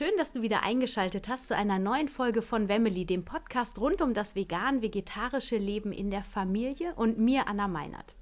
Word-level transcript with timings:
dass 0.00 0.32
du 0.32 0.40
wieder 0.40 0.62
eingeschaltet 0.62 1.28
hast 1.28 1.48
zu 1.48 1.54
einer 1.54 1.78
neuen 1.78 2.08
Folge 2.08 2.40
von 2.40 2.68
Wemmeli, 2.68 3.04
dem 3.04 3.22
Podcast 3.22 3.78
rund 3.78 4.00
um 4.00 4.14
das 4.14 4.34
vegan-vegetarische 4.34 5.58
Leben 5.58 5.92
in 5.92 6.10
der 6.10 6.24
Familie 6.24 6.94
und 6.96 7.18
mir, 7.18 7.48
Anna 7.48 7.68
Meinert. 7.68 8.14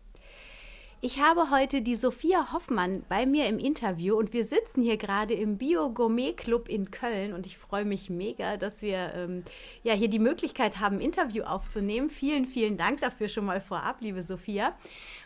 Ich 1.01 1.21
habe 1.21 1.53
heute 1.53 1.81
die 1.81 1.95
Sophia 1.95 2.53
Hoffmann 2.53 3.05
bei 3.09 3.25
mir 3.25 3.47
im 3.47 3.61
Interview 3.61 4.17
und 4.17 4.33
wir 4.33 4.45
sitzen 4.45 4.83
hier 4.83 4.97
gerade 4.97 5.33
im 5.35 5.57
Bio 5.57 5.91
Gourmet 5.91 6.33
Club 6.33 6.69
in 6.69 6.91
Köln 6.91 7.33
und 7.35 7.47
ich 7.47 7.57
freue 7.57 7.85
mich 7.85 8.11
mega, 8.11 8.57
dass 8.57 8.83
wir 8.83 9.13
ähm, 9.15 9.45
ja 9.85 9.95
hier 9.95 10.09
die 10.09 10.19
Möglichkeit 10.19 10.81
haben, 10.81 11.01
Interview 11.01 11.45
aufzunehmen. 11.45 12.11
Vielen, 12.11 12.47
vielen 12.47 12.77
Dank 12.77 13.01
dafür 13.01 13.29
schon 13.29 13.45
mal 13.45 13.61
vorab, 13.61 14.01
liebe 14.01 14.25
Sophia. 14.25 14.77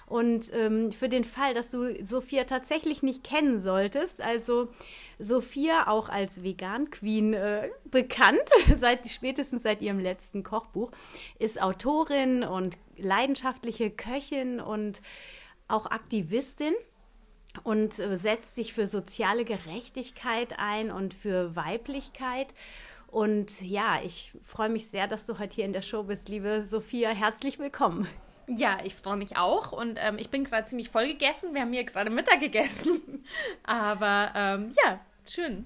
Und 0.07 0.53
ähm, 0.53 0.93
für 0.93 1.09
den 1.09 1.25
Fall, 1.25 1.55
dass 1.55 1.71
du 1.71 2.05
Sophia 2.05 2.45
tatsächlich 2.45 3.03
nicht 3.03 3.25
kennen 3.25 3.61
solltest, 3.61 4.21
also 4.21 4.69
Sophia 5.19 5.89
auch 5.89 6.09
als 6.09 6.43
Vegan 6.43 6.91
Queen 6.91 7.35
äh, 7.35 7.71
bekannt, 7.85 8.43
seit 8.77 9.09
spätestens 9.09 9.63
seit 9.63 9.81
ihrem 9.81 10.01
letzten 10.01 10.43
Kochbuch, 10.43 10.91
ist 11.39 11.61
Autorin 11.61 12.43
und 12.43 12.77
leidenschaftliche 12.97 13.91
Köchin 13.91 14.61
und 14.61 15.01
auch 15.69 15.87
Aktivistin 15.87 16.75
und 17.63 17.99
äh, 17.99 18.19
setzt 18.19 18.55
sich 18.55 18.73
für 18.73 18.87
soziale 18.87 19.45
Gerechtigkeit 19.45 20.59
ein 20.59 20.91
und 20.91 21.15
für 21.15 21.55
Weiblichkeit. 21.57 22.49
Und 23.09 23.61
ja, 23.61 24.01
ich 24.03 24.33
freue 24.43 24.71
mich 24.71 24.89
sehr, 24.89 25.07
dass 25.07 25.27
du 25.27 25.39
heute 25.39 25.57
hier 25.57 25.67
in 25.67 25.75
der 25.75 25.83
Show 25.83 26.05
bist, 26.05 26.29
liebe 26.29 26.65
Sophia. 26.65 27.11
Herzlich 27.11 27.59
willkommen. 27.59 28.09
Ja, 28.57 28.79
ich 28.85 28.95
freue 28.95 29.17
mich 29.17 29.37
auch 29.37 29.73
und 29.73 29.99
ähm, 30.01 30.19
ich 30.19 30.31
bin 30.31 30.45
gerade 30.45 30.67
ziemlich 30.67 30.91
voll 30.91 31.07
gegessen. 31.07 31.55
Wir 31.55 31.63
haben 31.63 31.73
hier 31.73 31.85
gerade 31.85 32.11
Mittag 32.11 32.41
gegessen. 32.41 33.25
Aber 33.63 34.33
ähm, 34.35 34.73
ja, 34.85 35.01
schön 35.27 35.65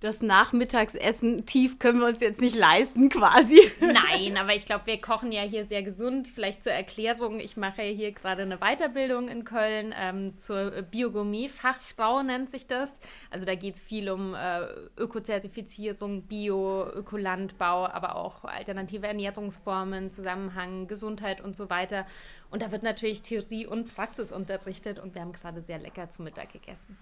das 0.00 0.22
Nachmittagsessen 0.22 1.44
tief 1.44 1.78
können 1.78 2.00
wir 2.00 2.06
uns 2.06 2.22
jetzt 2.22 2.40
nicht 2.40 2.56
leisten, 2.56 3.10
quasi. 3.10 3.60
Nein, 3.80 4.38
aber 4.38 4.54
ich 4.54 4.64
glaube, 4.64 4.86
wir 4.86 4.98
kochen 4.98 5.30
ja 5.30 5.42
hier 5.42 5.66
sehr 5.66 5.82
gesund. 5.82 6.28
Vielleicht 6.28 6.64
zur 6.64 6.72
Erklärung, 6.72 7.38
ich 7.38 7.58
mache 7.58 7.82
hier 7.82 8.12
gerade 8.12 8.42
eine 8.42 8.56
Weiterbildung 8.58 9.28
in 9.28 9.44
Köln 9.44 9.94
ähm, 9.94 10.38
zur 10.38 10.70
Biogourmet-Fachfrau 10.82 12.22
nennt 12.22 12.50
sich 12.50 12.66
das. 12.66 12.90
Also 13.30 13.44
da 13.44 13.54
geht 13.54 13.76
es 13.76 13.82
viel 13.82 14.10
um 14.10 14.34
äh, 14.34 14.68
Ökozertifizierung, 14.96 16.22
Bio, 16.22 16.88
Ökolandbau, 16.88 17.86
aber 17.86 18.16
auch 18.16 18.44
alternative 18.44 19.06
Ernährungsformen, 19.06 20.10
Zusammenhang, 20.10 20.88
Gesundheit 20.88 21.42
und 21.42 21.54
so 21.54 21.68
weiter. 21.68 22.06
Und 22.50 22.62
da 22.62 22.72
wird 22.72 22.82
natürlich 22.82 23.20
Theorie 23.20 23.66
und 23.66 23.94
Praxis 23.94 24.32
unterrichtet 24.32 24.98
und 24.98 25.14
wir 25.14 25.20
haben 25.20 25.32
gerade 25.32 25.60
sehr 25.60 25.78
lecker 25.78 26.08
zu 26.08 26.22
Mittag 26.22 26.52
gegessen. 26.52 26.96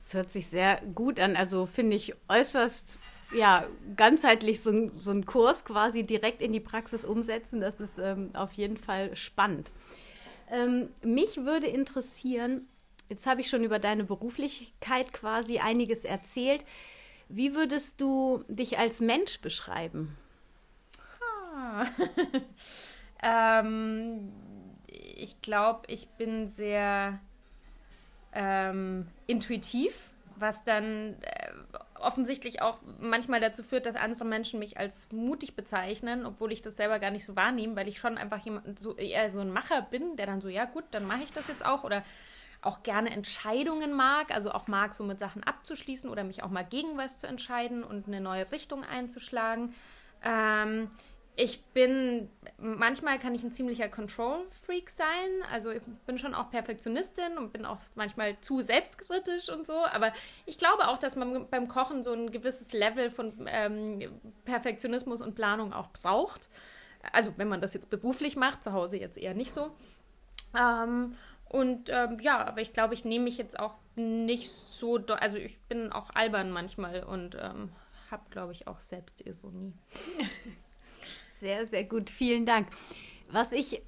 Das 0.00 0.14
hört 0.14 0.32
sich 0.32 0.46
sehr 0.46 0.80
gut 0.94 1.20
an. 1.20 1.36
Also 1.36 1.66
finde 1.66 1.96
ich 1.96 2.14
äußerst 2.28 2.98
ja, 3.32 3.66
ganzheitlich 3.96 4.62
so, 4.62 4.90
so 4.96 5.10
einen 5.10 5.26
Kurs 5.26 5.64
quasi 5.64 6.04
direkt 6.04 6.40
in 6.40 6.52
die 6.52 6.60
Praxis 6.60 7.04
umsetzen. 7.04 7.60
Das 7.60 7.80
ist 7.80 7.98
ähm, 7.98 8.30
auf 8.34 8.52
jeden 8.52 8.76
Fall 8.76 9.14
spannend. 9.16 9.70
Ähm, 10.50 10.88
mich 11.02 11.36
würde 11.38 11.66
interessieren, 11.66 12.66
jetzt 13.08 13.26
habe 13.26 13.40
ich 13.40 13.50
schon 13.50 13.64
über 13.64 13.78
deine 13.78 14.04
Beruflichkeit 14.04 15.12
quasi 15.12 15.58
einiges 15.58 16.04
erzählt. 16.04 16.64
Wie 17.28 17.54
würdest 17.54 18.00
du 18.00 18.44
dich 18.48 18.78
als 18.78 19.00
Mensch 19.00 19.40
beschreiben? 19.40 20.16
ähm, 23.22 24.32
ich 24.86 25.42
glaube, 25.42 25.82
ich 25.88 26.08
bin 26.08 26.48
sehr 26.48 27.20
ähm, 28.38 29.08
intuitiv, 29.26 29.94
was 30.36 30.62
dann 30.62 31.16
äh, 31.22 31.50
offensichtlich 32.00 32.62
auch 32.62 32.78
manchmal 33.00 33.40
dazu 33.40 33.64
führt, 33.64 33.84
dass 33.84 33.96
andere 33.96 34.24
Menschen 34.24 34.60
mich 34.60 34.78
als 34.78 35.10
mutig 35.10 35.56
bezeichnen, 35.56 36.24
obwohl 36.24 36.52
ich 36.52 36.62
das 36.62 36.76
selber 36.76 37.00
gar 37.00 37.10
nicht 37.10 37.24
so 37.24 37.34
wahrnehme, 37.34 37.74
weil 37.74 37.88
ich 37.88 37.98
schon 37.98 38.16
einfach 38.16 38.38
jemand 38.44 38.78
so 38.78 38.94
eher 38.94 39.28
so 39.28 39.40
ein 39.40 39.50
Macher 39.50 39.82
bin, 39.82 40.14
der 40.14 40.26
dann 40.26 40.40
so, 40.40 40.48
ja 40.48 40.66
gut, 40.66 40.84
dann 40.92 41.04
mache 41.04 41.24
ich 41.24 41.32
das 41.32 41.48
jetzt 41.48 41.66
auch 41.66 41.82
oder 41.82 42.04
auch 42.62 42.84
gerne 42.84 43.10
Entscheidungen 43.10 43.92
mag, 43.92 44.32
also 44.32 44.52
auch 44.52 44.68
mag, 44.68 44.94
so 44.94 45.02
mit 45.02 45.18
Sachen 45.18 45.42
abzuschließen 45.42 46.08
oder 46.08 46.22
mich 46.22 46.44
auch 46.44 46.50
mal 46.50 46.64
gegen 46.64 46.96
was 46.96 47.18
zu 47.18 47.26
entscheiden 47.26 47.82
und 47.82 48.06
eine 48.06 48.20
neue 48.20 48.50
Richtung 48.52 48.84
einzuschlagen. 48.84 49.74
Ähm, 50.22 50.90
ich 51.40 51.62
bin, 51.66 52.28
manchmal 52.58 53.20
kann 53.20 53.32
ich 53.32 53.44
ein 53.44 53.52
ziemlicher 53.52 53.88
Control-Freak 53.88 54.90
sein. 54.90 55.28
Also 55.52 55.70
ich 55.70 55.82
bin 56.04 56.18
schon 56.18 56.34
auch 56.34 56.50
Perfektionistin 56.50 57.38
und 57.38 57.52
bin 57.52 57.64
auch 57.64 57.78
manchmal 57.94 58.40
zu 58.40 58.60
selbstkritisch 58.60 59.48
und 59.48 59.64
so. 59.64 59.84
Aber 59.92 60.12
ich 60.46 60.58
glaube 60.58 60.88
auch, 60.88 60.98
dass 60.98 61.14
man 61.14 61.48
beim 61.48 61.68
Kochen 61.68 62.02
so 62.02 62.12
ein 62.12 62.32
gewisses 62.32 62.72
Level 62.72 63.08
von 63.08 63.46
ähm, 63.46 64.20
Perfektionismus 64.46 65.22
und 65.22 65.36
Planung 65.36 65.72
auch 65.72 65.90
braucht. 65.90 66.48
Also 67.12 67.32
wenn 67.36 67.46
man 67.46 67.60
das 67.60 67.72
jetzt 67.72 67.88
beruflich 67.88 68.34
macht, 68.34 68.64
zu 68.64 68.72
Hause 68.72 68.96
jetzt 68.96 69.16
eher 69.16 69.34
nicht 69.34 69.52
so. 69.52 69.70
Ähm, 70.58 71.14
und 71.44 71.88
ähm, 71.88 72.18
ja, 72.18 72.44
aber 72.44 72.62
ich 72.62 72.72
glaube, 72.72 72.94
ich 72.94 73.04
nehme 73.04 73.26
mich 73.26 73.38
jetzt 73.38 73.60
auch 73.60 73.76
nicht 73.94 74.50
so, 74.50 74.96
also 75.06 75.36
ich 75.36 75.60
bin 75.68 75.92
auch 75.92 76.10
albern 76.16 76.50
manchmal 76.50 77.04
und 77.04 77.36
ähm, 77.40 77.70
habe, 78.10 78.24
glaube 78.30 78.52
ich, 78.54 78.66
auch 78.66 78.80
Selbstironie. 78.80 79.74
Sehr, 81.40 81.66
sehr 81.66 81.84
gut. 81.84 82.10
Vielen 82.10 82.46
Dank. 82.46 82.68
Was 83.30 83.52
ich 83.52 83.82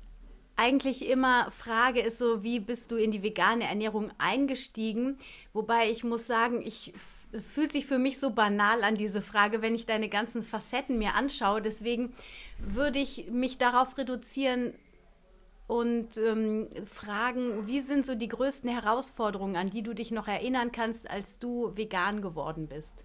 eigentlich 0.57 1.09
immer 1.09 1.51
frage, 1.51 2.01
ist 2.01 2.19
so, 2.19 2.43
wie 2.43 2.61
bist 2.61 2.91
du 2.93 2.97
in 2.97 3.11
die 3.11 3.23
vegane 3.23 3.65
Ernährung 3.65 4.13
eingestiegen? 4.19 5.17
Wobei 5.53 5.91
ich 5.91 6.05
muss 6.05 6.27
sagen, 6.27 6.63
ich, 6.63 6.93
es 7.33 7.51
fühlt 7.51 7.73
sich 7.73 7.87
für 7.87 7.99
mich 7.99 8.19
so 8.19 8.31
banal 8.31 8.85
an, 8.85 8.95
diese 8.95 9.23
Frage, 9.23 9.63
wenn 9.63 9.75
ich 9.75 9.87
deine 9.87 10.09
ganzen 10.09 10.43
Facetten 10.43 10.99
mir 10.99 11.15
anschaue. 11.15 11.63
Deswegen 11.63 12.13
würde 12.59 12.99
ich 12.99 13.31
mich 13.31 13.59
darauf 13.59 13.97
reduzieren 13.97 14.75
und 15.67 16.17
ähm, 16.19 16.69
fragen, 16.85 17.67
wie 17.67 17.81
sind 17.81 18.05
so 18.05 18.15
die 18.15 18.29
größten 18.29 18.69
Herausforderungen, 18.69 19.57
an 19.57 19.71
die 19.71 19.83
du 19.83 19.95
dich 19.95 20.11
noch 20.11 20.29
erinnern 20.29 20.73
kannst, 20.73 21.09
als 21.09 21.39
du 21.39 21.75
vegan 21.77 22.21
geworden 22.21 22.69
bist? 22.69 23.05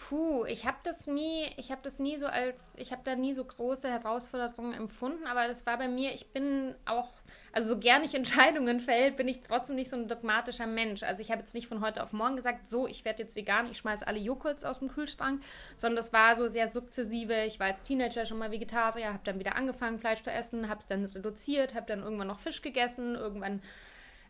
Puh, 0.00 0.46
ich 0.46 0.64
habe 0.64 0.78
das 0.82 1.06
nie, 1.06 1.44
ich 1.58 1.70
habe 1.70 1.82
das 1.84 1.98
nie 1.98 2.16
so 2.16 2.26
als, 2.26 2.74
ich 2.78 2.90
habe 2.90 3.02
da 3.04 3.14
nie 3.16 3.34
so 3.34 3.44
große 3.44 3.88
Herausforderungen 3.88 4.72
empfunden, 4.72 5.26
aber 5.26 5.46
das 5.46 5.66
war 5.66 5.76
bei 5.76 5.88
mir, 5.88 6.14
ich 6.14 6.32
bin 6.32 6.74
auch, 6.86 7.10
also 7.52 7.74
so 7.74 7.78
gern 7.78 8.02
ich 8.02 8.14
Entscheidungen 8.16 8.80
fällt, 8.80 9.18
bin 9.18 9.28
ich 9.28 9.42
trotzdem 9.42 9.76
nicht 9.76 9.90
so 9.90 9.96
ein 9.96 10.08
dogmatischer 10.08 10.66
Mensch. 10.66 11.02
Also 11.02 11.20
ich 11.20 11.30
habe 11.30 11.42
jetzt 11.42 11.54
nicht 11.54 11.68
von 11.68 11.82
heute 11.82 12.02
auf 12.02 12.14
morgen 12.14 12.34
gesagt, 12.34 12.66
so, 12.66 12.88
ich 12.88 13.04
werde 13.04 13.22
jetzt 13.22 13.36
vegan, 13.36 13.70
ich 13.70 13.76
schmeiße 13.76 14.06
alle 14.06 14.18
Joghurts 14.18 14.64
aus 14.64 14.78
dem 14.78 14.88
Kühlschrank, 14.88 15.42
sondern 15.76 15.96
das 15.96 16.14
war 16.14 16.34
so 16.34 16.48
sehr 16.48 16.70
sukzessive. 16.70 17.44
Ich 17.44 17.60
war 17.60 17.66
als 17.66 17.82
Teenager 17.82 18.24
schon 18.24 18.38
mal 18.38 18.50
Vegetarier, 18.50 19.12
habe 19.12 19.24
dann 19.24 19.38
wieder 19.38 19.54
angefangen, 19.54 19.98
Fleisch 19.98 20.22
zu 20.22 20.32
essen, 20.32 20.70
habe 20.70 20.80
es 20.80 20.86
dann 20.86 21.04
reduziert, 21.04 21.74
habe 21.74 21.86
dann 21.86 22.02
irgendwann 22.02 22.28
noch 22.28 22.40
Fisch 22.40 22.62
gegessen, 22.62 23.16
irgendwann 23.16 23.60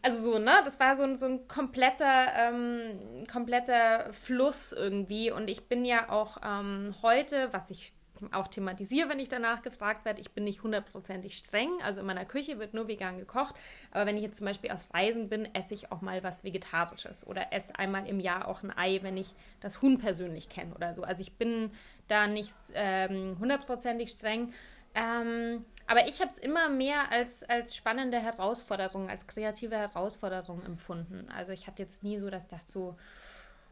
also 0.02 0.32
so, 0.32 0.38
ne? 0.38 0.52
Das 0.64 0.80
war 0.80 0.96
so 0.96 1.02
ein, 1.02 1.16
so 1.16 1.26
ein 1.26 1.48
kompletter, 1.48 2.32
ähm, 2.36 3.26
kompletter 3.30 4.12
Fluss 4.12 4.72
irgendwie. 4.72 5.30
Und 5.30 5.48
ich 5.48 5.64
bin 5.68 5.84
ja 5.84 6.08
auch 6.08 6.38
ähm, 6.44 6.94
heute, 7.02 7.52
was 7.52 7.70
ich 7.70 7.92
auch 8.32 8.48
thematisiere, 8.48 9.08
wenn 9.08 9.18
ich 9.18 9.28
danach 9.28 9.62
gefragt 9.62 10.04
werde, 10.04 10.20
ich 10.20 10.32
bin 10.32 10.44
nicht 10.44 10.62
hundertprozentig 10.62 11.38
streng. 11.38 11.70
Also 11.82 12.00
in 12.00 12.06
meiner 12.06 12.24
Küche 12.24 12.58
wird 12.58 12.74
nur 12.74 12.88
vegan 12.88 13.18
gekocht. 13.18 13.54
Aber 13.90 14.06
wenn 14.06 14.16
ich 14.16 14.22
jetzt 14.22 14.36
zum 14.36 14.46
Beispiel 14.46 14.70
auf 14.70 14.92
Reisen 14.92 15.28
bin, 15.28 15.48
esse 15.54 15.74
ich 15.74 15.90
auch 15.92 16.00
mal 16.00 16.22
was 16.22 16.44
Vegetarisches 16.44 17.26
oder 17.26 17.52
esse 17.52 17.78
einmal 17.78 18.06
im 18.06 18.20
Jahr 18.20 18.48
auch 18.48 18.62
ein 18.62 18.76
Ei, 18.76 19.00
wenn 19.02 19.16
ich 19.16 19.34
das 19.60 19.82
Huhn 19.82 19.98
persönlich 19.98 20.48
kenne 20.48 20.74
oder 20.74 20.94
so. 20.94 21.02
Also 21.02 21.22
ich 21.22 21.32
bin 21.32 21.70
da 22.08 22.26
nicht 22.26 22.52
ähm, 22.74 23.36
hundertprozentig 23.38 24.10
streng. 24.10 24.52
Ähm, 24.94 25.64
aber 25.90 26.06
ich 26.06 26.20
habe 26.20 26.30
es 26.30 26.38
immer 26.38 26.68
mehr 26.68 27.10
als, 27.10 27.42
als 27.42 27.74
spannende 27.74 28.20
Herausforderung, 28.20 29.10
als 29.10 29.26
kreative 29.26 29.76
Herausforderung 29.76 30.64
empfunden. 30.64 31.26
Also 31.36 31.50
ich 31.50 31.66
hatte 31.66 31.82
jetzt 31.82 32.04
nie 32.04 32.16
so, 32.16 32.30
dass 32.30 32.44
ich 32.44 32.58
so, 32.66 32.96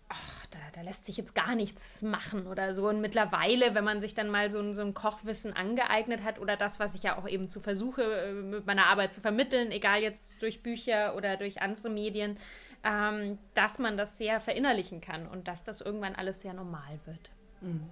ach, 0.09 0.47
da, 0.50 0.59
da, 0.75 0.81
lässt 0.81 1.06
sich 1.06 1.17
jetzt 1.17 1.37
gar 1.37 1.55
nichts 1.55 2.03
machen 2.03 2.49
oder 2.49 2.75
so. 2.75 2.88
Und 2.88 3.00
mittlerweile, 3.00 3.76
wenn 3.76 3.85
man 3.85 4.00
sich 4.00 4.17
dann 4.17 4.31
mal 4.31 4.50
so, 4.50 4.75
so 4.75 4.81
ein 4.81 4.94
Kochwissen 4.94 5.53
angeeignet 5.53 6.25
hat 6.25 6.41
oder 6.41 6.56
das, 6.56 6.81
was 6.81 6.97
ich 6.97 7.05
ja 7.05 7.17
auch 7.17 7.29
eben 7.29 7.49
zu 7.49 7.61
versuche, 7.61 8.03
äh, 8.03 8.32
mit 8.32 8.67
meiner 8.67 8.87
Arbeit 8.87 9.12
zu 9.12 9.20
vermitteln, 9.20 9.70
egal 9.70 10.03
jetzt 10.03 10.43
durch 10.43 10.61
Bücher 10.61 11.15
oder 11.15 11.37
durch 11.37 11.62
andere 11.62 11.88
Medien, 11.88 12.37
ähm, 12.82 13.38
dass 13.55 13.79
man 13.79 13.97
das 13.97 14.19
sehr 14.19 14.41
verinnerlichen 14.41 15.00
kann 15.00 15.29
und 15.29 15.47
dass 15.47 15.62
das 15.62 15.81
irgendwann 15.81 16.17
alles 16.17 16.41
sehr 16.41 16.53
normal 16.53 16.99
wird. 17.05 17.31
Mhm. 17.61 17.88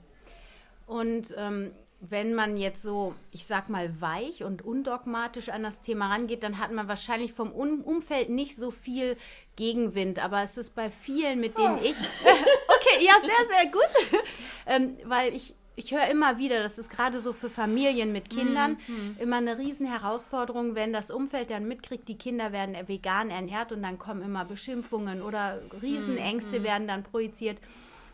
Und 0.88 1.32
ähm, 1.36 1.70
wenn 2.00 2.34
man 2.34 2.56
jetzt 2.56 2.82
so, 2.82 3.14
ich 3.32 3.46
sag 3.46 3.68
mal, 3.68 4.00
weich 4.00 4.44
und 4.44 4.62
undogmatisch 4.62 5.48
an 5.48 5.62
das 5.62 5.80
Thema 5.80 6.08
rangeht, 6.08 6.42
dann 6.42 6.58
hat 6.58 6.70
man 6.70 6.88
wahrscheinlich 6.88 7.32
vom 7.32 7.50
um 7.52 7.82
Umfeld 7.82 8.28
nicht 8.28 8.56
so 8.56 8.70
viel 8.70 9.16
Gegenwind. 9.56 10.18
Aber 10.18 10.42
es 10.42 10.56
ist 10.56 10.74
bei 10.74 10.90
vielen, 10.90 11.40
mit 11.40 11.56
denen 11.56 11.78
oh. 11.78 11.82
ich. 11.82 11.96
okay, 12.26 13.04
ja, 13.04 13.14
sehr, 13.22 13.46
sehr 13.48 13.72
gut. 13.72 14.22
ähm, 14.66 14.96
weil 15.04 15.34
ich, 15.34 15.54
ich 15.74 15.92
höre 15.94 16.06
immer 16.08 16.36
wieder, 16.36 16.62
das 16.62 16.76
ist 16.76 16.90
gerade 16.90 17.20
so 17.20 17.32
für 17.32 17.48
Familien 17.48 18.12
mit 18.12 18.28
Kindern 18.28 18.76
mhm. 18.86 19.16
immer 19.18 19.36
eine 19.36 19.56
riesen 19.56 19.86
Herausforderung, 19.86 20.74
wenn 20.74 20.92
das 20.92 21.10
Umfeld 21.10 21.50
dann 21.50 21.66
mitkriegt, 21.66 22.08
die 22.08 22.18
Kinder 22.18 22.52
werden 22.52 22.76
vegan 22.86 23.30
ernährt 23.30 23.72
und 23.72 23.82
dann 23.82 23.98
kommen 23.98 24.22
immer 24.22 24.44
Beschimpfungen 24.44 25.22
oder 25.22 25.62
Riesenängste 25.80 26.60
mhm. 26.60 26.64
werden 26.64 26.88
dann 26.88 27.04
projiziert. 27.04 27.58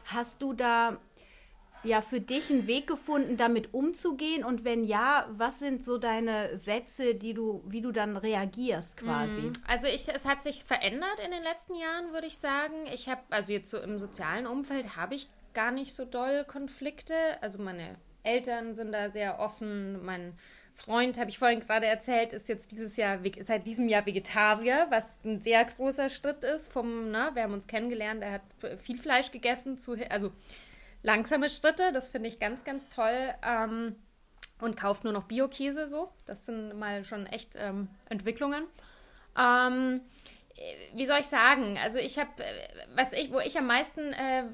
Hast 0.07 0.41
du 0.41 0.53
da 0.53 0.99
ja 1.85 2.03
für 2.03 2.21
dich 2.21 2.51
einen 2.51 2.67
Weg 2.67 2.87
gefunden, 2.87 3.37
damit 3.37 3.75
umzugehen? 3.75 4.45
Und 4.45 4.65
wenn 4.65 4.85
ja, 4.85 5.27
was 5.31 5.59
sind 5.59 5.85
so 5.85 5.99
deine 5.99 6.57
Sätze, 6.57 7.15
die 7.15 7.35
du, 7.35 7.63
wie 7.67 7.81
du 7.81 7.93
dann 7.93 8.17
reagierst 8.17 8.97
quasi? 8.97 9.43
Mhm. 9.43 9.53
Also 9.67 9.87
ich, 9.87 10.09
es 10.09 10.27
hat 10.27 10.43
sich 10.43 10.65
verändert 10.65 11.21
in 11.25 11.31
den 11.31 11.43
letzten 11.43 11.75
Jahren, 11.75 12.13
würde 12.13 12.27
ich 12.27 12.39
sagen. 12.39 12.75
Ich 12.93 13.09
habe, 13.09 13.21
also 13.31 13.53
jetzt 13.53 13.71
so 13.71 13.79
im 13.79 13.99
sozialen 13.99 14.47
Umfeld 14.47 14.97
habe 14.97 15.15
ich 15.15 15.29
gar 15.55 15.71
nicht 15.71 15.95
so 15.95 16.05
doll 16.05 16.45
Konflikte. 16.45 17.15
Also 17.41 17.59
meine 17.59 17.97
Eltern 18.23 18.75
sind 18.75 18.93
da 18.93 19.11
sehr 19.11 19.39
offen, 19.41 20.05
mein 20.05 20.35
Freund, 20.75 21.19
habe 21.19 21.31
ich 21.31 21.39
vorhin 21.39 21.61
gerade 21.61 21.87
erzählt, 21.87 22.33
ist 22.33 22.49
jetzt 22.49 22.73
dieses 22.73 22.97
Jahr, 22.97 23.19
seit 23.41 23.67
diesem 23.67 23.89
Jahr 23.89 24.07
Vegetarier, 24.07 24.87
was 24.91 25.19
ein 25.25 25.41
sehr 25.41 25.65
großer 25.65 26.09
Schritt 26.09 26.45
ist 26.45 26.73
vom, 26.73 27.11
ne, 27.11 27.31
wir 27.35 27.43
haben 27.43 27.53
uns 27.53 27.67
kennengelernt, 27.67 28.23
er 28.23 28.33
hat 28.33 28.81
viel 28.81 28.99
Fleisch 28.99 29.31
gegessen, 29.31 29.79
zu, 29.79 29.95
also 30.09 30.33
langsame 31.03 31.49
Schritte, 31.49 31.93
das 31.93 32.09
finde 32.09 32.29
ich 32.29 32.39
ganz, 32.39 32.65
ganz 32.65 32.89
toll. 32.89 33.35
Ähm, 33.45 33.97
und 34.61 34.77
kauft 34.77 35.05
nur 35.05 35.13
noch 35.13 35.25
Bio-Käse 35.25 35.89
so. 35.89 36.11
Das 36.25 36.47
sind 36.47 36.79
mal 36.79 37.05
schon 37.05 37.27
echt 37.27 37.57
ähm, 37.57 37.89
Entwicklungen. 38.09 38.65
Ähm, 39.37 40.01
wie 40.95 41.07
soll 41.07 41.19
ich 41.21 41.27
sagen? 41.27 41.79
Also 41.83 41.99
ich 41.99 42.19
habe, 42.19 42.31
was 42.95 43.13
ich, 43.13 43.33
wo 43.33 43.41
ich 43.41 43.59
am 43.59 43.67
meisten 43.67 44.13
äh, 44.13 44.45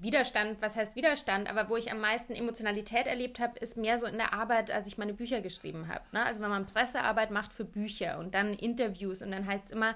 Widerstand, 0.00 0.60
was 0.60 0.76
heißt 0.76 0.96
Widerstand, 0.96 1.48
aber 1.48 1.68
wo 1.68 1.76
ich 1.76 1.90
am 1.90 2.00
meisten 2.00 2.34
Emotionalität 2.34 3.06
erlebt 3.06 3.40
habe, 3.40 3.58
ist 3.58 3.76
mehr 3.76 3.96
so 3.98 4.06
in 4.06 4.18
der 4.18 4.34
Arbeit, 4.34 4.70
als 4.70 4.86
ich 4.86 4.98
meine 4.98 5.14
Bücher 5.14 5.40
geschrieben 5.40 5.88
habe. 5.88 6.04
Ne? 6.12 6.24
Also 6.24 6.42
wenn 6.42 6.50
man 6.50 6.66
Pressearbeit 6.66 7.30
macht 7.30 7.52
für 7.52 7.64
Bücher 7.64 8.18
und 8.18 8.34
dann 8.34 8.54
Interviews 8.54 9.22
und 9.22 9.30
dann 9.30 9.46
heißt 9.46 9.66
es 9.66 9.72
immer, 9.72 9.94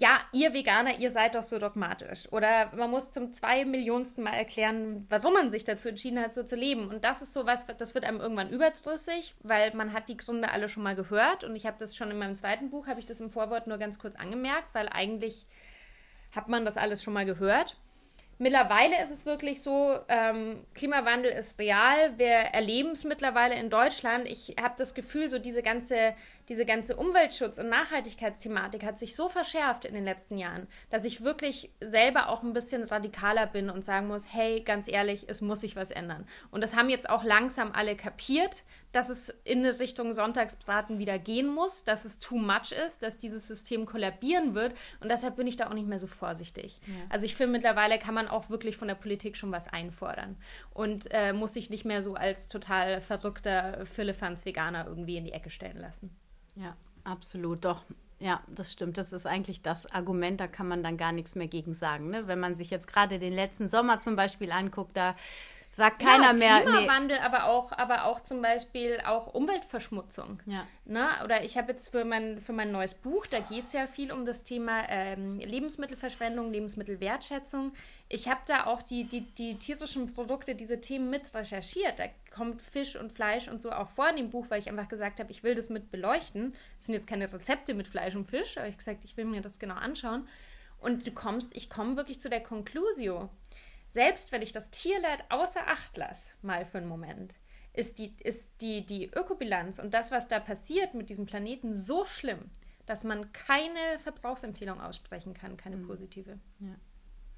ja, 0.00 0.18
ihr 0.32 0.54
Veganer, 0.54 0.98
ihr 0.98 1.10
seid 1.10 1.34
doch 1.34 1.42
so 1.42 1.58
dogmatisch. 1.58 2.26
Oder 2.32 2.74
man 2.74 2.90
muss 2.90 3.10
zum 3.10 3.34
zwei 3.34 3.66
Millionsten 3.66 4.24
Mal 4.24 4.32
erklären, 4.32 5.06
warum 5.10 5.34
man 5.34 5.50
sich 5.50 5.64
dazu 5.64 5.90
entschieden 5.90 6.18
hat, 6.18 6.32
so 6.32 6.42
zu 6.42 6.56
leben. 6.56 6.88
Und 6.88 7.04
das 7.04 7.20
ist 7.20 7.34
so 7.34 7.44
was, 7.44 7.66
das 7.66 7.94
wird 7.94 8.06
einem 8.06 8.18
irgendwann 8.18 8.48
überdrüssig, 8.48 9.34
weil 9.42 9.74
man 9.74 9.92
hat 9.92 10.08
die 10.08 10.16
Gründe 10.16 10.50
alle 10.52 10.70
schon 10.70 10.84
mal 10.84 10.96
gehört. 10.96 11.44
Und 11.44 11.54
ich 11.54 11.66
habe 11.66 11.76
das 11.78 11.94
schon 11.94 12.10
in 12.10 12.18
meinem 12.18 12.34
zweiten 12.34 12.70
Buch, 12.70 12.86
habe 12.86 12.98
ich 12.98 13.04
das 13.04 13.20
im 13.20 13.28
Vorwort 13.28 13.66
nur 13.66 13.76
ganz 13.76 13.98
kurz 13.98 14.16
angemerkt, 14.16 14.68
weil 14.72 14.88
eigentlich 14.88 15.44
hat 16.34 16.48
man 16.48 16.64
das 16.64 16.78
alles 16.78 17.02
schon 17.02 17.12
mal 17.12 17.26
gehört. 17.26 17.76
Mittlerweile 18.38 19.02
ist 19.02 19.10
es 19.10 19.26
wirklich 19.26 19.60
so, 19.60 19.98
ähm, 20.08 20.64
Klimawandel 20.72 21.30
ist 21.30 21.58
real. 21.58 22.16
Wir 22.16 22.28
erleben 22.28 22.92
es 22.92 23.04
mittlerweile 23.04 23.54
in 23.56 23.68
Deutschland. 23.68 24.26
Ich 24.26 24.56
habe 24.58 24.76
das 24.78 24.94
Gefühl, 24.94 25.28
so 25.28 25.38
diese 25.38 25.62
ganze 25.62 26.14
diese 26.50 26.66
ganze 26.66 26.96
Umweltschutz- 26.96 27.60
und 27.60 27.68
Nachhaltigkeitsthematik 27.68 28.84
hat 28.84 28.98
sich 28.98 29.14
so 29.14 29.28
verschärft 29.28 29.84
in 29.84 29.94
den 29.94 30.04
letzten 30.04 30.36
Jahren, 30.36 30.66
dass 30.90 31.04
ich 31.04 31.22
wirklich 31.22 31.70
selber 31.80 32.28
auch 32.28 32.42
ein 32.42 32.52
bisschen 32.52 32.82
radikaler 32.82 33.46
bin 33.46 33.70
und 33.70 33.84
sagen 33.84 34.08
muss, 34.08 34.26
hey, 34.34 34.60
ganz 34.60 34.88
ehrlich, 34.88 35.26
es 35.28 35.42
muss 35.42 35.60
sich 35.60 35.76
was 35.76 35.92
ändern. 35.92 36.26
Und 36.50 36.62
das 36.62 36.74
haben 36.74 36.88
jetzt 36.88 37.08
auch 37.08 37.22
langsam 37.22 37.70
alle 37.70 37.94
kapiert, 37.94 38.64
dass 38.90 39.10
es 39.10 39.28
in 39.44 39.64
Richtung 39.64 40.12
Sonntagsbraten 40.12 40.98
wieder 40.98 41.20
gehen 41.20 41.46
muss, 41.46 41.84
dass 41.84 42.04
es 42.04 42.18
too 42.18 42.36
much 42.36 42.72
ist, 42.72 43.04
dass 43.04 43.16
dieses 43.16 43.46
System 43.46 43.86
kollabieren 43.86 44.56
wird. 44.56 44.74
Und 44.98 45.08
deshalb 45.08 45.36
bin 45.36 45.46
ich 45.46 45.56
da 45.56 45.68
auch 45.68 45.74
nicht 45.74 45.86
mehr 45.86 46.00
so 46.00 46.08
vorsichtig. 46.08 46.80
Ja. 46.84 46.94
Also 47.10 47.26
ich 47.26 47.36
finde, 47.36 47.52
mittlerweile 47.52 48.00
kann 48.00 48.14
man 48.14 48.26
auch 48.26 48.50
wirklich 48.50 48.76
von 48.76 48.88
der 48.88 48.96
Politik 48.96 49.36
schon 49.36 49.52
was 49.52 49.68
einfordern 49.68 50.36
und 50.74 51.06
äh, 51.12 51.32
muss 51.32 51.54
sich 51.54 51.70
nicht 51.70 51.84
mehr 51.84 52.02
so 52.02 52.14
als 52.14 52.48
total 52.48 53.00
verrückter 53.00 53.86
Firlefanz-Veganer 53.86 54.88
irgendwie 54.88 55.16
in 55.16 55.24
die 55.24 55.32
Ecke 55.32 55.50
stellen 55.50 55.78
lassen. 55.78 56.10
Ja, 56.60 56.76
absolut, 57.04 57.64
doch. 57.64 57.82
Ja, 58.18 58.42
das 58.54 58.70
stimmt. 58.70 58.98
Das 58.98 59.14
ist 59.14 59.26
eigentlich 59.26 59.62
das 59.62 59.90
Argument, 59.90 60.38
da 60.40 60.46
kann 60.46 60.68
man 60.68 60.82
dann 60.82 60.98
gar 60.98 61.10
nichts 61.10 61.34
mehr 61.34 61.48
gegen 61.48 61.74
sagen. 61.74 62.10
Ne? 62.10 62.26
Wenn 62.26 62.38
man 62.38 62.54
sich 62.54 62.68
jetzt 62.68 62.86
gerade 62.86 63.18
den 63.18 63.32
letzten 63.32 63.68
Sommer 63.68 64.00
zum 64.00 64.14
Beispiel 64.14 64.52
anguckt, 64.52 64.94
da 64.94 65.16
sagt 65.70 66.00
keiner 66.00 66.28
ja, 66.28 66.32
mehr. 66.32 66.60
Klimawandel, 66.62 67.18
nee. 67.18 67.24
aber 67.24 67.44
auch, 67.44 67.70
aber 67.72 68.04
auch 68.04 68.20
zum 68.20 68.42
Beispiel 68.42 69.00
auch 69.06 69.32
Umweltverschmutzung. 69.32 70.40
Ja. 70.46 70.66
Ne? 70.84 71.06
Oder 71.24 71.44
ich 71.44 71.56
habe 71.56 71.72
jetzt 71.72 71.90
für 71.90 72.04
mein, 72.04 72.40
für 72.40 72.52
mein 72.52 72.72
neues 72.72 72.94
Buch, 72.94 73.26
da 73.26 73.38
geht 73.38 73.66
es 73.66 73.72
ja 73.72 73.86
viel 73.86 74.10
um 74.10 74.24
das 74.24 74.42
Thema 74.42 74.88
ähm, 74.88 75.38
Lebensmittelverschwendung, 75.38 76.52
Lebensmittelwertschätzung. 76.52 77.72
Ich 78.08 78.28
habe 78.28 78.40
da 78.46 78.66
auch 78.66 78.82
die, 78.82 79.04
die, 79.04 79.20
die 79.20 79.58
tierischen 79.58 80.12
Produkte, 80.12 80.56
diese 80.56 80.80
Themen 80.80 81.08
mit 81.08 81.32
recherchiert. 81.32 81.98
Da 81.98 82.06
kommt 82.34 82.60
Fisch 82.60 82.96
und 82.96 83.12
Fleisch 83.12 83.46
und 83.46 83.62
so 83.62 83.70
auch 83.70 83.88
vor 83.88 84.08
in 84.10 84.16
dem 84.16 84.30
Buch, 84.30 84.46
weil 84.48 84.58
ich 84.58 84.68
einfach 84.68 84.88
gesagt 84.88 85.20
habe, 85.20 85.30
ich 85.30 85.44
will 85.44 85.54
das 85.54 85.68
mit 85.68 85.92
beleuchten. 85.92 86.54
Es 86.78 86.86
sind 86.86 86.94
jetzt 86.96 87.06
keine 87.06 87.32
Rezepte 87.32 87.74
mit 87.74 87.86
Fleisch 87.86 88.16
und 88.16 88.28
Fisch, 88.28 88.58
aber 88.58 88.66
ich 88.66 88.72
habe 88.72 88.78
gesagt, 88.78 89.04
ich 89.04 89.16
will 89.16 89.24
mir 89.24 89.40
das 89.40 89.60
genau 89.60 89.76
anschauen. 89.76 90.26
Und 90.80 91.06
du 91.06 91.12
kommst, 91.12 91.56
ich 91.56 91.70
komme 91.70 91.96
wirklich 91.96 92.18
zu 92.20 92.28
der 92.28 92.40
Konklusio 92.42 93.28
selbst 93.90 94.30
wenn 94.30 94.40
ich 94.40 94.52
das 94.52 94.70
Tierleid 94.70 95.24
außer 95.28 95.66
Acht 95.66 95.96
lasse, 95.96 96.32
mal 96.42 96.64
für 96.64 96.78
einen 96.78 96.86
Moment, 96.86 97.36
ist 97.72 97.98
die, 97.98 98.14
ist 98.22 98.48
die, 98.60 98.86
die 98.86 99.10
Ökobilanz 99.10 99.78
und 99.78 99.92
das, 99.92 100.10
was 100.12 100.28
da 100.28 100.40
passiert 100.40 100.94
mit 100.94 101.10
diesem 101.10 101.26
Planeten, 101.26 101.74
so 101.74 102.06
schlimm, 102.06 102.50
dass 102.86 103.04
man 103.04 103.32
keine 103.32 103.98
Verbrauchsempfehlung 104.02 104.80
aussprechen 104.80 105.34
kann, 105.34 105.56
keine 105.56 105.76
mhm. 105.76 105.88
positive. 105.88 106.38
Ja, 106.60 106.76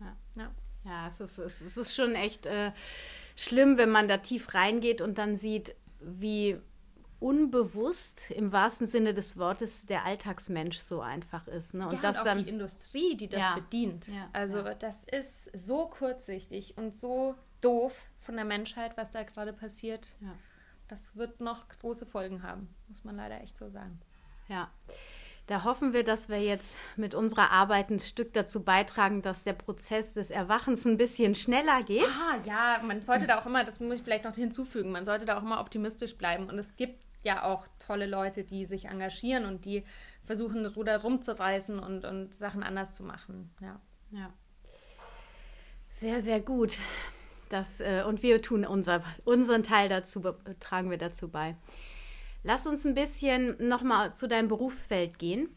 ja. 0.00 0.16
ja. 0.37 0.54
ja 0.85 1.09
es, 1.09 1.21
ist, 1.21 1.38
es 1.38 1.76
ist 1.76 1.94
schon 1.94 2.14
echt 2.14 2.47
äh, 2.47 2.73
schlimm, 3.35 3.78
wenn 3.78 3.90
man 3.90 4.06
da 4.06 4.18
tief 4.18 4.52
reingeht 4.52 5.00
und 5.00 5.16
dann 5.16 5.38
sieht, 5.38 5.75
wie 6.00 6.59
unbewusst 7.23 8.31
im 8.33 8.52
wahrsten 8.52 8.88
Sinne 8.88 9.14
des 9.14 9.38
Wortes 9.38 9.87
der 9.87 10.05
Alltagsmensch 10.05 10.79
so 10.79 11.00
einfach 11.00 11.47
ist. 11.47 11.73
Ne? 11.73 11.87
Und, 11.87 11.95
ja, 11.95 12.00
das 12.00 12.17
und 12.17 12.21
auch 12.21 12.25
dann, 12.25 12.45
die 12.45 12.50
Industrie, 12.50 13.17
die 13.17 13.29
das 13.29 13.41
ja, 13.41 13.55
bedient. 13.55 14.09
Ja, 14.09 14.29
also 14.33 14.62
das 14.79 15.05
ist 15.05 15.45
so 15.57 15.87
kurzsichtig 15.87 16.76
und 16.76 16.97
so 16.97 17.37
doof 17.61 17.97
von 18.19 18.35
der 18.35 18.45
Menschheit, 18.45 18.97
was 18.97 19.11
da 19.11 19.23
gerade 19.23 19.52
passiert. 19.52 20.14
Das 20.88 21.17
wird 21.17 21.41
noch 21.41 21.69
große 21.69 22.05
Folgen 22.05 22.43
haben, 22.43 22.69
muss 22.88 23.05
man 23.05 23.17
leider 23.17 23.41
echt 23.41 23.57
so 23.57 23.71
sagen. 23.71 24.00
Ja. 24.49 24.71
Da 25.47 25.64
hoffen 25.64 25.93
wir, 25.93 26.05
dass 26.05 26.29
wir 26.29 26.41
jetzt 26.41 26.76
mit 26.97 27.14
unserer 27.14 27.50
Arbeit 27.50 27.91
ein 27.91 27.99
Stück 27.99 28.33
dazu 28.33 28.62
beitragen, 28.62 29.23
dass 29.23 29.43
der 29.43 29.55
Prozess 29.55 30.14
des 30.14 30.31
Erwachens 30.31 30.85
ein 30.85 30.97
bisschen 30.97 31.35
schneller 31.35 31.83
geht. 31.83 32.05
Ah, 32.05 32.38
ja, 32.45 32.81
man 32.85 33.02
sollte 33.02 33.26
da 33.26 33.41
auch 33.41 33.47
immer, 33.47 33.64
das 33.64 33.81
muss 33.81 33.97
ich 33.97 34.02
vielleicht 34.02 34.25
noch 34.25 34.37
hinzufügen, 34.37 34.93
man 34.93 35.05
sollte 35.05 35.25
da 35.25 35.38
auch 35.38 35.43
immer 35.43 35.61
optimistisch 35.61 36.17
bleiben. 36.17 36.49
Und 36.49 36.59
es 36.59 36.76
gibt 36.76 37.05
ja 37.25 37.45
auch 37.45 37.67
tolle 37.79 38.07
Leute, 38.07 38.45
die 38.45 38.67
sich 38.67 38.87
engagieren 38.87 39.45
und 39.45 39.64
die 39.64 39.85
versuchen, 40.25 40.62
das 40.62 40.76
Ruder 40.76 41.00
rumzureißen 41.00 41.79
und, 41.79 42.05
und 42.05 42.35
Sachen 42.35 42.62
anders 42.62 42.95
zu 42.95 43.02
machen. 43.02 43.50
Ja. 43.61 43.81
ja. 44.12 44.33
Sehr, 45.93 46.21
sehr 46.23 46.41
gut. 46.41 46.79
Das, 47.49 47.81
äh, 47.81 48.02
und 48.07 48.23
wir 48.23 48.41
tun 48.41 48.64
unser, 48.64 49.02
unseren 49.25 49.62
Teil 49.62 49.88
dazu, 49.88 50.21
tragen 50.59 50.91
wir 50.91 50.99
dazu 50.99 51.29
bei. 51.29 51.57
Lass 52.45 52.67
uns 52.67 52.85
ein 52.85 52.95
bisschen 52.95 53.57
nochmal 53.59 54.14
zu 54.14 54.26
deinem 54.26 54.49
Berufsfeld 54.49 55.19
gehen. 55.19 55.49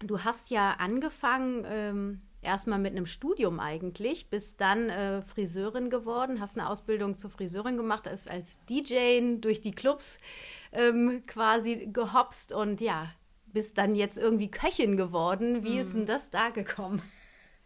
Du 0.00 0.24
hast 0.24 0.50
ja 0.50 0.72
angefangen, 0.72 1.64
ähm, 1.66 2.20
erstmal 2.44 2.78
mit 2.78 2.92
einem 2.92 3.06
Studium 3.06 3.60
eigentlich, 3.60 4.30
bist 4.30 4.60
dann 4.60 4.90
äh, 4.90 5.22
Friseurin 5.22 5.90
geworden, 5.90 6.40
hast 6.40 6.58
eine 6.58 6.68
Ausbildung 6.68 7.16
zur 7.16 7.30
Friseurin 7.30 7.76
gemacht, 7.76 8.06
ist 8.06 8.30
als 8.30 8.64
DJ 8.66 9.36
durch 9.38 9.60
die 9.60 9.72
Clubs 9.72 10.18
ähm, 10.72 11.22
quasi 11.26 11.88
gehopst 11.92 12.52
und 12.52 12.80
ja, 12.80 13.10
bist 13.46 13.78
dann 13.78 13.94
jetzt 13.94 14.18
irgendwie 14.18 14.50
Köchin 14.50 14.96
geworden. 14.96 15.64
Wie 15.64 15.74
hm. 15.74 15.80
ist 15.80 15.94
denn 15.94 16.06
das 16.06 16.30
da 16.30 16.50
gekommen? 16.50 17.02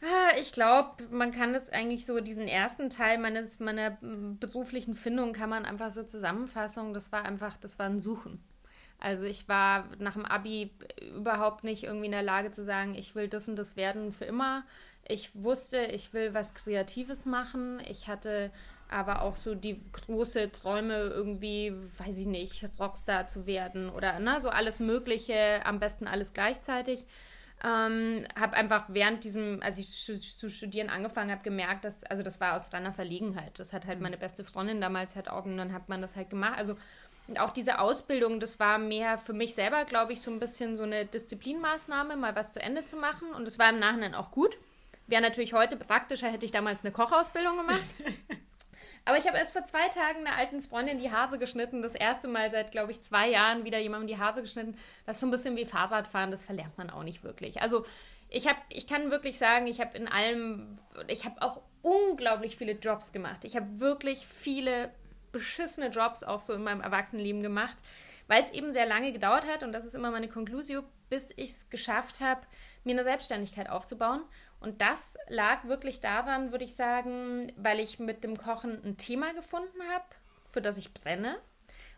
Ah, 0.00 0.37
ich 0.38 0.52
glaube, 0.52 1.02
man 1.11 1.32
kann 1.32 1.52
das 1.52 1.70
eigentlich 1.70 2.06
so, 2.06 2.20
diesen 2.20 2.47
ersten 2.47 2.88
Teil 2.88 3.18
meines, 3.18 3.58
meiner 3.58 3.99
beruflichen 4.00 4.94
Findung 4.94 5.32
kann 5.32 5.50
man 5.50 5.64
einfach 5.64 5.90
so 5.90 6.04
zusammenfassen. 6.04 6.94
Das 6.94 7.11
war 7.11 7.25
einfach, 7.25 7.56
das 7.56 7.80
war 7.80 7.87
ein 7.87 7.99
Suchen. 7.99 8.40
Also 9.00 9.25
ich 9.25 9.49
war 9.49 9.85
nach 9.99 10.14
dem 10.14 10.25
Abi 10.25 10.73
überhaupt 11.17 11.64
nicht 11.64 11.85
irgendwie 11.85 12.07
in 12.07 12.12
der 12.12 12.23
Lage 12.23 12.50
zu 12.50 12.64
sagen, 12.64 12.95
ich 12.95 13.14
will 13.14 13.28
das 13.28 13.49
und 13.49 13.57
das 13.57 13.76
werden 13.76 14.12
für 14.12 14.25
immer. 14.25 14.64
Ich 15.07 15.31
wusste, 15.35 15.78
ich 15.83 16.12
will 16.12 16.35
was 16.35 16.55
Kreatives 16.55 17.25
machen. 17.25 17.81
Ich 17.88 18.09
hatte 18.09 18.50
aber 18.90 19.23
auch 19.23 19.37
so 19.37 19.55
die 19.55 19.81
große 19.93 20.50
Träume 20.50 20.95
irgendwie, 20.95 21.75
weiß 21.99 22.19
ich 22.19 22.26
nicht, 22.26 22.64
Rockstar 22.78 23.28
zu 23.28 23.47
werden 23.47 23.90
oder 23.90 24.19
ne, 24.19 24.40
so 24.40 24.49
alles 24.49 24.81
Mögliche, 24.81 25.61
am 25.64 25.78
besten 25.78 26.07
alles 26.07 26.33
gleichzeitig. 26.33 27.07
Ähm, 27.62 28.25
habe 28.38 28.57
einfach 28.57 28.85
während 28.88 29.25
diesem, 29.25 29.61
als 29.62 29.78
ich 29.78 29.90
zu 29.90 30.49
studieren 30.49 30.90
angefangen 30.90 31.31
habe, 31.33 31.43
gemerkt, 31.43 31.85
dass, 31.85 32.05
also 32.05 32.23
das 32.23 32.40
war 32.40 32.55
aus 32.55 32.73
reiner 32.73 32.93
Verlegenheit. 32.93 33.59
Das 33.59 33.73
hat 33.73 33.85
halt 33.87 33.99
mhm. 33.99 34.05
meine 34.05 34.17
beste 34.17 34.45
Freundin 34.45 34.81
damals 34.81 35.17
halt 35.17 35.28
auch, 35.28 35.45
und 35.45 35.57
dann 35.57 35.73
hat 35.73 35.88
man 35.88 36.00
das 36.00 36.14
halt 36.14 36.31
gemacht. 36.31 36.57
Also 36.57 36.76
und 37.28 37.38
auch 37.38 37.50
diese 37.50 37.78
Ausbildung, 37.78 38.40
das 38.40 38.58
war 38.58 38.78
mehr 38.78 39.18
für 39.18 39.35
mich 39.35 39.54
selber, 39.54 39.85
glaube 39.85 40.14
ich, 40.14 40.23
so 40.23 40.30
ein 40.30 40.40
bisschen 40.40 40.76
so 40.76 40.82
eine 40.82 41.04
Disziplinmaßnahme, 41.04 42.16
mal 42.16 42.35
was 42.35 42.52
zu 42.52 42.61
Ende 42.61 42.87
zu 42.87 42.97
machen. 42.97 43.32
Und 43.35 43.47
es 43.47 43.58
war 43.58 43.68
im 43.68 43.78
Nachhinein 43.78 44.14
auch 44.14 44.30
gut. 44.30 44.56
Wäre 45.06 45.20
natürlich 45.20 45.52
heute 45.52 45.76
praktischer, 45.76 46.28
hätte 46.28 46.47
ich 46.47 46.52
damals 46.52 46.85
eine 46.85 46.92
Kochausbildung 46.92 47.58
gemacht. 47.58 47.94
Aber 49.04 49.18
ich 49.18 49.26
habe 49.26 49.38
erst 49.38 49.52
vor 49.52 49.64
zwei 49.64 49.88
Tagen 49.88 50.26
einer 50.26 50.37
alten 50.37 50.62
Freundin 50.62 50.99
die 50.99 51.12
Hase 51.12 51.38
geschnitten. 51.38 51.82
Das 51.82 51.94
erste 51.94 52.28
Mal 52.28 52.50
seit, 52.50 52.73
glaube 52.73 52.92
ich, 52.92 53.02
zwei 53.02 53.28
Jahren 53.28 53.64
wieder 53.64 53.78
jemandem 53.78 54.08
die 54.08 54.18
Hase 54.18 54.42
geschnitten. 54.42 54.76
Das 55.06 55.16
ist 55.16 55.20
so 55.20 55.26
ein 55.26 55.30
bisschen 55.30 55.56
wie 55.56 55.66
Fahrradfahren, 55.66 56.30
das 56.30 56.42
verlernt 56.42 56.76
man 56.76 56.90
auch 56.90 57.02
nicht 57.02 57.25
wirklich. 57.25 57.61
Also 57.61 57.85
ich 58.30 58.47
habe, 58.47 58.58
ich 58.68 58.87
kann 58.87 59.11
wirklich 59.11 59.38
sagen, 59.38 59.66
ich 59.66 59.80
habe 59.80 59.97
in 59.97 60.08
allem, 60.08 60.78
ich 61.06 61.25
habe 61.25 61.40
auch 61.40 61.62
unglaublich 61.82 62.56
viele 62.56 62.73
Jobs 62.73 63.12
gemacht. 63.12 63.44
Ich 63.44 63.56
habe 63.56 63.80
wirklich 63.80 64.26
viele 64.26 64.90
beschissene 65.32 65.88
Jobs 65.88 66.23
auch 66.23 66.40
so 66.40 66.52
in 66.54 66.62
meinem 66.62 66.80
Erwachsenenleben 66.80 67.42
gemacht, 67.42 67.76
weil 68.26 68.42
es 68.42 68.52
eben 68.52 68.73
sehr 68.73 68.87
lange 68.87 69.12
gedauert 69.12 69.47
hat 69.47 69.62
und 69.62 69.73
das 69.73 69.85
ist 69.85 69.94
immer 69.94 70.11
meine 70.11 70.28
Konklusio, 70.28 70.82
bis 71.08 71.30
ich 71.37 71.50
es 71.50 71.70
geschafft 71.70 72.20
habe, 72.20 72.42
mir 72.85 72.92
eine 72.92 73.02
Selbstständigkeit 73.02 73.68
aufzubauen. 73.68 74.23
Und 74.61 74.80
das 74.80 75.16
lag 75.28 75.64
wirklich 75.64 76.00
daran, 76.00 76.50
würde 76.50 76.64
ich 76.64 76.75
sagen, 76.75 77.52
weil 77.56 77.78
ich 77.78 77.99
mit 77.99 78.25
dem 78.25 78.37
Kochen 78.37 78.82
ein 78.85 78.97
Thema 78.97 79.32
gefunden 79.32 79.80
habe, 79.92 80.04
für 80.50 80.61
das 80.61 80.78
ich 80.78 80.92
brenne. 80.92 81.38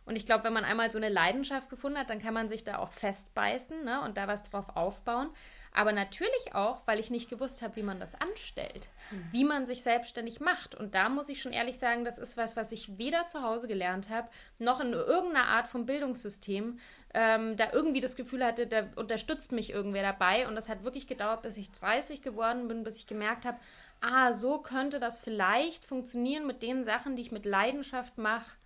Und 0.05 0.17
ich 0.17 0.27
glaube, 0.27 0.45
wenn 0.45 0.53
man 0.53 0.65
einmal 0.65 0.93
so 0.93 0.99
eine 0.99 1.09
Leidenschaft 1.09 1.71
gefunden 1.71 1.99
hat, 1.99 2.11
dann 2.11 2.21
kann 2.21 2.35
man 2.35 2.49
sich 2.49 2.65
da 2.65 2.79
auch 2.79 2.93
festbeißen 2.93 3.85
ne, 3.85 4.03
und 4.03 4.17
da 4.17 4.29
was 4.29 4.45
drauf 4.45 4.77
aufbauen 4.77 5.31
aber 5.73 5.93
natürlich 5.93 6.55
auch, 6.55 6.83
weil 6.87 6.99
ich 6.99 7.11
nicht 7.11 7.31
gewusst 7.31 7.63
habe, 7.63 7.77
wie 7.77 7.83
man 7.83 8.01
das 8.01 8.21
anstellt, 8.21 8.89
mhm. 9.11 9.29
wie 9.31 9.45
man 9.45 9.67
sich 9.67 9.83
selbstständig 9.83 10.41
macht. 10.41 10.75
Und 10.75 10.95
da 10.95 11.09
muss 11.09 11.29
ich 11.29 11.41
schon 11.41 11.53
ehrlich 11.53 11.79
sagen, 11.79 12.05
das 12.05 12.19
ist 12.19 12.37
was, 12.37 12.57
was 12.57 12.73
ich 12.73 12.99
weder 12.99 13.29
zu 13.29 13.43
Hause 13.43 13.69
gelernt 13.69 14.11
habe, 14.11 14.29
noch 14.59 14.81
in 14.81 14.93
irgendeiner 14.93 15.47
Art 15.47 15.69
von 15.69 15.87
Bildungssystem, 15.87 16.81
ähm, 17.15 17.57
da 17.57 17.73
irgendwie 17.73 18.01
das 18.01 18.17
Gefühl 18.17 18.45
hatte, 18.45 18.67
da 18.67 18.89
unterstützt 18.97 19.53
mich 19.53 19.71
irgendwer 19.71 20.03
dabei. 20.03 20.49
Und 20.49 20.57
das 20.57 20.69
hat 20.69 20.83
wirklich 20.83 21.07
gedauert, 21.07 21.43
bis 21.43 21.57
ich 21.57 21.71
30 21.71 22.21
geworden 22.21 22.67
bin, 22.67 22.83
bis 22.83 22.97
ich 22.97 23.07
gemerkt 23.07 23.45
habe, 23.45 23.59
ah, 24.01 24.33
so 24.33 24.59
könnte 24.59 24.99
das 24.99 25.21
vielleicht 25.21 25.85
funktionieren 25.85 26.47
mit 26.47 26.63
den 26.63 26.85
Sachen, 26.85 27.15
die 27.15 27.23
ich 27.23 27.33
mit 27.33 27.47
Leidenschaft 27.47 28.19
mache, 28.19 28.57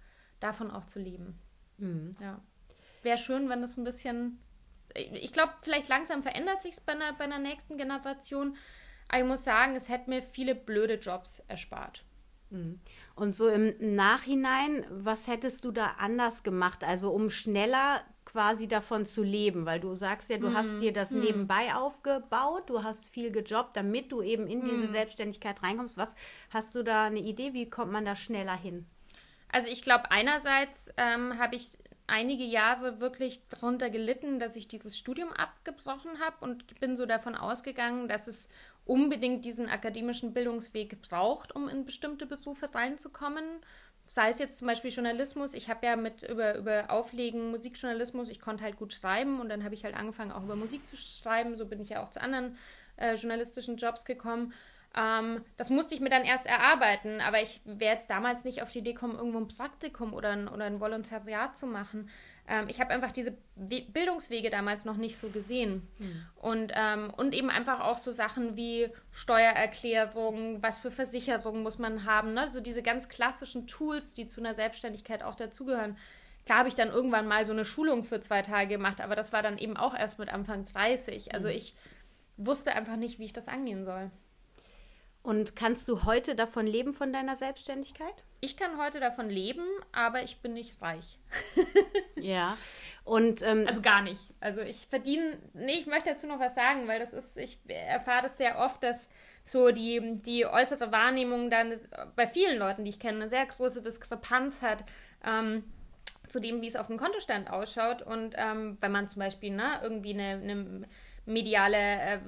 davon 0.40 0.70
auch 0.70 0.86
zu 0.86 1.00
leben. 1.00 1.38
Mhm. 1.76 2.16
Ja. 2.20 2.40
Wäre 3.02 3.18
schön, 3.18 3.50
wenn 3.50 3.60
das 3.60 3.76
ein 3.76 3.84
bisschen 3.84 4.38
ich 4.94 5.32
glaube, 5.32 5.52
vielleicht 5.62 5.88
langsam 5.88 6.22
verändert 6.22 6.62
sich 6.62 6.72
es 6.72 6.80
bei 6.80 6.92
einer, 6.92 7.12
bei 7.12 7.24
einer 7.24 7.38
nächsten 7.38 7.76
Generation. 7.76 8.56
Aber 9.08 9.20
ich 9.20 9.26
muss 9.26 9.44
sagen, 9.44 9.74
es 9.76 9.88
hätte 9.88 10.10
mir 10.10 10.22
viele 10.22 10.54
blöde 10.54 10.94
Jobs 10.94 11.40
erspart. 11.48 12.04
Mhm. 12.50 12.80
Und 13.14 13.32
so 13.32 13.48
im 13.48 13.74
Nachhinein, 13.94 14.86
was 14.90 15.26
hättest 15.26 15.64
du 15.64 15.72
da 15.72 15.96
anders 15.98 16.42
gemacht? 16.42 16.84
Also 16.84 17.10
um 17.10 17.30
schneller 17.30 18.02
quasi 18.24 18.66
davon 18.66 19.06
zu 19.06 19.22
leben, 19.22 19.66
weil 19.66 19.78
du 19.78 19.94
sagst 19.94 20.28
ja, 20.28 20.38
du 20.38 20.48
mm. 20.48 20.54
hast 20.56 20.72
mhm. 20.72 20.80
dir 20.80 20.92
das 20.92 21.12
mm. 21.12 21.20
nebenbei 21.20 21.72
aufgebaut, 21.74 22.68
du 22.68 22.82
hast 22.82 23.08
viel 23.08 23.30
gejobbt, 23.30 23.76
damit 23.76 24.10
du 24.10 24.22
eben 24.22 24.48
in 24.48 24.58
mm. 24.58 24.68
diese 24.70 24.86
mhm. 24.88 24.92
Selbstständigkeit 24.92 25.62
reinkommst. 25.62 25.96
Was 25.96 26.16
hast 26.50 26.74
du 26.74 26.82
da 26.82 27.04
eine 27.04 27.20
Idee? 27.20 27.52
Wie 27.52 27.70
kommt 27.70 27.92
man 27.92 28.04
da 28.04 28.16
schneller 28.16 28.56
hin? 28.56 28.86
Also 29.52 29.70
ich 29.70 29.82
glaube, 29.82 30.10
einerseits 30.10 30.92
ähm, 30.96 31.38
habe 31.38 31.54
ich 31.54 31.70
einige 32.06 32.44
Jahre 32.44 33.00
wirklich 33.00 33.46
darunter 33.48 33.90
gelitten, 33.90 34.38
dass 34.38 34.56
ich 34.56 34.68
dieses 34.68 34.98
Studium 34.98 35.32
abgebrochen 35.32 36.20
habe 36.20 36.36
und 36.40 36.78
bin 36.80 36.96
so 36.96 37.06
davon 37.06 37.34
ausgegangen, 37.34 38.08
dass 38.08 38.28
es 38.28 38.48
unbedingt 38.84 39.44
diesen 39.44 39.68
akademischen 39.68 40.34
Bildungsweg 40.34 41.00
braucht, 41.02 41.54
um 41.54 41.68
in 41.68 41.84
bestimmte 41.84 42.26
Berufe 42.26 42.74
reinzukommen. 42.74 43.44
Sei 44.06 44.28
es 44.28 44.38
jetzt 44.38 44.58
zum 44.58 44.68
Beispiel 44.68 44.90
Journalismus. 44.90 45.54
Ich 45.54 45.70
habe 45.70 45.86
ja 45.86 45.96
mit 45.96 46.22
über, 46.24 46.56
über 46.56 46.90
Auflegen 46.90 47.50
Musikjournalismus, 47.50 48.28
ich 48.28 48.40
konnte 48.40 48.62
halt 48.62 48.76
gut 48.76 48.92
schreiben 48.92 49.40
und 49.40 49.48
dann 49.48 49.64
habe 49.64 49.74
ich 49.74 49.84
halt 49.84 49.96
angefangen, 49.96 50.32
auch 50.32 50.42
über 50.42 50.56
Musik 50.56 50.86
zu 50.86 50.96
schreiben. 50.96 51.56
So 51.56 51.64
bin 51.64 51.80
ich 51.80 51.88
ja 51.88 52.02
auch 52.02 52.10
zu 52.10 52.20
anderen 52.20 52.58
äh, 52.96 53.14
journalistischen 53.14 53.78
Jobs 53.78 54.04
gekommen. 54.04 54.52
Ähm, 54.96 55.44
das 55.56 55.70
musste 55.70 55.94
ich 55.94 56.00
mir 56.00 56.10
dann 56.10 56.24
erst 56.24 56.46
erarbeiten, 56.46 57.20
aber 57.20 57.42
ich 57.42 57.60
wäre 57.64 57.94
jetzt 57.94 58.10
damals 58.10 58.44
nicht 58.44 58.62
auf 58.62 58.70
die 58.70 58.78
Idee 58.78 58.92
gekommen, 58.92 59.16
irgendwo 59.16 59.38
ein 59.38 59.48
Praktikum 59.48 60.14
oder 60.14 60.30
ein, 60.30 60.48
oder 60.48 60.64
ein 60.64 60.80
Volontariat 60.80 61.56
zu 61.56 61.66
machen. 61.66 62.08
Ähm, 62.46 62.66
ich 62.68 62.80
habe 62.80 62.90
einfach 62.90 63.10
diese 63.10 63.36
We 63.56 63.82
Bildungswege 63.82 64.50
damals 64.50 64.84
noch 64.84 64.96
nicht 64.96 65.18
so 65.18 65.30
gesehen. 65.30 65.88
Mhm. 65.98 66.26
Und, 66.36 66.72
ähm, 66.76 67.12
und 67.16 67.34
eben 67.34 67.50
einfach 67.50 67.80
auch 67.80 67.98
so 67.98 68.12
Sachen 68.12 68.56
wie 68.56 68.88
Steuererklärung, 69.10 70.62
was 70.62 70.78
für 70.78 70.92
Versicherungen 70.92 71.62
muss 71.62 71.78
man 71.78 72.04
haben, 72.04 72.34
ne? 72.34 72.46
so 72.46 72.60
diese 72.60 72.82
ganz 72.82 73.08
klassischen 73.08 73.66
Tools, 73.66 74.14
die 74.14 74.28
zu 74.28 74.40
einer 74.40 74.54
Selbstständigkeit 74.54 75.24
auch 75.24 75.34
dazugehören. 75.34 75.96
Klar 76.46 76.58
habe 76.58 76.68
ich 76.68 76.74
dann 76.74 76.90
irgendwann 76.90 77.26
mal 77.26 77.46
so 77.46 77.52
eine 77.52 77.64
Schulung 77.64 78.04
für 78.04 78.20
zwei 78.20 78.42
Tage 78.42 78.68
gemacht, 78.68 79.00
aber 79.00 79.16
das 79.16 79.32
war 79.32 79.42
dann 79.42 79.58
eben 79.58 79.76
auch 79.76 79.96
erst 79.96 80.18
mit 80.18 80.28
Anfang 80.28 80.64
30. 80.64 81.34
Also 81.34 81.48
mhm. 81.48 81.54
ich 81.54 81.74
wusste 82.36 82.74
einfach 82.74 82.96
nicht, 82.96 83.18
wie 83.18 83.24
ich 83.24 83.32
das 83.32 83.48
angehen 83.48 83.84
soll. 83.84 84.10
Und 85.24 85.56
kannst 85.56 85.88
du 85.88 86.04
heute 86.04 86.34
davon 86.34 86.66
leben, 86.66 86.92
von 86.92 87.10
deiner 87.10 87.34
Selbstständigkeit? 87.34 88.12
Ich 88.42 88.58
kann 88.58 88.76
heute 88.76 89.00
davon 89.00 89.30
leben, 89.30 89.64
aber 89.90 90.22
ich 90.22 90.42
bin 90.42 90.52
nicht 90.52 90.82
reich. 90.82 91.18
ja. 92.16 92.58
Und, 93.04 93.40
ähm, 93.40 93.64
also 93.66 93.80
gar 93.80 94.02
nicht. 94.02 94.20
Also 94.40 94.60
ich 94.60 94.86
verdiene, 94.86 95.38
nee, 95.54 95.78
ich 95.78 95.86
möchte 95.86 96.10
dazu 96.10 96.26
noch 96.26 96.40
was 96.40 96.54
sagen, 96.54 96.86
weil 96.88 97.00
das 97.00 97.14
ist, 97.14 97.38
ich 97.38 97.58
erfahre 97.68 98.28
das 98.28 98.36
sehr 98.36 98.58
oft, 98.58 98.82
dass 98.82 99.08
so 99.44 99.70
die, 99.70 100.20
die 100.26 100.44
äußere 100.44 100.92
Wahrnehmung 100.92 101.48
dann 101.48 101.72
bei 102.16 102.26
vielen 102.26 102.58
Leuten, 102.58 102.84
die 102.84 102.90
ich 102.90 103.00
kenne, 103.00 103.20
eine 103.20 103.28
sehr 103.28 103.46
große 103.46 103.80
Diskrepanz 103.80 104.60
hat. 104.60 104.84
Ähm, 105.24 105.64
zu 106.28 106.40
dem, 106.40 106.60
wie 106.62 106.66
es 106.66 106.76
auf 106.76 106.86
dem 106.88 106.98
Kontostand 106.98 107.50
ausschaut. 107.50 108.02
Und 108.02 108.34
ähm, 108.36 108.76
wenn 108.80 108.92
man 108.92 109.08
zum 109.08 109.20
Beispiel 109.20 109.52
ne, 109.52 109.80
irgendwie 109.82 110.12
eine, 110.12 110.42
eine 110.42 110.86
mediale 111.26 111.76
äh, 111.76 112.18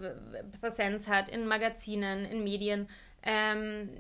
Präsenz 0.60 1.08
hat 1.08 1.28
in 1.28 1.46
Magazinen, 1.46 2.24
in 2.24 2.44
Medien. 2.44 2.88
Ähm, 3.22 3.90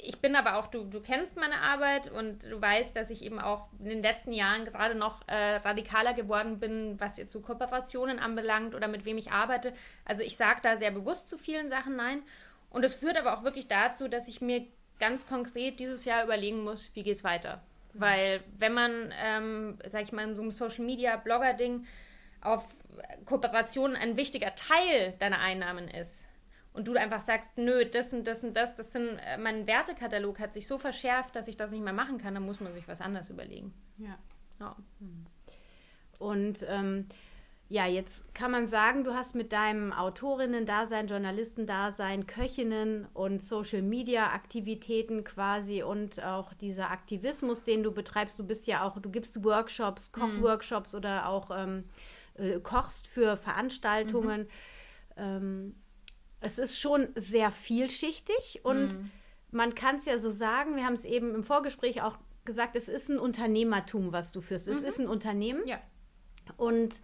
ich 0.00 0.20
bin 0.20 0.36
aber 0.36 0.56
auch, 0.56 0.68
du, 0.68 0.84
du 0.84 1.00
kennst 1.00 1.36
meine 1.36 1.60
Arbeit 1.60 2.10
und 2.10 2.44
du 2.44 2.60
weißt, 2.60 2.94
dass 2.96 3.10
ich 3.10 3.22
eben 3.22 3.38
auch 3.38 3.66
in 3.80 3.88
den 3.88 4.02
letzten 4.02 4.32
Jahren 4.32 4.64
gerade 4.64 4.94
noch 4.94 5.26
äh, 5.26 5.56
radikaler 5.56 6.14
geworden 6.14 6.60
bin, 6.60 6.98
was 7.00 7.18
jetzt 7.18 7.32
so 7.32 7.40
Kooperationen 7.40 8.18
anbelangt 8.18 8.74
oder 8.74 8.88
mit 8.88 9.04
wem 9.04 9.18
ich 9.18 9.32
arbeite. 9.32 9.72
Also 10.04 10.22
ich 10.22 10.36
sage 10.36 10.60
da 10.62 10.76
sehr 10.76 10.92
bewusst 10.92 11.28
zu 11.28 11.36
vielen 11.36 11.68
Sachen 11.68 11.96
Nein. 11.96 12.22
Und 12.70 12.84
es 12.84 12.94
führt 12.94 13.18
aber 13.18 13.36
auch 13.36 13.44
wirklich 13.44 13.66
dazu, 13.66 14.08
dass 14.08 14.28
ich 14.28 14.40
mir 14.40 14.66
ganz 15.00 15.26
konkret 15.26 15.80
dieses 15.80 16.04
Jahr 16.04 16.24
überlegen 16.24 16.62
muss, 16.62 16.90
wie 16.94 17.02
geht 17.02 17.16
es 17.16 17.24
weiter. 17.24 17.60
Weil 17.94 18.42
wenn 18.58 18.74
man, 18.74 19.12
ähm, 19.20 19.78
sag 19.84 20.02
ich 20.02 20.12
mal, 20.12 20.24
in 20.24 20.36
so 20.36 20.42
einem 20.42 20.52
Social 20.52 20.84
Media 20.84 21.16
Blogger-Ding 21.16 21.86
auf 22.40 22.64
Kooperation 23.24 23.94
ein 23.96 24.16
wichtiger 24.16 24.54
Teil 24.54 25.14
deiner 25.18 25.40
Einnahmen 25.40 25.88
ist 25.88 26.28
und 26.72 26.86
du 26.86 26.94
einfach 26.94 27.20
sagst, 27.20 27.58
nö, 27.58 27.84
das 27.84 28.12
und 28.12 28.26
das 28.26 28.44
und 28.44 28.54
das, 28.54 28.76
das 28.76 28.92
sind, 28.92 29.18
äh, 29.26 29.36
mein 29.36 29.66
Wertekatalog 29.66 30.38
hat 30.38 30.52
sich 30.52 30.66
so 30.66 30.78
verschärft, 30.78 31.34
dass 31.34 31.48
ich 31.48 31.56
das 31.56 31.72
nicht 31.72 31.82
mehr 31.82 31.92
machen 31.92 32.18
kann, 32.18 32.34
dann 32.34 32.44
muss 32.44 32.60
man 32.60 32.72
sich 32.72 32.86
was 32.86 33.00
anderes 33.00 33.30
überlegen. 33.30 33.74
Ja. 33.98 34.18
ja. 34.60 34.76
Und 36.18 36.64
ähm, 36.68 37.08
ja, 37.70 37.86
jetzt 37.86 38.32
kann 38.34 38.50
man 38.50 38.66
sagen, 38.66 39.04
du 39.04 39.14
hast 39.14 39.34
mit 39.34 39.52
deinem 39.52 39.92
Autorinnen-Dasein, 39.92 41.06
Journalistendasein, 41.06 42.26
Köchinnen 42.26 43.06
und 43.12 43.42
Social-Media-Aktivitäten 43.42 45.22
quasi 45.22 45.82
und 45.82 46.22
auch 46.24 46.54
dieser 46.54 46.90
Aktivismus, 46.90 47.64
den 47.64 47.82
du 47.82 47.92
betreibst, 47.92 48.38
du 48.38 48.46
bist 48.46 48.68
ja 48.68 48.84
auch, 48.84 48.98
du 49.00 49.10
gibst 49.10 49.44
Workshops, 49.44 50.12
hm. 50.14 50.22
Kochworkshops 50.22 50.92
mhm. 50.92 50.98
oder 50.98 51.28
auch 51.28 51.50
ähm, 51.54 51.84
äh, 52.38 52.60
kochst 52.60 53.06
für 53.06 53.36
Veranstaltungen. 53.36 54.42
Mhm. 54.42 54.46
Ähm, 55.16 55.74
es 56.40 56.58
ist 56.58 56.78
schon 56.78 57.08
sehr 57.16 57.50
vielschichtig 57.50 58.60
und 58.62 58.88
mhm. 58.88 59.10
man 59.50 59.74
kann 59.74 59.96
es 59.96 60.04
ja 60.04 60.18
so 60.18 60.30
sagen, 60.30 60.76
wir 60.76 60.84
haben 60.84 60.94
es 60.94 61.04
eben 61.04 61.34
im 61.34 61.42
Vorgespräch 61.42 62.02
auch 62.02 62.16
gesagt, 62.44 62.76
es 62.76 62.88
ist 62.88 63.08
ein 63.08 63.18
Unternehmertum, 63.18 64.12
was 64.12 64.32
du 64.32 64.40
führst. 64.40 64.68
Es 64.68 64.82
mhm. 64.82 64.88
ist 64.88 64.98
ein 65.00 65.08
Unternehmen. 65.08 65.66
Ja. 65.66 65.80
Und 66.56 67.02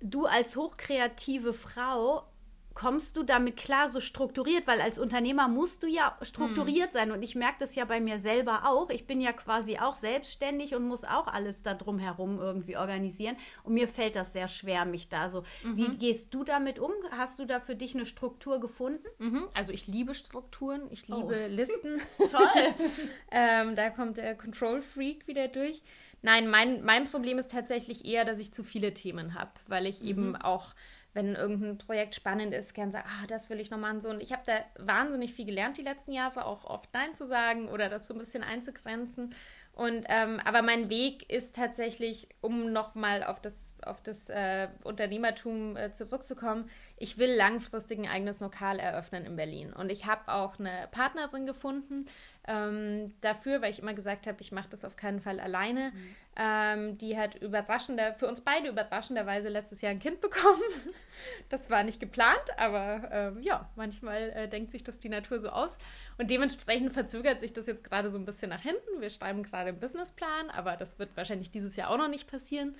du 0.00 0.26
als 0.26 0.56
hochkreative 0.56 1.52
Frau 1.52 2.26
kommst 2.74 3.16
du 3.16 3.22
damit 3.22 3.56
klar, 3.56 3.88
so 3.88 4.00
strukturiert? 4.00 4.66
Weil 4.66 4.80
als 4.80 4.98
Unternehmer 4.98 5.48
musst 5.48 5.82
du 5.82 5.86
ja 5.86 6.16
strukturiert 6.22 6.88
hm. 6.88 6.92
sein. 6.92 7.10
Und 7.12 7.22
ich 7.22 7.34
merke 7.34 7.56
das 7.60 7.74
ja 7.74 7.84
bei 7.84 8.00
mir 8.00 8.18
selber 8.18 8.66
auch. 8.66 8.90
Ich 8.90 9.06
bin 9.06 9.20
ja 9.20 9.32
quasi 9.32 9.78
auch 9.78 9.96
selbstständig 9.96 10.74
und 10.74 10.86
muss 10.86 11.04
auch 11.04 11.26
alles 11.26 11.62
da 11.62 11.74
drumherum 11.74 12.38
irgendwie 12.38 12.76
organisieren. 12.76 13.36
Und 13.64 13.74
mir 13.74 13.88
fällt 13.88 14.16
das 14.16 14.32
sehr 14.32 14.48
schwer, 14.48 14.84
mich 14.84 15.08
da 15.08 15.28
so. 15.30 15.42
Mhm. 15.62 15.76
Wie 15.76 15.96
gehst 15.96 16.32
du 16.34 16.44
damit 16.44 16.78
um? 16.78 16.92
Hast 17.10 17.38
du 17.38 17.46
da 17.46 17.60
für 17.60 17.74
dich 17.74 17.94
eine 17.94 18.06
Struktur 18.06 18.60
gefunden? 18.60 19.06
Mhm. 19.18 19.48
Also 19.54 19.72
ich 19.72 19.86
liebe 19.86 20.14
Strukturen, 20.14 20.82
ich 20.90 21.08
liebe 21.08 21.46
oh. 21.46 21.52
Listen. 21.52 22.00
Toll. 22.18 22.74
ähm, 23.30 23.76
da 23.76 23.90
kommt 23.90 24.16
der 24.16 24.34
Control 24.34 24.82
Freak 24.82 25.26
wieder 25.26 25.48
durch. 25.48 25.82
Nein, 26.22 26.48
mein, 26.48 26.84
mein 26.84 27.06
Problem 27.06 27.38
ist 27.38 27.50
tatsächlich 27.50 28.04
eher, 28.04 28.24
dass 28.24 28.38
ich 28.38 28.52
zu 28.54 28.62
viele 28.62 28.94
Themen 28.94 29.34
habe, 29.34 29.50
weil 29.66 29.86
ich 29.86 30.02
mhm. 30.02 30.08
eben 30.08 30.36
auch 30.36 30.72
wenn 31.14 31.34
irgendein 31.34 31.78
Projekt 31.78 32.14
spannend 32.14 32.54
ist, 32.54 32.74
gern 32.74 32.90
sagen, 32.90 33.08
ah, 33.08 33.26
das 33.26 33.50
will 33.50 33.60
ich 33.60 33.70
noch 33.70 33.78
machen. 33.78 34.00
So. 34.00 34.08
Und 34.08 34.22
ich 34.22 34.32
habe 34.32 34.42
da 34.46 34.64
wahnsinnig 34.78 35.34
viel 35.34 35.44
gelernt 35.44 35.76
die 35.76 35.82
letzten 35.82 36.12
Jahre, 36.12 36.44
auch 36.46 36.64
oft 36.64 36.92
Nein 36.94 37.14
zu 37.14 37.26
sagen 37.26 37.68
oder 37.68 37.88
das 37.88 38.06
so 38.06 38.14
ein 38.14 38.20
bisschen 38.20 38.42
einzugrenzen. 38.42 39.34
Und 39.74 40.04
ähm, 40.08 40.40
aber 40.44 40.62
mein 40.62 40.90
Weg 40.90 41.30
ist 41.30 41.56
tatsächlich, 41.56 42.28
um 42.40 42.72
nochmal 42.72 43.24
auf 43.24 43.40
das, 43.40 43.74
auf 43.86 44.02
das 44.02 44.28
äh, 44.28 44.68
Unternehmertum 44.84 45.76
äh, 45.76 45.92
zurückzukommen, 45.92 46.68
ich 46.96 47.18
will 47.18 47.34
langfristig 47.34 47.98
ein 47.98 48.08
eigenes 48.08 48.40
Lokal 48.40 48.78
eröffnen 48.78 49.24
in 49.24 49.36
Berlin. 49.36 49.72
Und 49.72 49.90
ich 49.90 50.06
habe 50.06 50.32
auch 50.32 50.58
eine 50.58 50.88
Partnerin 50.90 51.46
gefunden 51.46 52.06
ähm, 52.46 53.12
dafür, 53.20 53.62
weil 53.62 53.70
ich 53.70 53.78
immer 53.78 53.94
gesagt 53.94 54.26
habe, 54.26 54.38
ich 54.40 54.50
mache 54.50 54.68
das 54.68 54.84
auf 54.84 54.96
keinen 54.96 55.20
Fall 55.20 55.38
alleine. 55.38 55.92
Mhm. 55.92 56.16
Ähm, 56.34 56.98
die 56.98 57.16
hat 57.16 57.36
überraschender, 57.36 58.14
für 58.14 58.26
uns 58.26 58.40
beide 58.40 58.68
überraschenderweise 58.68 59.48
letztes 59.48 59.80
Jahr 59.80 59.92
ein 59.92 60.00
Kind 60.00 60.20
bekommen. 60.20 60.62
das 61.50 61.70
war 61.70 61.84
nicht 61.84 62.00
geplant, 62.00 62.42
aber 62.56 63.34
äh, 63.38 63.40
ja, 63.42 63.70
manchmal 63.76 64.30
äh, 64.30 64.48
denkt 64.48 64.70
sich 64.70 64.82
das 64.82 64.98
die 64.98 65.08
Natur 65.08 65.38
so 65.38 65.50
aus. 65.50 65.78
Und 66.18 66.30
dementsprechend 66.30 66.92
verzögert 66.92 67.38
sich 67.38 67.52
das 67.52 67.66
jetzt 67.66 67.84
gerade 67.84 68.10
so 68.10 68.18
ein 68.18 68.24
bisschen 68.24 68.50
nach 68.50 68.62
hinten. 68.62 69.00
Wir 69.00 69.10
schreiben 69.10 69.42
gerade 69.42 69.68
einen 69.68 69.80
Businessplan, 69.80 70.50
aber 70.50 70.76
das 70.76 70.98
wird 70.98 71.16
wahrscheinlich 71.16 71.50
dieses 71.50 71.76
Jahr 71.76 71.90
auch 71.90 71.98
noch 71.98 72.08
nicht 72.08 72.30
passieren. 72.30 72.74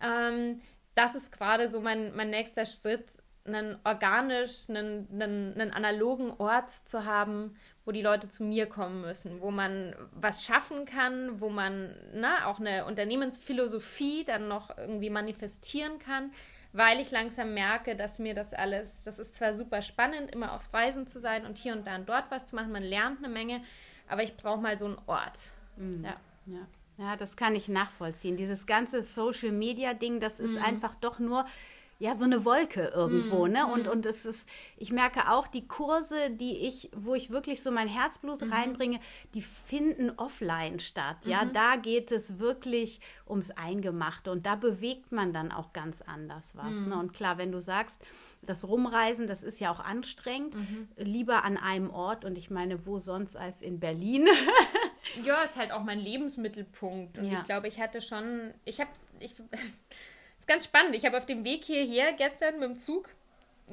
Ähm, 0.00 0.60
das 0.94 1.14
ist 1.14 1.32
gerade 1.32 1.68
so 1.68 1.80
mein, 1.80 2.14
mein 2.16 2.30
nächster 2.30 2.66
Schritt, 2.66 3.22
einen 3.48 3.78
organisch, 3.84 4.68
einen, 4.68 5.08
einen, 5.10 5.54
einen 5.54 5.72
analogen 5.72 6.32
Ort 6.38 6.70
zu 6.70 7.04
haben, 7.04 7.56
wo 7.84 7.92
die 7.92 8.02
Leute 8.02 8.28
zu 8.28 8.44
mir 8.44 8.66
kommen 8.66 9.00
müssen, 9.00 9.40
wo 9.40 9.50
man 9.50 9.96
was 10.12 10.44
schaffen 10.44 10.84
kann, 10.84 11.40
wo 11.40 11.48
man 11.48 11.94
ne, 12.12 12.46
auch 12.46 12.60
eine 12.60 12.84
Unternehmensphilosophie 12.84 14.24
dann 14.24 14.48
noch 14.48 14.76
irgendwie 14.76 15.10
manifestieren 15.10 15.98
kann, 15.98 16.32
weil 16.72 17.00
ich 17.00 17.10
langsam 17.10 17.54
merke, 17.54 17.96
dass 17.96 18.18
mir 18.18 18.34
das 18.34 18.52
alles, 18.52 19.04
das 19.04 19.18
ist 19.18 19.34
zwar 19.34 19.54
super 19.54 19.80
spannend, 19.80 20.30
immer 20.30 20.52
auf 20.52 20.72
Reisen 20.74 21.06
zu 21.06 21.18
sein 21.18 21.46
und 21.46 21.56
hier 21.56 21.72
und 21.72 21.86
da 21.86 21.96
und 21.96 22.08
dort 22.08 22.30
was 22.30 22.46
zu 22.46 22.56
machen, 22.56 22.72
man 22.72 22.82
lernt 22.82 23.18
eine 23.18 23.32
Menge, 23.32 23.62
aber 24.06 24.22
ich 24.22 24.36
brauche 24.36 24.60
mal 24.60 24.78
so 24.78 24.84
einen 24.84 24.98
Ort. 25.06 25.52
Mhm. 25.76 26.04
Ja. 26.04 26.16
ja. 26.46 26.66
Ja, 26.98 27.16
das 27.16 27.36
kann 27.36 27.54
ich 27.54 27.68
nachvollziehen. 27.68 28.36
Dieses 28.36 28.66
ganze 28.66 29.02
Social 29.02 29.52
Media 29.52 29.94
Ding, 29.94 30.20
das 30.20 30.40
ist 30.40 30.52
mhm. 30.52 30.62
einfach 30.62 30.96
doch 30.96 31.18
nur 31.18 31.46
ja 32.00 32.14
so 32.14 32.24
eine 32.24 32.44
Wolke 32.44 32.92
irgendwo, 32.94 33.46
mm, 33.46 33.50
ne? 33.50 33.66
Und, 33.66 33.86
mm. 33.86 33.90
und 33.90 34.06
es 34.06 34.24
ist, 34.24 34.48
ich 34.76 34.92
merke 34.92 35.30
auch, 35.30 35.48
die 35.48 35.66
Kurse, 35.66 36.30
die 36.30 36.56
ich, 36.68 36.90
wo 36.94 37.14
ich 37.14 37.30
wirklich 37.30 37.60
so 37.60 37.72
mein 37.72 37.88
Herzblut 37.88 38.40
mm. 38.40 38.52
reinbringe, 38.52 39.00
die 39.34 39.42
finden 39.42 40.10
offline 40.10 40.78
statt. 40.78 41.16
Ja, 41.24 41.42
-hmm. 41.42 41.52
da 41.52 41.76
geht 41.76 42.12
es 42.12 42.38
wirklich 42.38 43.00
ums 43.28 43.50
Eingemachte 43.50 44.30
und 44.30 44.46
da 44.46 44.54
bewegt 44.54 45.10
man 45.10 45.32
dann 45.32 45.50
auch 45.50 45.72
ganz 45.72 46.00
anders 46.02 46.54
was. 46.54 46.70
Ne? 46.70 46.94
Mhm. 46.94 47.00
Und 47.00 47.14
klar, 47.14 47.36
wenn 47.36 47.50
du 47.50 47.60
sagst, 47.60 48.04
das 48.42 48.66
Rumreisen, 48.66 49.26
das 49.26 49.42
ist 49.42 49.58
ja 49.58 49.72
auch 49.72 49.80
anstrengend, 49.80 50.54
-hmm. 50.54 50.86
lieber 51.02 51.42
an 51.42 51.56
einem 51.56 51.90
Ort 51.90 52.24
und 52.24 52.38
ich 52.38 52.48
meine, 52.48 52.86
wo 52.86 53.00
sonst 53.00 53.36
als 53.36 53.60
in 53.60 53.80
Berlin. 53.80 54.28
ja, 55.24 55.42
ist 55.42 55.56
halt 55.56 55.72
auch 55.72 55.82
mein 55.82 56.00
Lebensmittelpunkt. 56.00 57.18
Und 57.18 57.30
ja. 57.30 57.38
ich 57.40 57.44
glaube, 57.44 57.68
ich 57.68 57.80
hatte 57.80 58.00
schon, 58.00 58.52
ich 58.64 58.80
habe, 58.80 58.90
ich 59.20 59.34
ganz 60.46 60.64
spannend. 60.64 60.94
Ich 60.94 61.04
habe 61.04 61.16
auf 61.18 61.26
dem 61.26 61.44
Weg 61.44 61.64
hierher 61.64 62.12
gestern 62.12 62.58
mit 62.58 62.68
dem 62.68 62.78
Zug 62.78 63.08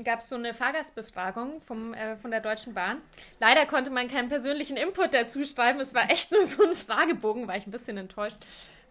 gab 0.03 0.19
es 0.19 0.29
so 0.29 0.35
eine 0.35 0.53
Fahrgastbefragung 0.53 1.61
vom, 1.61 1.93
äh, 1.93 2.17
von 2.17 2.31
der 2.31 2.41
Deutschen 2.41 2.73
Bahn. 2.73 3.01
Leider 3.39 3.65
konnte 3.65 3.89
man 3.89 4.09
keinen 4.09 4.27
persönlichen 4.27 4.77
Input 4.77 5.13
dazu 5.13 5.45
schreiben. 5.45 5.79
Es 5.79 5.93
war 5.93 6.09
echt 6.09 6.31
nur 6.33 6.45
so 6.45 6.63
ein 6.63 6.75
Fragebogen, 6.75 7.47
war 7.47 7.55
ich 7.55 7.65
ein 7.65 7.71
bisschen 7.71 7.97
enttäuscht. 7.97 8.37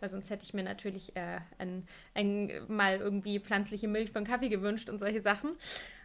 Weil 0.00 0.08
sonst 0.08 0.30
hätte 0.30 0.44
ich 0.44 0.54
mir 0.54 0.64
natürlich 0.64 1.14
äh, 1.16 1.38
ein, 1.58 1.86
ein, 2.14 2.50
mal 2.68 2.98
irgendwie 2.98 3.38
pflanzliche 3.38 3.88
Milch 3.88 4.10
von 4.10 4.24
Kaffee 4.24 4.48
gewünscht 4.48 4.88
und 4.88 4.98
solche 4.98 5.22
Sachen. 5.22 5.52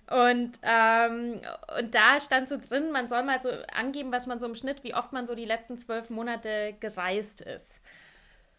Und, 0.10 0.60
ähm, 0.64 1.42
und 1.78 1.94
da 1.94 2.20
stand 2.20 2.50
so 2.50 2.58
drin, 2.58 2.92
man 2.92 3.08
soll 3.08 3.22
mal 3.24 3.42
so 3.44 3.50
angeben, 3.72 4.12
was 4.12 4.26
man 4.26 4.40
so 4.40 4.48
im 4.48 4.56
Schnitt, 4.56 4.84
wie 4.84 4.96
oft 4.96 5.14
man 5.14 5.28
so 5.28 5.36
die 5.36 5.46
letzten 5.46 5.78
zwölf 5.78 6.10
Monate 6.10 6.76
gereist 6.80 7.42
ist. 7.42 7.80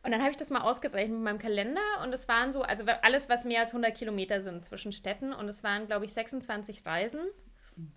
Und 0.03 0.13
dann 0.13 0.21
habe 0.21 0.31
ich 0.31 0.37
das 0.37 0.51
mal 0.51 0.61
ausgerechnet 0.61 1.17
mit 1.17 1.25
meinem 1.25 1.39
Kalender 1.39 1.81
und 2.03 2.13
es 2.13 2.29
waren 2.29 2.53
so, 2.53 2.63
also 2.63 2.85
alles, 3.03 3.29
was 3.29 3.45
mehr 3.45 3.61
als 3.61 3.71
100 3.71 3.95
Kilometer 3.95 4.41
sind 4.41 4.65
zwischen 4.65 4.93
Städten 4.93 5.33
und 5.33 5.49
es 5.49 5.63
waren, 5.63 5.87
glaube 5.87 6.05
ich, 6.05 6.13
26 6.13 6.87
Reisen. 6.87 7.21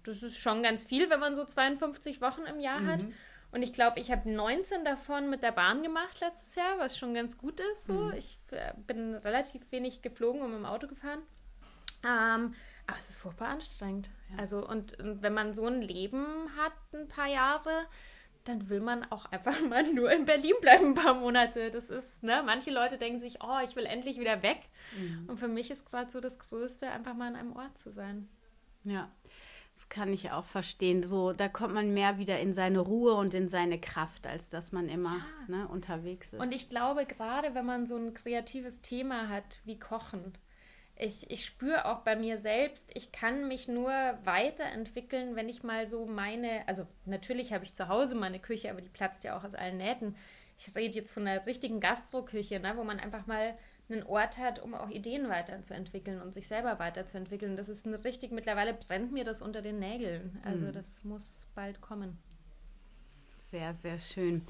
Das 0.03 0.23
ist 0.23 0.39
schon 0.39 0.63
ganz 0.63 0.83
viel, 0.83 1.09
wenn 1.09 1.19
man 1.19 1.35
so 1.35 1.45
52 1.45 2.21
Wochen 2.21 2.41
im 2.41 2.59
Jahr 2.59 2.81
mhm. 2.81 2.87
hat. 2.87 3.05
Und 3.51 3.61
ich 3.61 3.71
glaube, 3.71 3.99
ich 3.99 4.11
habe 4.11 4.29
19 4.29 4.83
davon 4.83 5.29
mit 5.29 5.43
der 5.43 5.51
Bahn 5.51 5.83
gemacht 5.83 6.19
letztes 6.19 6.55
Jahr, 6.55 6.79
was 6.79 6.97
schon 6.97 7.13
ganz 7.13 7.37
gut 7.37 7.59
ist. 7.59 7.85
So. 7.85 7.93
Mhm. 7.93 8.13
Ich 8.17 8.39
äh, 8.51 8.73
bin 8.87 9.13
relativ 9.15 9.71
wenig 9.71 10.01
geflogen 10.01 10.41
und 10.41 10.49
mit 10.49 10.59
dem 10.59 10.65
Auto 10.65 10.87
gefahren. 10.87 11.21
Ähm, 12.03 12.53
aber 12.87 12.99
es 12.99 13.11
ist 13.11 13.17
furchtbar 13.17 13.49
anstrengend. 13.49 14.09
Ja. 14.31 14.39
Also, 14.39 14.67
und, 14.67 14.99
und 14.99 15.21
wenn 15.21 15.33
man 15.33 15.53
so 15.53 15.65
ein 15.65 15.81
Leben 15.81 16.25
hat, 16.57 16.73
ein 16.93 17.07
paar 17.07 17.27
Jahre, 17.27 17.87
dann 18.43 18.69
will 18.69 18.81
man 18.81 19.09
auch 19.11 19.25
einfach 19.25 19.59
mal 19.69 19.83
nur 19.93 20.11
in 20.11 20.25
Berlin 20.25 20.55
bleiben 20.61 20.87
ein 20.87 20.95
paar 20.95 21.13
Monate. 21.13 21.71
Das 21.71 21.89
ist, 21.89 22.23
ne, 22.23 22.43
manche 22.45 22.71
Leute 22.71 22.97
denken 22.97 23.19
sich, 23.19 23.37
oh, 23.41 23.59
ich 23.65 23.75
will 23.75 23.85
endlich 23.85 24.19
wieder 24.19 24.43
weg. 24.43 24.61
Mhm. 24.97 25.29
Und 25.29 25.37
für 25.37 25.47
mich 25.47 25.71
ist 25.71 25.89
gerade 25.89 26.11
so 26.11 26.19
das 26.19 26.39
Größte, 26.39 26.89
einfach 26.89 27.13
mal 27.13 27.27
an 27.27 27.35
einem 27.35 27.55
Ort 27.55 27.77
zu 27.77 27.91
sein. 27.91 28.27
Ja, 28.83 29.09
das 29.73 29.89
kann 29.89 30.11
ich 30.11 30.31
auch 30.31 30.45
verstehen. 30.45 31.03
So, 31.03 31.31
da 31.31 31.47
kommt 31.47 31.73
man 31.73 31.93
mehr 31.93 32.17
wieder 32.17 32.39
in 32.39 32.53
seine 32.53 32.79
Ruhe 32.79 33.13
und 33.13 33.33
in 33.33 33.47
seine 33.47 33.79
Kraft, 33.79 34.27
als 34.27 34.49
dass 34.49 34.71
man 34.71 34.89
immer 34.89 35.21
ja. 35.49 35.55
ne, 35.55 35.67
unterwegs 35.67 36.33
ist. 36.33 36.41
Und 36.41 36.53
ich 36.53 36.69
glaube, 36.69 37.05
gerade 37.05 37.55
wenn 37.55 37.65
man 37.65 37.87
so 37.87 37.95
ein 37.95 38.13
kreatives 38.13 38.81
Thema 38.81 39.29
hat 39.29 39.61
wie 39.63 39.79
Kochen, 39.79 40.33
ich, 40.95 41.29
ich 41.31 41.45
spüre 41.45 41.85
auch 41.85 41.99
bei 41.99 42.15
mir 42.15 42.37
selbst, 42.37 42.91
ich 42.93 43.11
kann 43.11 43.47
mich 43.47 43.67
nur 43.67 43.91
weiterentwickeln, 44.23 45.35
wenn 45.35 45.49
ich 45.49 45.63
mal 45.63 45.87
so 45.87 46.05
meine, 46.05 46.67
also 46.67 46.85
natürlich 47.05 47.51
habe 47.51 47.65
ich 47.65 47.73
zu 47.73 47.87
Hause 47.87 48.15
meine 48.15 48.39
Küche, 48.39 48.69
aber 48.69 48.81
die 48.81 48.89
platzt 48.89 49.23
ja 49.23 49.37
auch 49.37 49.43
aus 49.43 49.55
allen 49.55 49.77
Nähten. 49.77 50.15
Ich 50.59 50.75
rede 50.75 50.95
jetzt 50.95 51.11
von 51.11 51.27
einer 51.27 51.45
richtigen 51.45 51.79
Gastroküche, 51.79 52.59
ne, 52.59 52.73
wo 52.77 52.83
man 52.83 52.99
einfach 52.99 53.25
mal 53.25 53.57
einen 53.89 54.03
Ort 54.03 54.37
hat, 54.37 54.59
um 54.59 54.75
auch 54.75 54.89
Ideen 54.89 55.29
weiterzuentwickeln 55.29 56.21
und 56.21 56.33
sich 56.33 56.47
selber 56.47 56.79
weiterzuentwickeln. 56.79 57.57
Das 57.57 57.69
ist 57.69 57.85
richtig, 58.05 58.31
mittlerweile 58.31 58.73
brennt 58.73 59.11
mir 59.11 59.23
das 59.23 59.41
unter 59.41 59.61
den 59.61 59.79
Nägeln. 59.79 60.39
Also 60.45 60.67
mhm. 60.67 60.73
das 60.73 61.03
muss 61.03 61.47
bald 61.55 61.81
kommen. 61.81 62.17
Sehr, 63.49 63.73
sehr 63.73 63.99
schön. 63.99 64.45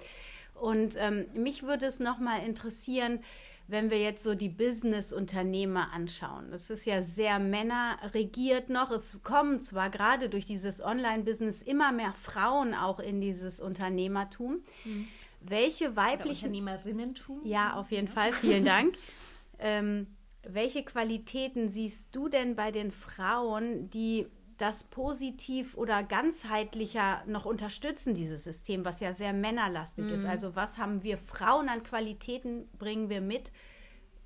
Und 0.53 0.95
ähm, 0.97 1.25
mich 1.35 1.63
würde 1.63 1.85
es 1.87 1.99
nochmal 1.99 2.45
interessieren, 2.45 3.23
wenn 3.67 3.89
wir 3.89 3.99
jetzt 3.99 4.23
so 4.23 4.35
die 4.35 4.49
Business-Unternehmer 4.49 5.93
anschauen. 5.93 6.51
Das 6.51 6.69
ist 6.69 6.85
ja 6.85 7.01
sehr 7.01 7.39
männerregiert 7.39 8.69
noch. 8.69 8.91
Es 8.91 9.23
kommen 9.23 9.61
zwar 9.61 9.89
gerade 9.89 10.29
durch 10.29 10.45
dieses 10.45 10.81
Online-Business 10.81 11.61
immer 11.61 11.91
mehr 11.91 12.13
Frauen 12.13 12.73
auch 12.73 12.99
in 12.99 13.21
dieses 13.21 13.59
Unternehmertum. 13.59 14.63
Mhm. 14.83 15.07
Welche 15.39 15.95
weiblichen. 15.95 16.47
Unternehmerinnentum? 16.47 17.41
Ja, 17.45 17.75
auf 17.75 17.91
jeden 17.91 18.07
ja. 18.07 18.13
Fall. 18.13 18.33
Vielen 18.33 18.65
Dank. 18.65 18.95
ähm, 19.59 20.07
welche 20.43 20.83
Qualitäten 20.83 21.69
siehst 21.69 22.13
du 22.13 22.27
denn 22.27 22.55
bei 22.55 22.71
den 22.71 22.91
Frauen, 22.91 23.89
die 23.89 24.27
das 24.57 24.83
positiv 24.83 25.75
oder 25.75 26.03
ganzheitlicher 26.03 27.23
noch 27.25 27.45
unterstützen, 27.45 28.15
dieses 28.15 28.43
System, 28.43 28.85
was 28.85 28.99
ja 28.99 29.13
sehr 29.13 29.33
männerlastig 29.33 30.05
mhm. 30.05 30.13
ist. 30.13 30.25
Also 30.25 30.55
was 30.55 30.77
haben 30.77 31.03
wir 31.03 31.17
Frauen 31.17 31.69
an 31.69 31.83
Qualitäten, 31.83 32.67
bringen 32.77 33.09
wir 33.09 33.21
mit 33.21 33.51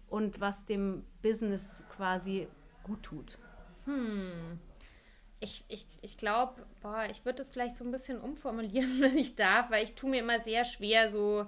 und 0.09 0.39
was 0.39 0.65
dem 0.65 1.05
Business 1.21 1.83
quasi 1.95 2.47
gut 2.83 3.03
tut. 3.03 3.37
Hm. 3.85 4.59
Ich, 5.39 5.63
ich, 5.67 5.85
ich 6.01 6.17
glaube, 6.17 6.65
ich 7.11 7.23
würde 7.23 7.37
das 7.37 7.51
vielleicht 7.51 7.75
so 7.75 7.83
ein 7.83 7.91
bisschen 7.91 8.19
umformulieren, 8.19 8.89
wenn 9.01 9.17
ich 9.17 9.35
darf, 9.35 9.69
weil 9.69 9.83
ich 9.83 9.95
tue 9.95 10.09
mir 10.09 10.21
immer 10.21 10.39
sehr 10.39 10.63
schwer, 10.63 11.09
so 11.09 11.45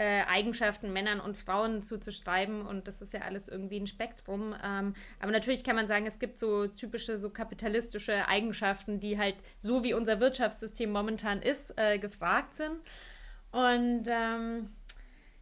äh, 0.00 0.22
Eigenschaften 0.22 0.94
Männern 0.94 1.20
und 1.20 1.36
Frauen 1.36 1.82
zuzuschreiben 1.82 2.64
und 2.64 2.88
das 2.88 3.02
ist 3.02 3.12
ja 3.12 3.20
alles 3.20 3.48
irgendwie 3.48 3.78
ein 3.78 3.86
Spektrum. 3.86 4.54
Ähm, 4.64 4.94
aber 5.20 5.30
natürlich 5.30 5.62
kann 5.62 5.76
man 5.76 5.88
sagen, 5.88 6.06
es 6.06 6.18
gibt 6.18 6.38
so 6.38 6.68
typische, 6.68 7.18
so 7.18 7.28
kapitalistische 7.28 8.26
Eigenschaften, 8.26 8.98
die 8.98 9.18
halt 9.18 9.36
so 9.58 9.84
wie 9.84 9.92
unser 9.92 10.18
Wirtschaftssystem 10.18 10.90
momentan 10.90 11.42
ist, 11.42 11.74
äh, 11.76 11.98
gefragt 11.98 12.54
sind. 12.54 12.80
Und 13.52 14.04
ähm, 14.06 14.70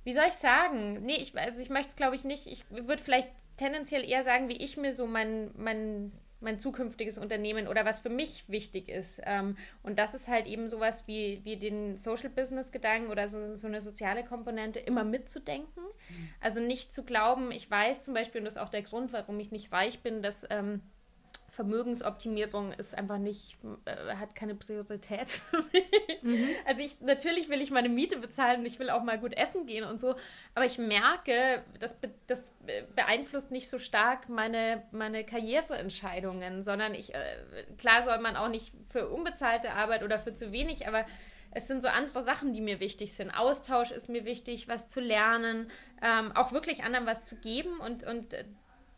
wie 0.02 0.12
soll 0.12 0.24
ich 0.26 0.34
sagen? 0.34 1.04
Nee, 1.04 1.18
ich, 1.18 1.38
also 1.38 1.60
ich 1.60 1.70
möchte 1.70 1.90
es 1.90 1.96
glaube 1.96 2.16
ich 2.16 2.24
nicht. 2.24 2.48
Ich 2.48 2.68
würde 2.68 3.00
vielleicht 3.00 3.30
tendenziell 3.58 4.02
eher 4.02 4.24
sagen, 4.24 4.48
wie 4.48 4.56
ich 4.56 4.76
mir 4.76 4.92
so 4.92 5.06
mein, 5.06 5.52
mein 5.56 6.10
mein 6.40 6.58
zukünftiges 6.58 7.18
Unternehmen 7.18 7.66
oder 7.66 7.84
was 7.84 8.00
für 8.00 8.10
mich 8.10 8.44
wichtig 8.48 8.88
ist. 8.88 9.20
Ähm, 9.24 9.56
und 9.82 9.98
das 9.98 10.14
ist 10.14 10.28
halt 10.28 10.46
eben 10.46 10.68
sowas 10.68 11.06
wie, 11.06 11.40
wie 11.44 11.56
den 11.56 11.96
Social 11.96 12.30
Business 12.30 12.70
Gedanken 12.70 13.10
oder 13.10 13.28
so, 13.28 13.56
so 13.56 13.66
eine 13.66 13.80
soziale 13.80 14.24
Komponente 14.24 14.78
immer 14.78 15.04
mitzudenken. 15.04 15.82
Mhm. 15.82 16.28
Also 16.40 16.60
nicht 16.60 16.94
zu 16.94 17.02
glauben, 17.02 17.50
ich 17.50 17.70
weiß 17.70 18.02
zum 18.02 18.14
Beispiel, 18.14 18.40
und 18.40 18.44
das 18.44 18.56
ist 18.56 18.62
auch 18.62 18.70
der 18.70 18.82
Grund, 18.82 19.12
warum 19.12 19.40
ich 19.40 19.50
nicht 19.50 19.72
reich 19.72 20.00
bin, 20.00 20.22
dass 20.22 20.46
ähm, 20.50 20.82
Vermögensoptimierung 21.58 22.70
ist 22.70 22.96
einfach 22.96 23.18
nicht, 23.18 23.58
äh, 23.84 24.14
hat 24.14 24.36
keine 24.36 24.54
Priorität 24.54 25.28
für 25.50 25.56
mich. 25.72 26.22
Mhm. 26.22 26.48
Also 26.64 26.84
ich, 26.84 27.00
natürlich 27.00 27.48
will 27.48 27.60
ich 27.60 27.72
meine 27.72 27.88
Miete 27.88 28.16
bezahlen 28.16 28.60
und 28.60 28.66
ich 28.66 28.78
will 28.78 28.90
auch 28.90 29.02
mal 29.02 29.18
gut 29.18 29.36
essen 29.36 29.66
gehen 29.66 29.82
und 29.82 30.00
so, 30.00 30.14
aber 30.54 30.66
ich 30.66 30.78
merke, 30.78 31.64
das, 31.80 31.94
be, 31.94 32.10
das 32.28 32.52
beeinflusst 32.94 33.50
nicht 33.50 33.68
so 33.68 33.80
stark 33.80 34.28
meine, 34.28 34.84
meine 34.92 35.24
Karriereentscheidungen, 35.24 36.62
sondern 36.62 36.94
ich, 36.94 37.12
äh, 37.12 37.18
klar 37.76 38.04
soll 38.04 38.20
man 38.20 38.36
auch 38.36 38.48
nicht 38.48 38.72
für 38.90 39.08
unbezahlte 39.08 39.72
Arbeit 39.72 40.04
oder 40.04 40.20
für 40.20 40.34
zu 40.34 40.52
wenig, 40.52 40.86
aber 40.86 41.06
es 41.50 41.66
sind 41.66 41.82
so 41.82 41.88
andere 41.88 42.22
Sachen, 42.22 42.52
die 42.52 42.60
mir 42.60 42.78
wichtig 42.78 43.14
sind. 43.14 43.32
Austausch 43.32 43.90
ist 43.90 44.08
mir 44.08 44.24
wichtig, 44.24 44.68
was 44.68 44.86
zu 44.86 45.00
lernen, 45.00 45.72
ähm, 46.02 46.30
auch 46.36 46.52
wirklich 46.52 46.84
anderen 46.84 47.06
was 47.06 47.24
zu 47.24 47.34
geben 47.34 47.80
und, 47.80 48.04
und 48.04 48.32
äh, 48.32 48.44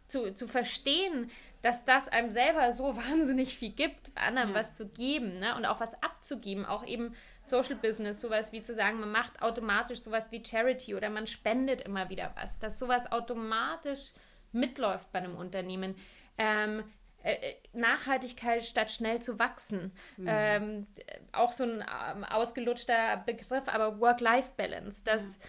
zu, 0.09 0.35
zu 0.35 0.47
verstehen, 0.47 1.31
dass 1.63 1.85
das 1.85 2.09
einem 2.09 2.31
selber 2.31 2.73
so 2.73 2.97
wahnsinnig 3.09 3.57
viel 3.57 3.73
gibt, 3.73 4.11
anderen 4.15 4.51
ja. 4.51 4.55
was 4.55 4.75
zu 4.75 4.89
geben 4.89 5.39
ne? 5.39 5.55
und 5.57 5.67
auch 5.67 5.81
was 5.81 5.95
abzugeben, 6.03 6.67
auch 6.67 6.85
eben 6.85 7.15
Social 7.45 7.77
Business, 7.77 8.21
sowas 8.21 8.53
wie 8.53 8.63
zu 8.63 8.75
sagen, 8.75 9.01
man 9.01 9.11
macht 9.11 9.43
automatisch 9.43 10.01
sowas 10.01 10.31
wie 10.31 10.45
Charity 10.45 10.95
oder 10.95 11.11
man 11.11 11.27
spendet 11.27 11.81
immer 11.81 12.09
wieder 12.09 12.33
was, 12.37 12.59
dass 12.59 12.79
sowas 12.79 13.11
automatisch 13.11 14.13
mitläuft 14.53 15.11
bei 15.13 15.21
einem 15.21 15.37
Unternehmen. 15.37 15.95
Ähm, 16.39 16.85
äh, 17.23 17.33
äh 17.33 17.55
Nachhaltigkeit 17.73 18.65
statt 18.65 18.91
schnell 18.91 19.21
zu 19.21 19.39
wachsen. 19.39 19.93
Mhm. 20.17 20.27
Ähm, 20.29 20.87
auch 21.33 21.53
so 21.53 21.65
ein 21.65 21.85
ähm, 22.15 22.25
ausgelutschter 22.25 23.19
Begriff, 23.27 23.69
aber 23.69 24.01
Work-Life-Balance, 24.01 25.05
dass 25.05 25.37
mhm. 25.37 25.43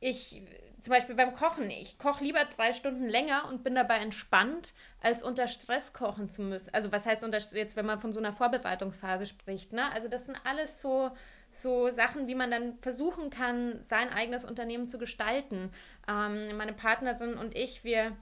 ich 0.00 0.42
zum 0.80 0.92
Beispiel 0.92 1.14
beim 1.14 1.34
Kochen, 1.34 1.70
ich 1.70 1.98
koche 1.98 2.24
lieber 2.24 2.44
drei 2.44 2.72
Stunden 2.72 3.08
länger 3.08 3.48
und 3.48 3.64
bin 3.64 3.74
dabei 3.74 3.96
entspannt, 3.96 4.72
als 5.02 5.22
unter 5.22 5.46
Stress 5.48 5.92
kochen 5.92 6.30
zu 6.30 6.42
müssen. 6.42 6.72
Also 6.72 6.92
was 6.92 7.06
heißt 7.06 7.24
unter 7.24 7.38
jetzt, 7.38 7.76
wenn 7.76 7.86
man 7.86 8.00
von 8.00 8.12
so 8.12 8.20
einer 8.20 8.32
Vorbereitungsphase 8.32 9.26
spricht, 9.26 9.72
ne? 9.72 9.90
Also 9.92 10.08
das 10.08 10.26
sind 10.26 10.38
alles 10.44 10.80
so 10.80 11.10
so 11.50 11.90
Sachen, 11.90 12.28
wie 12.28 12.34
man 12.34 12.50
dann 12.50 12.78
versuchen 12.80 13.30
kann, 13.30 13.80
sein 13.82 14.10
eigenes 14.10 14.44
Unternehmen 14.44 14.88
zu 14.88 14.98
gestalten. 14.98 15.70
Ähm, 16.06 16.56
meine 16.56 16.72
Partnerin 16.72 17.34
und 17.34 17.56
ich, 17.56 17.84
wir 17.84 18.12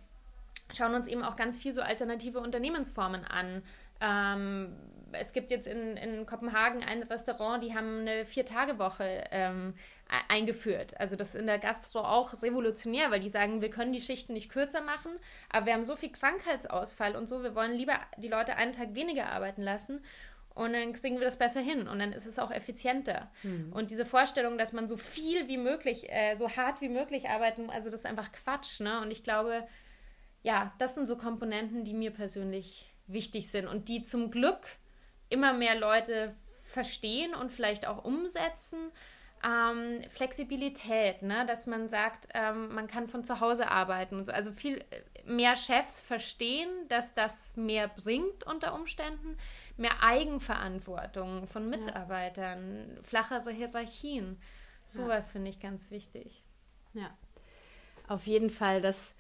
schauen 0.75 0.95
uns 0.95 1.09
eben 1.09 1.23
auch 1.23 1.37
ganz 1.37 1.59
viel 1.59 1.75
so 1.75 1.83
alternative 1.83 2.41
Unternehmensformen 2.41 3.25
an. 3.25 3.63
Ähm, 4.01 4.77
es 5.13 5.33
gibt 5.33 5.51
jetzt 5.51 5.67
in, 5.67 5.97
in 5.97 6.27
Kopenhagen 6.27 6.83
ein 6.83 7.03
Restaurant, 7.03 7.63
die 7.63 7.75
haben 7.75 8.01
eine 8.01 8.25
Vier-Tage-Woche 8.25 9.25
ähm, 9.31 9.75
eingeführt. 10.29 10.99
Also 11.01 11.17
das 11.17 11.31
ist 11.31 11.35
in 11.41 11.47
der 11.47 11.59
Gastro 11.59 12.01
auch 12.01 12.43
revolutionär, 12.43 13.11
weil 13.11 13.21
die 13.21 13.29
sagen, 13.29 13.61
wir 13.61 13.71
können 13.71 13.93
die 13.93 14.01
Schichten 14.01 14.35
nicht 14.35 14.51
kürzer 14.51 14.81
machen, 14.81 15.13
aber 15.51 15.67
wir 15.67 15.73
haben 15.73 15.85
so 15.85 15.97
viel 15.97 16.13
Krankheitsausfall 16.13 17.17
und 17.17 17.29
so, 17.29 17.43
wir 17.43 17.55
wollen 17.55 17.73
lieber 17.73 17.99
die 18.17 18.29
Leute 18.29 18.57
einen 18.57 18.73
Tag 18.73 18.95
weniger 18.95 19.31
arbeiten 19.31 19.63
lassen 19.63 20.05
und 20.57 20.73
dann 20.73 20.95
kriegen 20.95 21.19
wir 21.19 21.27
das 21.27 21.37
besser 21.37 21.61
hin 21.61 21.87
und 21.87 21.99
dann 21.99 22.15
ist 22.15 22.25
es 22.25 22.39
auch 22.39 22.51
effizienter. 22.51 23.31
Mhm. 23.43 23.73
Und 23.75 23.91
diese 23.91 24.07
Vorstellung, 24.07 24.57
dass 24.57 24.73
man 24.73 24.89
so 24.89 24.97
viel 24.97 25.49
wie 25.49 25.59
möglich, 25.59 26.11
äh, 26.11 26.35
so 26.35 26.49
hart 26.49 26.81
wie 26.81 26.89
möglich 26.89 27.29
arbeiten, 27.29 27.69
also 27.69 27.91
das 27.91 28.01
ist 28.01 28.07
einfach 28.07 28.33
Quatsch. 28.33 28.81
Ne? 28.81 29.03
Und 29.03 29.11
ich 29.11 29.23
glaube, 29.23 29.69
ja, 30.43 30.73
das 30.79 30.95
sind 30.95 31.09
so 31.09 31.17
Komponenten, 31.17 31.85
die 31.85 31.93
mir 31.93 32.11
persönlich 32.11 32.91
wichtig 33.07 33.51
sind 33.51 33.67
und 33.67 33.89
die 33.89 34.03
zum 34.03 34.31
Glück 34.31 34.67
immer 35.29 35.53
mehr 35.53 35.75
Leute 35.75 36.35
verstehen 36.63 37.35
und 37.35 37.53
vielleicht 37.53 37.87
auch 37.87 38.03
umsetzen. 38.03 38.79
Ähm, 39.47 40.03
Flexibilität, 40.11 41.23
ne? 41.23 41.47
dass 41.47 41.67
man 41.67 41.89
sagt, 41.89 42.29
ähm, 42.35 42.75
man 42.75 42.89
kann 42.89 43.07
von 43.07 43.23
zu 43.23 43.41
Hause 43.41 43.71
arbeiten 43.71 44.17
und 44.17 44.25
so. 44.25 44.33
Also 44.33 44.51
viel 44.51 44.79
äh, 44.91 45.03
mehr 45.25 45.55
Chefs 45.55 46.01
verstehen, 46.01 46.69
dass 46.89 47.15
das 47.15 47.55
mehr 47.57 47.87
bringt 47.87 48.45
unter 48.45 48.75
Umständen 48.75 49.37
mehr 49.77 50.03
Eigenverantwortung 50.03 51.47
von 51.47 51.69
Mitarbeitern, 51.69 52.97
ja. 52.97 53.03
flachere 53.03 53.51
Hierarchien. 53.51 54.41
Sowas 54.87 55.27
ja. 55.27 55.33
finde 55.33 55.51
ich 55.51 55.61
ganz 55.61 55.91
wichtig. 55.91 56.43
Ja, 56.95 57.11
auf 58.09 58.27
jeden 58.27 58.51
Fall. 58.51 58.81
Das 58.81 59.15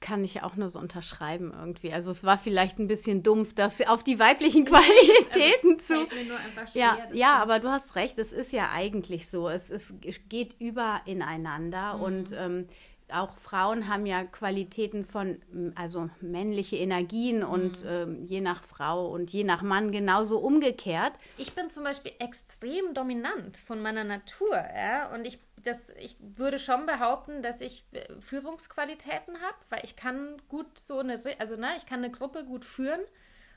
kann 0.00 0.24
ich 0.24 0.42
auch 0.42 0.56
nur 0.56 0.68
so 0.70 0.78
unterschreiben 0.78 1.52
irgendwie. 1.56 1.92
Also 1.92 2.10
es 2.10 2.24
war 2.24 2.38
vielleicht 2.38 2.78
ein 2.78 2.88
bisschen 2.88 3.22
dumpf, 3.22 3.54
das 3.54 3.86
auf 3.86 4.02
die 4.02 4.18
weiblichen 4.18 4.64
Qualitäten 4.66 5.78
also, 5.78 6.06
zu. 6.06 6.78
ja, 6.78 6.98
ja, 7.12 7.36
aber 7.36 7.60
du 7.60 7.68
hast 7.68 7.96
recht. 7.96 8.18
Es 8.18 8.32
ist 8.32 8.52
ja 8.52 8.70
eigentlich 8.72 9.28
so. 9.28 9.48
Es, 9.48 9.70
es 9.70 9.94
geht 10.28 10.56
über 10.58 11.02
ineinander 11.04 11.96
mhm. 11.96 12.02
und 12.02 12.32
ähm, 12.32 12.68
auch 13.12 13.36
Frauen 13.38 13.88
haben 13.88 14.06
ja 14.06 14.24
Qualitäten 14.24 15.04
von, 15.04 15.40
also 15.74 16.08
männliche 16.20 16.76
Energien 16.76 17.38
mhm. 17.38 17.48
und 17.48 17.84
ähm, 17.86 18.24
je 18.26 18.40
nach 18.40 18.62
Frau 18.62 19.08
und 19.08 19.30
je 19.30 19.44
nach 19.44 19.62
Mann 19.62 19.92
genauso 19.92 20.38
umgekehrt. 20.38 21.12
Ich 21.36 21.54
bin 21.54 21.70
zum 21.70 21.84
Beispiel 21.84 22.12
extrem 22.18 22.94
dominant 22.94 23.58
von 23.58 23.82
meiner 23.82 24.04
Natur, 24.04 24.54
ja, 24.54 25.12
und 25.14 25.26
ich, 25.26 25.38
das, 25.62 25.90
ich 25.98 26.16
würde 26.20 26.58
schon 26.58 26.86
behaupten, 26.86 27.42
dass 27.42 27.60
ich 27.60 27.84
äh, 27.92 28.06
Führungsqualitäten 28.20 29.40
habe, 29.40 29.56
weil 29.68 29.80
ich 29.82 29.96
kann 29.96 30.40
gut 30.48 30.78
so 30.78 30.98
eine, 30.98 31.20
also 31.38 31.56
ne, 31.56 31.70
ich 31.76 31.86
kann 31.86 31.98
eine 31.98 32.10
Gruppe 32.10 32.44
gut 32.44 32.64
führen. 32.64 33.00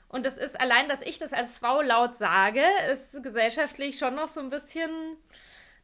Und 0.08 0.24
das 0.24 0.38
ist 0.38 0.60
allein, 0.60 0.88
dass 0.88 1.02
ich 1.02 1.18
das 1.18 1.32
als 1.32 1.50
Frau 1.50 1.80
laut 1.80 2.14
sage, 2.16 2.62
ist 2.92 3.22
gesellschaftlich 3.22 3.98
schon 3.98 4.14
noch 4.14 4.28
so 4.28 4.40
ein 4.40 4.50
bisschen, 4.50 4.90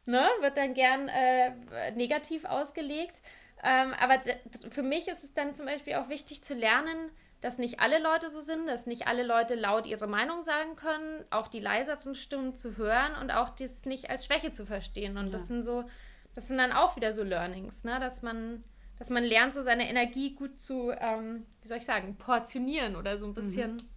ne, 0.05 0.27
wird 0.39 0.57
dann 0.57 0.73
gern 0.73 1.09
äh, 1.09 1.91
negativ 1.91 2.45
ausgelegt. 2.45 3.21
Ähm, 3.63 3.93
aber 3.99 4.21
für 4.69 4.83
mich 4.83 5.07
ist 5.07 5.23
es 5.23 5.33
dann 5.33 5.55
zum 5.55 5.65
Beispiel 5.65 5.95
auch 5.95 6.09
wichtig 6.09 6.43
zu 6.43 6.53
lernen, 6.53 7.11
dass 7.41 7.57
nicht 7.57 7.79
alle 7.79 7.99
Leute 7.99 8.29
so 8.29 8.39
sind, 8.39 8.67
dass 8.67 8.85
nicht 8.85 9.07
alle 9.07 9.23
Leute 9.23 9.55
laut 9.55 9.87
ihre 9.87 10.07
Meinung 10.07 10.41
sagen 10.43 10.75
können, 10.75 11.25
auch 11.31 11.47
die 11.47 11.59
leiseren 11.59 12.15
Stimmen 12.15 12.55
zu 12.55 12.77
hören 12.77 13.15
und 13.19 13.31
auch 13.31 13.49
das 13.49 13.85
nicht 13.85 14.09
als 14.09 14.25
Schwäche 14.25 14.51
zu 14.51 14.65
verstehen. 14.65 15.17
Und 15.17 15.27
ja. 15.27 15.31
das 15.31 15.47
sind 15.47 15.63
so, 15.63 15.83
das 16.33 16.47
sind 16.47 16.57
dann 16.57 16.71
auch 16.71 16.95
wieder 16.95 17.13
so 17.13 17.23
Learnings, 17.23 17.83
ne? 17.83 17.99
dass 17.99 18.21
man, 18.21 18.63
dass 18.97 19.09
man 19.09 19.23
lernt, 19.23 19.53
so 19.53 19.61
seine 19.61 19.89
Energie 19.89 20.35
gut 20.35 20.59
zu, 20.59 20.91
ähm, 20.91 21.45
wie 21.61 21.67
soll 21.67 21.77
ich 21.77 21.85
sagen, 21.85 22.17
portionieren 22.17 22.95
oder 22.95 23.17
so 23.17 23.25
ein 23.27 23.33
bisschen. 23.33 23.73
Mhm 23.73 23.91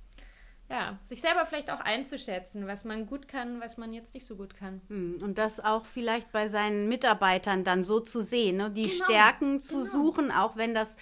ja, 0.70 0.98
sich 1.02 1.20
selber 1.20 1.44
vielleicht 1.46 1.70
auch 1.70 1.80
einzuschätzen, 1.80 2.66
was 2.66 2.84
man 2.84 3.06
gut 3.06 3.28
kann, 3.28 3.60
was 3.60 3.76
man 3.76 3.92
jetzt 3.92 4.14
nicht 4.14 4.26
so 4.26 4.36
gut 4.36 4.54
kann. 4.56 4.80
Hm, 4.88 5.18
und 5.22 5.36
das 5.36 5.60
auch 5.60 5.84
vielleicht 5.84 6.32
bei 6.32 6.48
seinen 6.48 6.88
Mitarbeitern 6.88 7.64
dann 7.64 7.84
so 7.84 8.00
zu 8.00 8.22
sehen, 8.22 8.56
ne? 8.56 8.70
die 8.70 8.88
genau, 8.88 9.04
Stärken 9.04 9.60
zu 9.60 9.80
genau. 9.80 9.86
suchen, 9.86 10.30
auch 10.30 10.56
wenn 10.56 10.74
das 10.74 10.96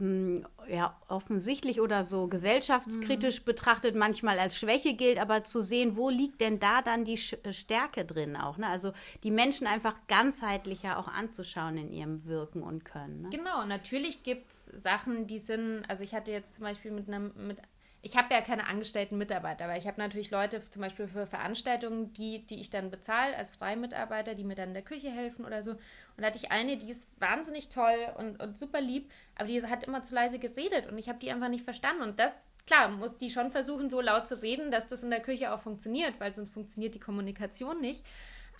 ja, 0.00 0.96
offensichtlich 1.08 1.80
oder 1.80 2.04
so 2.04 2.26
gesellschaftskritisch 2.26 3.40
mhm. 3.40 3.44
betrachtet 3.44 3.94
manchmal 3.94 4.38
als 4.38 4.58
Schwäche 4.58 4.94
gilt, 4.94 5.18
aber 5.18 5.44
zu 5.44 5.62
sehen, 5.62 5.96
wo 5.96 6.08
liegt 6.08 6.40
denn 6.40 6.58
da 6.58 6.80
dann 6.80 7.04
die 7.04 7.18
äh, 7.42 7.52
Stärke 7.52 8.04
drin 8.04 8.36
auch. 8.36 8.56
Ne? 8.56 8.66
Also 8.66 8.92
die 9.24 9.30
Menschen 9.30 9.66
einfach 9.66 9.94
ganzheitlicher 10.08 10.98
auch 10.98 11.08
anzuschauen 11.08 11.76
in 11.76 11.92
ihrem 11.92 12.24
Wirken 12.24 12.62
und 12.62 12.84
Können. 12.84 13.22
Ne? 13.22 13.30
Genau, 13.30 13.64
natürlich 13.66 14.22
gibt 14.22 14.52
es 14.52 14.66
Sachen, 14.66 15.26
die 15.26 15.38
sind, 15.38 15.84
also 15.88 16.02
ich 16.02 16.14
hatte 16.14 16.30
jetzt 16.30 16.54
zum 16.54 16.64
Beispiel 16.64 16.92
mit 16.92 17.08
einem, 17.08 17.32
mit 17.36 17.58
ich 18.02 18.16
habe 18.16 18.32
ja 18.32 18.40
keine 18.40 18.66
angestellten 18.66 19.18
Mitarbeiter, 19.18 19.64
aber 19.64 19.76
ich 19.76 19.86
habe 19.86 20.00
natürlich 20.00 20.30
Leute 20.30 20.62
zum 20.70 20.80
Beispiel 20.80 21.06
für 21.06 21.26
Veranstaltungen, 21.26 22.12
die, 22.14 22.46
die 22.46 22.60
ich 22.60 22.70
dann 22.70 22.90
bezahle 22.90 23.36
als 23.36 23.50
Freimitarbeiter, 23.50 24.34
die 24.34 24.44
mir 24.44 24.54
dann 24.54 24.68
in 24.68 24.74
der 24.74 24.82
Küche 24.82 25.10
helfen 25.10 25.44
oder 25.44 25.62
so. 25.62 25.74
Und 26.20 26.24
da 26.24 26.26
hatte 26.26 26.38
ich 26.38 26.52
eine, 26.52 26.76
die 26.76 26.90
ist 26.90 27.08
wahnsinnig 27.18 27.70
toll 27.70 27.96
und, 28.18 28.42
und 28.42 28.58
super 28.58 28.82
lieb, 28.82 29.10
aber 29.36 29.48
die 29.48 29.64
hat 29.64 29.84
immer 29.84 30.02
zu 30.02 30.14
leise 30.14 30.38
geredet 30.38 30.86
und 30.86 30.98
ich 30.98 31.08
habe 31.08 31.18
die 31.18 31.30
einfach 31.30 31.48
nicht 31.48 31.64
verstanden. 31.64 32.02
Und 32.02 32.18
das, 32.18 32.34
klar, 32.66 32.90
muss 32.90 33.16
die 33.16 33.30
schon 33.30 33.50
versuchen, 33.50 33.88
so 33.88 34.02
laut 34.02 34.28
zu 34.28 34.42
reden, 34.42 34.70
dass 34.70 34.86
das 34.86 35.02
in 35.02 35.08
der 35.08 35.20
Küche 35.20 35.50
auch 35.50 35.60
funktioniert, 35.60 36.20
weil 36.20 36.34
sonst 36.34 36.52
funktioniert 36.52 36.94
die 36.94 37.00
Kommunikation 37.00 37.80
nicht. 37.80 38.04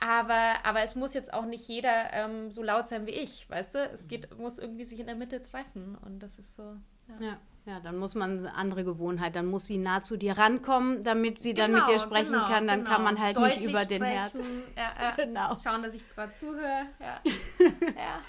Aber, 0.00 0.64
aber 0.64 0.80
es 0.80 0.94
muss 0.94 1.12
jetzt 1.12 1.34
auch 1.34 1.44
nicht 1.44 1.68
jeder 1.68 2.10
ähm, 2.14 2.50
so 2.50 2.62
laut 2.62 2.88
sein 2.88 3.06
wie 3.06 3.10
ich, 3.10 3.50
weißt 3.50 3.74
du? 3.74 3.78
Es 3.92 4.08
geht, 4.08 4.38
muss 4.38 4.58
irgendwie 4.58 4.84
sich 4.84 4.98
in 4.98 5.06
der 5.06 5.16
Mitte 5.16 5.42
treffen 5.42 5.98
und 6.06 6.20
das 6.20 6.38
ist 6.38 6.56
so. 6.56 6.76
Ja. 7.18 7.26
ja. 7.26 7.38
Ja, 7.66 7.78
dann 7.78 7.98
muss 7.98 8.14
man 8.14 8.38
eine 8.38 8.54
andere 8.54 8.84
Gewohnheit, 8.84 9.36
dann 9.36 9.46
muss 9.46 9.66
sie 9.66 9.76
nah 9.76 10.00
zu 10.00 10.16
dir 10.16 10.38
rankommen, 10.38 11.04
damit 11.04 11.38
sie 11.38 11.52
dann 11.52 11.72
mit 11.72 11.82
dir 11.82 11.96
genau, 11.96 12.02
sprechen 12.02 12.32
genau, 12.32 12.48
kann. 12.48 12.66
Dann 12.66 12.80
genau. 12.80 12.90
kann 12.90 13.04
man 13.04 13.20
halt 13.20 13.36
Deutlich 13.36 13.58
nicht 13.58 13.68
über 13.68 13.84
den 13.84 14.02
Herd. 14.02 14.32
Ja, 14.76 14.92
ja. 15.00 15.10
Genau. 15.12 15.56
Schauen, 15.62 15.82
dass 15.82 15.92
ich 15.92 16.08
gerade 16.08 16.34
zuhöre. 16.34 16.86
Ja. 16.98 17.20
ja. 17.96 18.20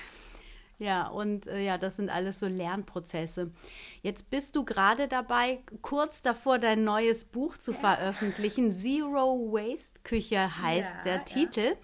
Ja, 0.78 1.08
und 1.08 1.46
äh, 1.46 1.64
ja, 1.64 1.78
das 1.78 1.98
sind 1.98 2.10
alles 2.10 2.40
so 2.40 2.48
Lernprozesse. 2.48 3.52
Jetzt 4.02 4.32
bist 4.32 4.56
du 4.56 4.66
gerade 4.66 5.08
dabei, 5.08 5.60
kurz 5.84 6.24
davor 6.24 6.58
dein 6.58 6.84
neues 6.84 7.24
Buch 7.24 7.58
zu 7.58 7.72
veröffentlichen. 7.72 8.72
Zero 8.72 9.52
Waste 9.52 10.00
Küche 10.04 10.58
heißt 10.60 11.06
der 11.06 11.24
Titel. 11.24 11.78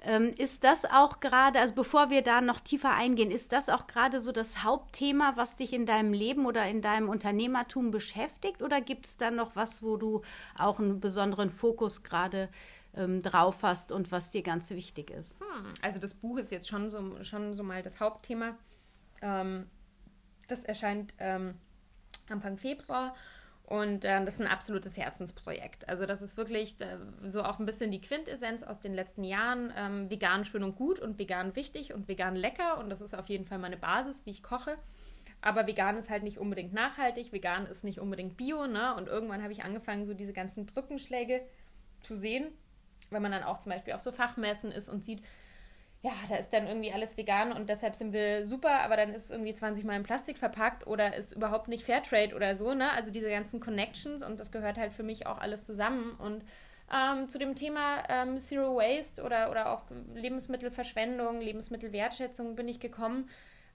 Ähm, 0.00 0.32
ist 0.38 0.62
das 0.62 0.84
auch 0.84 1.18
gerade, 1.18 1.58
also 1.58 1.74
bevor 1.74 2.08
wir 2.08 2.22
da 2.22 2.40
noch 2.40 2.60
tiefer 2.60 2.94
eingehen, 2.94 3.32
ist 3.32 3.50
das 3.52 3.68
auch 3.68 3.88
gerade 3.88 4.20
so 4.20 4.30
das 4.30 4.62
Hauptthema, 4.62 5.32
was 5.36 5.56
dich 5.56 5.72
in 5.72 5.86
deinem 5.86 6.12
Leben 6.12 6.46
oder 6.46 6.66
in 6.68 6.82
deinem 6.82 7.08
Unternehmertum 7.08 7.90
beschäftigt? 7.90 8.62
Oder 8.62 8.80
gibt 8.80 9.06
es 9.06 9.16
da 9.16 9.30
noch 9.30 9.56
was, 9.56 9.82
wo 9.82 9.96
du 9.96 10.22
auch 10.56 10.78
einen 10.78 11.00
besonderen 11.00 11.50
Fokus 11.50 12.04
gerade 12.04 12.48
ähm, 12.94 13.22
drauf 13.22 13.62
hast 13.62 13.90
und 13.90 14.12
was 14.12 14.30
dir 14.30 14.42
ganz 14.42 14.70
wichtig 14.70 15.10
ist? 15.10 15.36
Hm, 15.40 15.72
also 15.82 15.98
das 15.98 16.14
Buch 16.14 16.38
ist 16.38 16.52
jetzt 16.52 16.68
schon 16.68 16.90
so, 16.90 17.22
schon 17.24 17.54
so 17.54 17.64
mal 17.64 17.82
das 17.82 17.98
Hauptthema. 17.98 18.56
Ähm, 19.20 19.66
das 20.46 20.62
erscheint 20.62 21.14
ähm, 21.18 21.54
Anfang 22.28 22.56
Februar 22.56 23.14
und 23.68 24.06
äh, 24.06 24.24
das 24.24 24.36
ist 24.36 24.40
ein 24.40 24.46
absolutes 24.46 24.96
Herzensprojekt. 24.96 25.90
Also 25.90 26.06
das 26.06 26.22
ist 26.22 26.38
wirklich 26.38 26.80
äh, 26.80 26.96
so 27.28 27.42
auch 27.42 27.58
ein 27.58 27.66
bisschen 27.66 27.90
die 27.90 28.00
Quintessenz 28.00 28.62
aus 28.62 28.80
den 28.80 28.94
letzten 28.94 29.24
Jahren. 29.24 29.70
Ähm, 29.76 30.08
vegan 30.08 30.46
schön 30.46 30.62
und 30.62 30.74
gut 30.74 30.98
und 31.00 31.18
vegan 31.18 31.54
wichtig 31.54 31.92
und 31.92 32.08
vegan 32.08 32.34
lecker. 32.34 32.78
Und 32.78 32.88
das 32.88 33.02
ist 33.02 33.12
auf 33.14 33.26
jeden 33.26 33.44
Fall 33.44 33.58
meine 33.58 33.76
Basis, 33.76 34.24
wie 34.24 34.30
ich 34.30 34.42
koche. 34.42 34.78
Aber 35.42 35.66
vegan 35.66 35.98
ist 35.98 36.08
halt 36.08 36.22
nicht 36.22 36.38
unbedingt 36.38 36.72
nachhaltig, 36.72 37.30
vegan 37.30 37.66
ist 37.66 37.84
nicht 37.84 38.00
unbedingt 38.00 38.38
bio. 38.38 38.66
Ne? 38.66 38.94
Und 38.94 39.06
irgendwann 39.06 39.42
habe 39.42 39.52
ich 39.52 39.62
angefangen, 39.64 40.06
so 40.06 40.14
diese 40.14 40.32
ganzen 40.32 40.64
Brückenschläge 40.64 41.42
zu 42.00 42.16
sehen, 42.16 42.46
wenn 43.10 43.20
man 43.20 43.32
dann 43.32 43.42
auch 43.42 43.58
zum 43.58 43.70
Beispiel 43.70 43.92
auf 43.92 44.00
so 44.00 44.12
Fachmessen 44.12 44.72
ist 44.72 44.88
und 44.88 45.04
sieht, 45.04 45.22
ja, 46.02 46.12
da 46.28 46.36
ist 46.36 46.52
dann 46.52 46.68
irgendwie 46.68 46.92
alles 46.92 47.16
vegan 47.16 47.50
und 47.50 47.68
deshalb 47.68 47.96
sind 47.96 48.12
wir 48.12 48.46
super, 48.46 48.82
aber 48.82 48.96
dann 48.96 49.12
ist 49.12 49.24
es 49.24 49.30
irgendwie 49.30 49.52
20 49.52 49.84
Mal 49.84 49.96
in 49.96 50.04
Plastik 50.04 50.38
verpackt 50.38 50.86
oder 50.86 51.16
ist 51.16 51.32
überhaupt 51.32 51.66
nicht 51.66 51.84
Fairtrade 51.84 52.36
oder 52.36 52.54
so, 52.54 52.72
ne? 52.72 52.92
Also 52.92 53.10
diese 53.10 53.28
ganzen 53.28 53.58
Connections 53.58 54.22
und 54.22 54.38
das 54.38 54.52
gehört 54.52 54.78
halt 54.78 54.92
für 54.92 55.02
mich 55.02 55.26
auch 55.26 55.38
alles 55.38 55.64
zusammen. 55.64 56.12
Und 56.12 56.44
ähm, 56.94 57.28
zu 57.28 57.38
dem 57.38 57.56
Thema 57.56 58.04
ähm, 58.08 58.38
Zero 58.38 58.76
Waste 58.76 59.24
oder, 59.24 59.50
oder 59.50 59.72
auch 59.72 59.82
Lebensmittelverschwendung, 60.14 61.40
Lebensmittelwertschätzung 61.40 62.54
bin 62.54 62.68
ich 62.68 62.78
gekommen, 62.78 63.28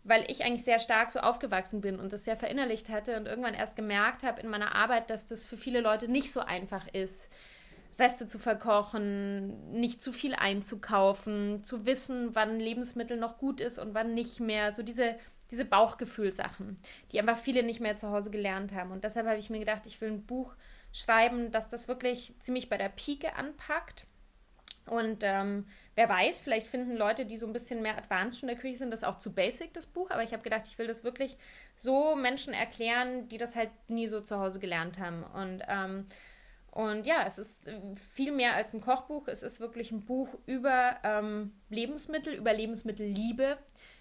weil 0.06 0.24
ich 0.32 0.46
eigentlich 0.46 0.64
sehr 0.64 0.80
stark 0.80 1.12
so 1.12 1.20
aufgewachsen 1.20 1.82
bin 1.82 2.00
und 2.00 2.14
das 2.14 2.24
sehr 2.24 2.38
verinnerlicht 2.38 2.88
hatte 2.88 3.18
und 3.18 3.26
irgendwann 3.26 3.54
erst 3.54 3.76
gemerkt 3.76 4.24
habe 4.24 4.40
in 4.40 4.50
meiner 4.50 4.76
Arbeit, 4.76 5.10
dass 5.10 5.26
das 5.26 5.46
für 5.46 5.58
viele 5.58 5.82
Leute 5.82 6.08
nicht 6.08 6.32
so 6.32 6.40
einfach 6.40 6.88
ist 6.94 7.30
Reste 8.00 8.28
zu 8.28 8.40
verkochen, 8.40 9.72
nicht 9.72 10.02
zu 10.02 10.12
viel 10.12 10.34
einzukaufen, 10.36 11.64
zu 11.64 11.86
wissen, 11.86 12.36
wann 12.36 12.60
Lebensmittel 12.60 13.18
noch 13.18 13.38
gut 13.38 13.62
ist 13.62 13.80
und 13.80 13.94
wann 13.94 14.14
nicht 14.14 14.40
mehr. 14.40 14.72
So 14.72 14.84
diese, 14.84 15.16
diese 15.52 15.66
Bauchgefühlsachen, 15.66 16.80
die 17.12 17.20
einfach 17.20 17.38
viele 17.38 17.64
nicht 17.64 17.80
mehr 17.80 17.96
zu 17.96 18.10
Hause 18.10 18.32
gelernt 18.32 18.74
haben. 18.74 18.92
Und 18.92 19.04
deshalb 19.04 19.28
habe 19.28 19.40
ich 19.40 19.50
mir 19.50 19.60
gedacht, 19.60 19.86
ich 19.86 20.02
will 20.02 20.10
ein 20.10 20.26
Buch 20.26 20.54
schreiben, 20.92 21.52
das 21.52 21.70
das 21.70 21.88
wirklich 21.88 22.34
ziemlich 22.40 22.70
bei 22.70 22.78
der 22.78 22.90
Pike 22.90 23.36
anpackt. 23.36 24.06
Und 24.86 25.20
ähm, 25.22 25.66
wer 25.96 26.10
weiß, 26.10 26.42
vielleicht 26.42 26.68
finden 26.68 26.98
Leute, 26.98 27.26
die 27.26 27.38
so 27.38 27.48
ein 27.48 27.54
bisschen 27.54 27.82
mehr 27.82 27.98
advanced 27.98 28.42
in 28.42 28.48
der 28.48 28.58
Küche 28.58 28.78
sind, 28.78 28.92
das 28.92 29.04
auch 29.04 29.18
zu 29.18 29.34
basic, 29.34 29.74
das 29.74 29.86
Buch. 29.86 30.12
Aber 30.12 30.24
ich 30.24 30.34
habe 30.34 30.44
gedacht, 30.44 30.68
ich 30.68 30.78
will 30.78 30.88
das 30.88 31.04
wirklich 31.04 31.38
so 31.78 32.16
Menschen 32.16 32.54
erklären, 32.54 33.30
die 33.30 33.38
das 33.38 33.56
halt 33.56 33.70
nie 33.88 34.08
so 34.08 34.20
zu 34.20 34.40
Hause 34.40 34.60
gelernt 34.60 35.00
haben. 35.00 35.24
Und 35.24 35.62
ähm, 35.68 36.08
und 36.74 37.06
ja, 37.06 37.24
es 37.28 37.38
ist 37.38 37.68
äh, 37.68 37.80
viel 37.96 38.32
mehr 38.32 38.56
als 38.56 38.74
ein 38.74 38.82
Kochbuch. 38.82 39.28
Es 39.28 39.44
ist 39.44 39.60
wirklich 39.60 39.92
ein 39.92 40.06
Buch 40.06 40.28
über 40.48 40.98
ähm, 41.04 41.54
Lebensmittel, 41.70 42.34
über 42.34 42.52
Lebensmittelliebe, 42.52 43.60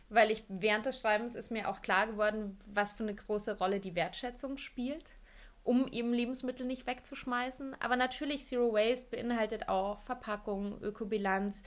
weil 0.08 0.30
ich 0.30 0.44
während 0.48 0.86
des 0.86 0.98
Schreibens 0.98 1.34
ist 1.34 1.50
mir 1.50 1.68
auch 1.68 1.82
klar 1.82 2.06
geworden, 2.06 2.58
was 2.64 2.92
für 2.92 3.02
eine 3.02 3.14
große 3.14 3.58
Rolle 3.58 3.78
die 3.78 3.94
Wertschätzung 3.94 4.56
spielt, 4.56 5.16
um 5.62 5.86
eben 5.88 6.14
Lebensmittel 6.14 6.64
nicht 6.64 6.86
wegzuschmeißen. 6.86 7.76
Aber 7.78 7.96
natürlich 7.96 8.46
Zero 8.46 8.72
Waste 8.72 9.10
beinhaltet 9.10 9.68
auch 9.68 10.00
Verpackung, 10.00 10.80
Ökobilanz. 10.80 11.62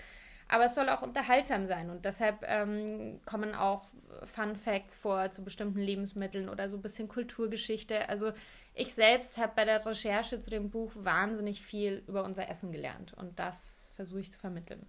Aber 0.48 0.66
es 0.66 0.74
soll 0.74 0.90
auch 0.90 1.04
unterhaltsam 1.04 1.68
sein 1.68 1.92
und 1.92 2.06
deshalb 2.06 2.44
ähm, 2.48 3.20
kommen 3.26 3.54
auch 3.54 3.86
Fun 4.26 4.56
Facts 4.56 4.96
vor 4.96 5.30
zu 5.30 5.44
bestimmten 5.44 5.80
Lebensmitteln 5.80 6.50
oder 6.50 6.68
so 6.68 6.78
ein 6.78 6.82
bisschen 6.82 7.08
Kulturgeschichte. 7.08 8.10
Also 8.10 8.32
ich 8.76 8.94
selbst 8.94 9.38
habe 9.38 9.54
bei 9.56 9.66
der 9.66 9.84
Recherche 9.86 10.40
zu 10.40 10.50
dem 10.50 10.70
Buch 10.70 10.92
wahnsinnig 10.96 11.62
viel 11.62 12.04
über 12.08 12.24
unser 12.24 12.50
Essen 12.50 12.72
gelernt 12.72 13.14
und 13.14 13.40
das 13.40 13.92
versuche 13.96 14.20
ich 14.20 14.32
zu 14.32 14.40
vermitteln. 14.40 14.86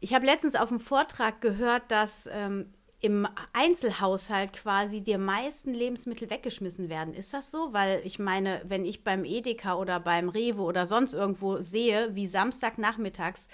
Ich 0.00 0.14
habe 0.14 0.26
letztens 0.26 0.54
auf 0.54 0.70
einem 0.70 0.80
Vortrag 0.80 1.40
gehört, 1.40 1.90
dass 1.90 2.28
ähm, 2.32 2.72
im 3.02 3.26
Einzelhaushalt 3.52 4.52
quasi 4.52 5.00
die 5.00 5.18
meisten 5.18 5.74
Lebensmittel 5.74 6.30
weggeschmissen 6.30 6.88
werden. 6.88 7.14
Ist 7.14 7.34
das 7.34 7.50
so? 7.50 7.72
Weil 7.72 8.00
ich 8.04 8.20
meine, 8.20 8.62
wenn 8.64 8.84
ich 8.84 9.02
beim 9.02 9.24
Edeka 9.24 9.74
oder 9.74 9.98
beim 9.98 10.28
Rewe 10.28 10.62
oder 10.62 10.86
sonst 10.86 11.12
irgendwo 11.12 11.60
sehe, 11.60 12.14
wie 12.14 12.28
Samstagnachmittags 12.28 13.48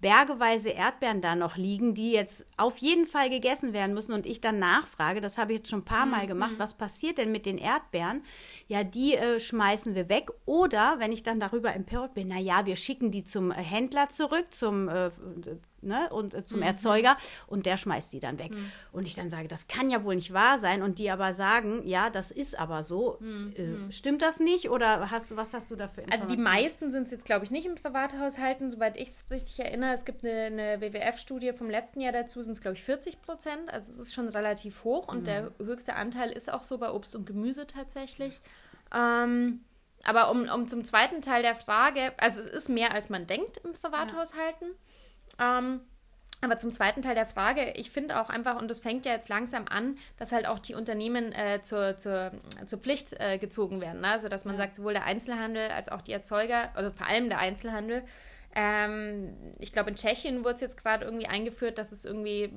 bergeweise 0.00 0.68
Erdbeeren 0.70 1.22
da 1.22 1.34
noch 1.34 1.56
liegen, 1.56 1.94
die 1.94 2.12
jetzt 2.12 2.44
auf 2.56 2.76
jeden 2.78 3.06
Fall 3.06 3.30
gegessen 3.30 3.72
werden 3.72 3.94
müssen 3.94 4.12
und 4.12 4.26
ich 4.26 4.40
dann 4.40 4.58
nachfrage, 4.58 5.20
das 5.20 5.38
habe 5.38 5.52
ich 5.52 5.58
jetzt 5.58 5.70
schon 5.70 5.80
ein 5.80 5.84
paar 5.86 6.06
Mal 6.06 6.24
mhm. 6.24 6.28
gemacht, 6.28 6.54
was 6.58 6.74
passiert 6.74 7.18
denn 7.18 7.32
mit 7.32 7.46
den 7.46 7.56
Erdbeeren? 7.56 8.22
Ja, 8.68 8.84
die 8.84 9.14
äh, 9.14 9.40
schmeißen 9.40 9.94
wir 9.94 10.08
weg 10.08 10.30
oder 10.44 10.96
wenn 10.98 11.12
ich 11.12 11.22
dann 11.22 11.40
darüber 11.40 11.74
empört 11.74 12.14
bin, 12.14 12.28
na 12.28 12.38
ja, 12.38 12.66
wir 12.66 12.76
schicken 12.76 13.10
die 13.10 13.24
zum 13.24 13.50
äh, 13.50 13.54
Händler 13.54 14.08
zurück, 14.10 14.46
zum 14.50 14.88
äh, 14.88 15.10
ne, 15.86 16.08
und 16.10 16.34
äh, 16.34 16.44
zum 16.44 16.60
mhm. 16.60 16.66
Erzeuger 16.66 17.16
und 17.46 17.66
der 17.66 17.76
schmeißt 17.76 18.12
die 18.12 18.20
dann 18.20 18.38
weg. 18.38 18.52
Mhm. 18.52 18.70
Und 18.92 19.06
ich 19.06 19.14
dann 19.14 19.30
sage, 19.30 19.48
das 19.48 19.68
kann 19.68 19.90
ja 19.90 20.04
wohl 20.04 20.16
nicht 20.16 20.32
wahr 20.32 20.58
sein 20.58 20.82
und 20.82 20.98
die 20.98 21.10
aber 21.10 21.34
sagen, 21.34 21.86
ja, 21.86 22.10
das 22.10 22.30
ist 22.30 22.58
aber 22.58 22.82
so. 22.82 23.18
Mhm. 23.20 23.54
Äh, 23.56 23.62
mhm. 23.62 23.92
stimmt 23.92 24.22
das 24.22 24.40
nicht 24.40 24.70
oder 24.70 25.10
hast 25.10 25.30
du 25.30 25.36
was 25.36 25.52
hast 25.52 25.70
du 25.70 25.76
dafür? 25.76 26.04
Also 26.10 26.28
die 26.28 26.36
meisten 26.36 26.90
sind 26.90 27.04
es 27.04 27.12
jetzt 27.12 27.24
glaube 27.24 27.44
ich 27.44 27.50
nicht 27.50 27.66
im 27.66 27.76
Privathaushalten, 27.76 28.70
soweit 28.70 28.96
ich 28.96 29.08
es 29.08 29.24
richtig 29.30 29.60
erinnere. 29.60 29.92
Es 29.92 30.04
gibt 30.04 30.24
eine, 30.24 30.46
eine 30.46 30.80
WWF-Studie 30.80 31.52
vom 31.52 31.70
letzten 31.70 32.00
Jahr 32.00 32.12
dazu, 32.12 32.42
sind 32.42 32.52
es 32.52 32.60
glaube 32.60 32.76
ich 32.76 32.82
40 32.82 33.22
Prozent. 33.22 33.72
Also 33.72 33.92
es 33.92 33.98
ist 33.98 34.14
schon 34.14 34.28
relativ 34.28 34.84
hoch 34.84 35.08
und 35.08 35.26
der 35.26 35.52
mhm. 35.58 35.66
höchste 35.66 35.94
Anteil 35.94 36.30
ist 36.30 36.52
auch 36.52 36.64
so 36.64 36.78
bei 36.78 36.90
Obst 36.90 37.14
und 37.14 37.26
Gemüse 37.26 37.66
tatsächlich. 37.66 38.40
Ähm, 38.94 39.60
aber 40.04 40.30
um, 40.30 40.48
um 40.48 40.68
zum 40.68 40.84
zweiten 40.84 41.20
Teil 41.22 41.42
der 41.42 41.54
Frage, 41.54 42.12
also 42.18 42.40
es 42.40 42.46
ist 42.46 42.68
mehr 42.68 42.92
als 42.92 43.08
man 43.08 43.26
denkt 43.26 43.58
im 43.58 43.72
Privathaushalten. 43.72 44.68
Ja. 44.68 44.85
Ähm, 45.38 45.80
aber 46.42 46.58
zum 46.58 46.70
zweiten 46.70 47.02
Teil 47.02 47.14
der 47.14 47.26
Frage, 47.26 47.72
ich 47.72 47.90
finde 47.90 48.20
auch 48.20 48.28
einfach, 48.28 48.60
und 48.60 48.68
das 48.68 48.80
fängt 48.80 49.06
ja 49.06 49.12
jetzt 49.12 49.28
langsam 49.28 49.66
an, 49.68 49.96
dass 50.18 50.32
halt 50.32 50.46
auch 50.46 50.58
die 50.58 50.74
Unternehmen 50.74 51.32
äh, 51.32 51.62
zur, 51.62 51.96
zur, 51.96 52.30
zur 52.66 52.78
Pflicht 52.78 53.14
äh, 53.18 53.38
gezogen 53.38 53.80
werden. 53.80 54.02
Ne? 54.02 54.08
Also 54.08 54.28
dass 54.28 54.44
man 54.44 54.54
ja. 54.54 54.62
sagt, 54.62 54.74
sowohl 54.74 54.92
der 54.92 55.04
Einzelhandel 55.04 55.70
als 55.70 55.88
auch 55.88 56.02
die 56.02 56.12
Erzeuger, 56.12 56.70
also 56.74 56.90
vor 56.90 57.06
allem 57.06 57.28
der 57.28 57.38
Einzelhandel. 57.38 58.04
Ähm, 58.54 59.34
ich 59.58 59.72
glaube, 59.72 59.90
in 59.90 59.96
Tschechien 59.96 60.44
wurde 60.44 60.56
es 60.56 60.60
jetzt 60.60 60.76
gerade 60.76 61.04
irgendwie 61.04 61.26
eingeführt, 61.26 61.78
dass 61.78 61.90
es 61.90 62.04
irgendwie 62.04 62.52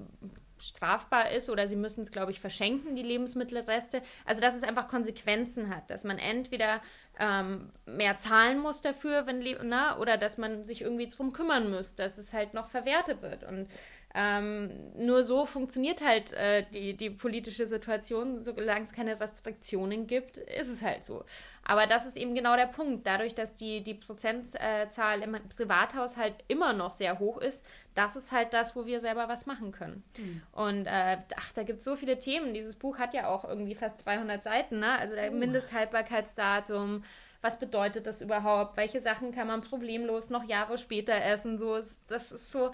strafbar 0.64 1.32
ist 1.32 1.50
oder 1.50 1.68
sie 1.68 1.76
müssen 1.76 2.02
es, 2.02 2.12
glaube 2.12 2.32
ich, 2.32 2.40
verschenken, 2.40 2.96
die 2.96 3.04
Lebensmittelreste. 3.04 4.02
Also 4.26 4.42
dass 4.42 4.56
es 4.56 4.64
einfach 4.64 4.88
Konsequenzen 4.88 5.74
hat, 5.74 5.90
dass 5.90 6.04
man 6.04 6.18
entweder 6.18 6.82
ähm, 7.20 7.72
mehr 7.86 8.18
zahlen 8.18 8.60
muss 8.60 8.82
dafür, 8.82 9.28
wenn 9.28 9.44
na, 9.64 9.98
oder 9.98 10.18
dass 10.18 10.38
man 10.38 10.64
sich 10.64 10.82
irgendwie 10.82 11.08
drum 11.08 11.34
kümmern 11.34 11.70
muss, 11.70 11.96
dass 11.96 12.18
es 12.18 12.34
halt 12.34 12.54
noch 12.54 12.70
verwertet 12.70 13.22
wird. 13.22 13.44
Und 13.44 13.68
ähm, 14.16 14.72
nur 14.98 15.22
so 15.22 15.46
funktioniert 15.46 16.04
halt 16.04 16.34
äh, 16.34 16.66
die, 16.74 16.98
die 16.98 17.12
politische 17.12 17.68
Situation. 17.68 18.42
Solange 18.42 18.82
es 18.82 18.94
keine 18.94 19.20
Restriktionen 19.20 20.08
gibt, 20.08 20.38
ist 20.38 20.70
es 20.70 20.82
halt 20.82 21.06
so. 21.06 21.26
Aber 21.64 21.86
das 21.86 22.08
ist 22.08 22.18
eben 22.18 22.34
genau 22.34 22.56
der 22.56 22.66
Punkt. 22.66 23.06
Dadurch, 23.06 23.36
dass 23.36 23.56
die, 23.56 23.82
die 23.84 23.94
Prozentzahl 23.94 25.22
im 25.22 25.38
Privathaushalt 25.56 26.34
immer 26.48 26.74
noch 26.74 26.92
sehr 26.92 27.20
hoch 27.20 27.38
ist, 27.38 27.64
das 27.94 28.16
ist 28.16 28.32
halt 28.32 28.54
das, 28.54 28.76
wo 28.76 28.88
wir 28.88 29.00
selber 29.00 29.30
was 29.30 29.46
machen 29.46 29.72
können. 29.72 30.04
Mhm. 30.18 30.42
Und 30.54 30.86
äh, 30.88 31.18
ach, 31.38 31.54
da 31.54 31.62
gibt 31.62 31.80
es 31.80 31.86
so 31.86 31.96
viele 31.96 32.18
Themen. 32.18 32.56
Dieses 32.56 32.76
Buch 32.76 32.98
hat 32.98 33.14
ja 33.14 33.28
auch 33.28 33.46
irgendwie 33.46 33.76
fast 33.76 34.04
300 34.06 34.44
Seiten. 34.44 34.80
Ne? 34.80 34.98
Also 34.98 35.14
der 35.14 35.32
uh. 35.32 35.36
Mindesthaltbarkeitsdatum 35.36 37.04
was 37.42 37.58
bedeutet 37.58 38.06
das 38.06 38.22
überhaupt? 38.22 38.76
Welche 38.76 39.00
Sachen 39.00 39.32
kann 39.32 39.48
man 39.48 39.62
problemlos 39.62 40.30
noch 40.30 40.44
Jahre 40.44 40.78
später 40.78 41.24
essen? 41.24 41.58
So, 41.58 41.80
das 42.08 42.34
ist 42.34 42.52
so, 42.52 42.72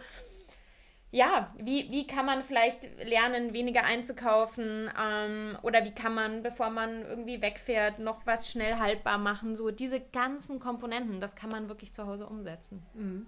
ja, 1.11 1.53
wie, 1.57 1.89
wie 1.91 2.07
kann 2.07 2.25
man 2.25 2.43
vielleicht 2.43 2.83
lernen, 3.03 3.53
weniger 3.53 3.83
einzukaufen 3.83 4.89
ähm, 4.99 5.57
oder 5.61 5.85
wie 5.85 5.93
kann 5.93 6.13
man, 6.13 6.43
bevor 6.43 6.69
man 6.69 7.03
irgendwie 7.03 7.41
wegfährt, 7.41 7.99
noch 7.99 8.25
was 8.25 8.49
schnell 8.49 8.79
haltbar 8.79 9.17
machen. 9.17 9.55
So 9.55 9.71
diese 9.71 10.01
ganzen 10.01 10.59
Komponenten, 10.59 11.21
das 11.21 11.35
kann 11.35 11.49
man 11.49 11.69
wirklich 11.69 11.93
zu 11.93 12.05
Hause 12.05 12.27
umsetzen. 12.27 12.85
Mhm. 12.93 13.27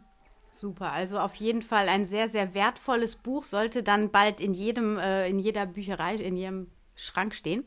Super, 0.50 0.92
also 0.92 1.20
auf 1.20 1.36
jeden 1.36 1.62
Fall 1.62 1.88
ein 1.88 2.06
sehr, 2.06 2.30
sehr 2.30 2.54
wertvolles 2.54 3.16
Buch, 3.16 3.46
sollte 3.46 3.84
dann 3.84 4.12
bald 4.12 4.40
in 4.40 4.54
jedem, 4.54 4.98
äh, 4.98 5.30
in 5.30 5.40
jeder 5.40 5.66
Bücherei, 5.66 6.16
in 6.16 6.36
jedem 6.36 6.72
Schrank 6.96 7.36
stehen. 7.36 7.64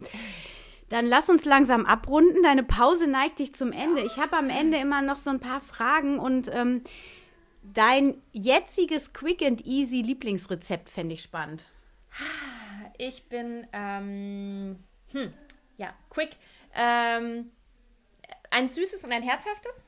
Dann 0.89 1.07
lass 1.07 1.31
uns 1.31 1.45
langsam 1.45 1.87
abrunden. 1.87 2.43
Deine 2.43 2.65
Pause 2.65 3.07
neigt 3.07 3.39
dich 3.39 3.55
zum 3.55 3.71
Ende. 3.71 4.03
Ich 4.03 4.19
habe 4.19 4.37
am 4.37 4.51
Ende 4.51 4.77
immer 4.79 5.03
noch 5.03 5.19
so 5.19 5.31
ein 5.31 5.39
paar 5.39 5.61
Fragen 5.61 6.19
und 6.19 6.51
ähm, 6.53 6.83
Dein 7.63 8.23
jetziges 8.33 9.13
Quick 9.13 9.43
and 9.43 9.67
Easy 9.67 10.03
Lieblingsrezept 10.03 10.89
fände 10.89 11.15
ich 11.15 11.23
spannend. 11.23 11.65
Ich 12.99 13.29
bin, 13.29 13.67
ähm, 13.73 14.83
hm, 15.13 15.33
ja, 15.77 15.95
quick. 16.09 16.37
Ähm, 16.75 17.51
ein 18.51 18.69
süßes 18.69 19.05
und 19.05 19.13
ein 19.13 19.23
herzhaftes. 19.23 19.85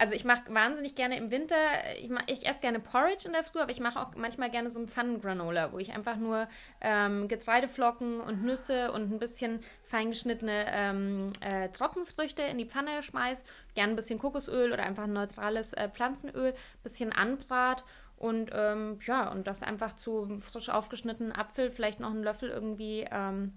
Also 0.00 0.14
ich 0.14 0.24
mache 0.24 0.44
wahnsinnig 0.48 0.94
gerne 0.94 1.18
im 1.18 1.30
Winter, 1.30 1.56
ich, 2.00 2.08
mach, 2.08 2.22
ich 2.26 2.46
esse 2.46 2.62
gerne 2.62 2.80
Porridge 2.80 3.26
in 3.26 3.34
der 3.34 3.44
Früh, 3.44 3.58
aber 3.58 3.70
ich 3.70 3.80
mache 3.80 4.00
auch 4.00 4.14
manchmal 4.16 4.48
gerne 4.48 4.70
so 4.70 4.78
einen 4.78 4.88
Pfannengranola, 4.88 5.74
wo 5.74 5.78
ich 5.78 5.92
einfach 5.92 6.16
nur 6.16 6.48
ähm, 6.80 7.28
Getreideflocken 7.28 8.18
und 8.18 8.42
Nüsse 8.42 8.92
und 8.92 9.12
ein 9.12 9.18
bisschen 9.18 9.60
feingeschnittene 9.84 10.64
ähm, 10.72 11.32
äh, 11.42 11.68
Trockenfrüchte 11.68 12.40
in 12.40 12.56
die 12.56 12.64
Pfanne 12.64 13.02
schmeiße. 13.02 13.44
Gerne 13.74 13.92
ein 13.92 13.96
bisschen 13.96 14.18
Kokosöl 14.18 14.72
oder 14.72 14.84
einfach 14.84 15.04
ein 15.04 15.12
neutrales 15.12 15.74
äh, 15.74 15.90
Pflanzenöl, 15.90 16.54
bisschen 16.82 17.12
anbrat 17.12 17.84
und 18.16 18.52
ähm, 18.54 19.00
ja, 19.06 19.30
und 19.30 19.46
das 19.46 19.62
einfach 19.62 19.96
zu 19.96 20.40
frisch 20.40 20.70
aufgeschnittenen 20.70 21.32
Apfel, 21.32 21.70
vielleicht 21.70 22.00
noch 22.00 22.10
einen 22.10 22.22
Löffel 22.22 22.48
irgendwie 22.48 23.06
ähm, 23.10 23.52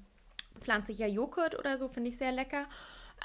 pflanzlicher 0.59 1.07
Joghurt 1.07 1.57
oder 1.57 1.77
so, 1.77 1.87
finde 1.87 2.09
ich 2.09 2.17
sehr 2.17 2.33
lecker. 2.33 2.65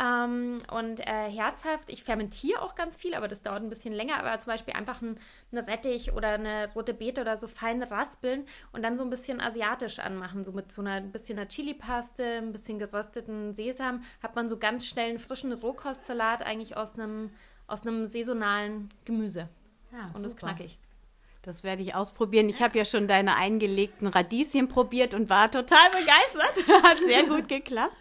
Ähm, 0.01 0.59
und 0.71 1.01
äh, 1.01 1.29
herzhaft, 1.29 1.91
ich 1.91 2.05
fermentiere 2.05 2.63
auch 2.63 2.77
ganz 2.77 2.97
viel, 2.97 3.15
aber 3.15 3.27
das 3.27 3.43
dauert 3.43 3.63
ein 3.63 3.69
bisschen 3.69 3.93
länger. 3.93 4.19
Aber 4.19 4.39
zum 4.39 4.53
Beispiel 4.53 4.75
einfach 4.75 5.03
ein, 5.03 5.19
ein 5.51 5.59
Rettich 5.59 6.13
oder 6.13 6.31
eine 6.31 6.71
rote 6.75 6.95
Beete 6.95 7.21
oder 7.21 7.37
so 7.37 7.49
fein 7.49 7.83
raspeln 7.83 8.45
und 8.73 8.83
dann 8.83 8.97
so 8.97 9.03
ein 9.03 9.11
bisschen 9.11 9.41
asiatisch 9.41 9.99
anmachen. 9.99 10.45
So 10.45 10.53
mit 10.53 10.71
so 10.71 10.83
einer 10.83 10.93
ein 10.93 11.11
bisschen 11.11 11.39
einer 11.39 11.49
Chili-Paste, 11.49 12.25
ein 12.39 12.53
bisschen 12.53 12.79
gerösteten 12.79 13.55
Sesam, 13.55 14.05
hat 14.23 14.37
man 14.37 14.49
so 14.49 14.57
ganz 14.57 14.87
schnell 14.87 15.11
einen 15.11 15.19
frischen 15.19 15.53
Rohkostsalat 15.53 16.47
eigentlich 16.47 16.77
aus 16.77 16.95
einem, 16.95 17.31
aus 17.67 17.85
einem 17.85 18.07
saisonalen 18.07 18.91
Gemüse. 19.05 19.49
Ja, 19.91 20.07
und 20.07 20.15
super. 20.15 20.27
ist 20.27 20.39
knackig. 20.39 20.79
Das 21.43 21.65
werde 21.65 21.83
ich 21.83 21.95
ausprobieren. 21.95 22.49
Ich 22.49 22.61
habe 22.61 22.79
ja 22.79 22.85
schon 22.85 23.09
deine 23.09 23.37
eingelegten 23.37 24.07
Radieschen 24.07 24.69
probiert 24.69 25.15
und 25.15 25.29
war 25.31 25.51
total 25.51 25.91
begeistert. 25.91 26.69
Hat 26.85 26.99
sehr 26.99 27.25
gut 27.25 27.49
geklappt. 27.49 27.97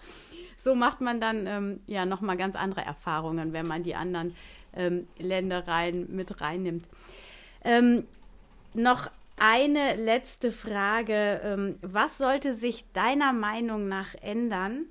So 0.68 0.76
macht 0.76 1.00
man 1.00 1.22
dann 1.22 1.48
ähm, 1.48 1.80
ja 1.88 2.06
nochmal 2.06 2.36
ganz 2.36 2.58
andere 2.58 2.82
Erfahrungen, 2.82 3.54
wenn 3.54 3.66
man 3.66 3.84
die 3.84 3.96
anderen 3.96 4.36
ähm, 4.76 5.08
Ländereien 5.18 6.14
mit 6.14 6.42
reinnimmt. 6.42 6.90
Ähm, 7.64 8.06
noch 8.74 9.10
eine 9.38 9.96
letzte 9.96 10.52
Frage. 10.52 11.40
Ähm, 11.42 11.80
was 11.82 12.18
sollte 12.18 12.54
sich 12.54 12.84
deiner 12.92 13.32
Meinung 13.32 13.88
nach 13.88 14.14
ändern 14.16 14.88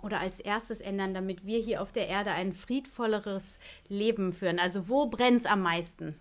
oder 0.00 0.20
als 0.20 0.38
erstes 0.38 0.80
ändern, 0.80 1.12
damit 1.12 1.44
wir 1.44 1.58
hier 1.58 1.82
auf 1.82 1.90
der 1.90 2.06
Erde 2.06 2.30
ein 2.30 2.52
friedvolleres 2.52 3.58
Leben 3.88 4.32
führen? 4.32 4.60
Also 4.60 4.88
wo 4.88 5.06
brennt 5.06 5.40
es 5.40 5.46
am 5.46 5.62
meisten? 5.62 6.14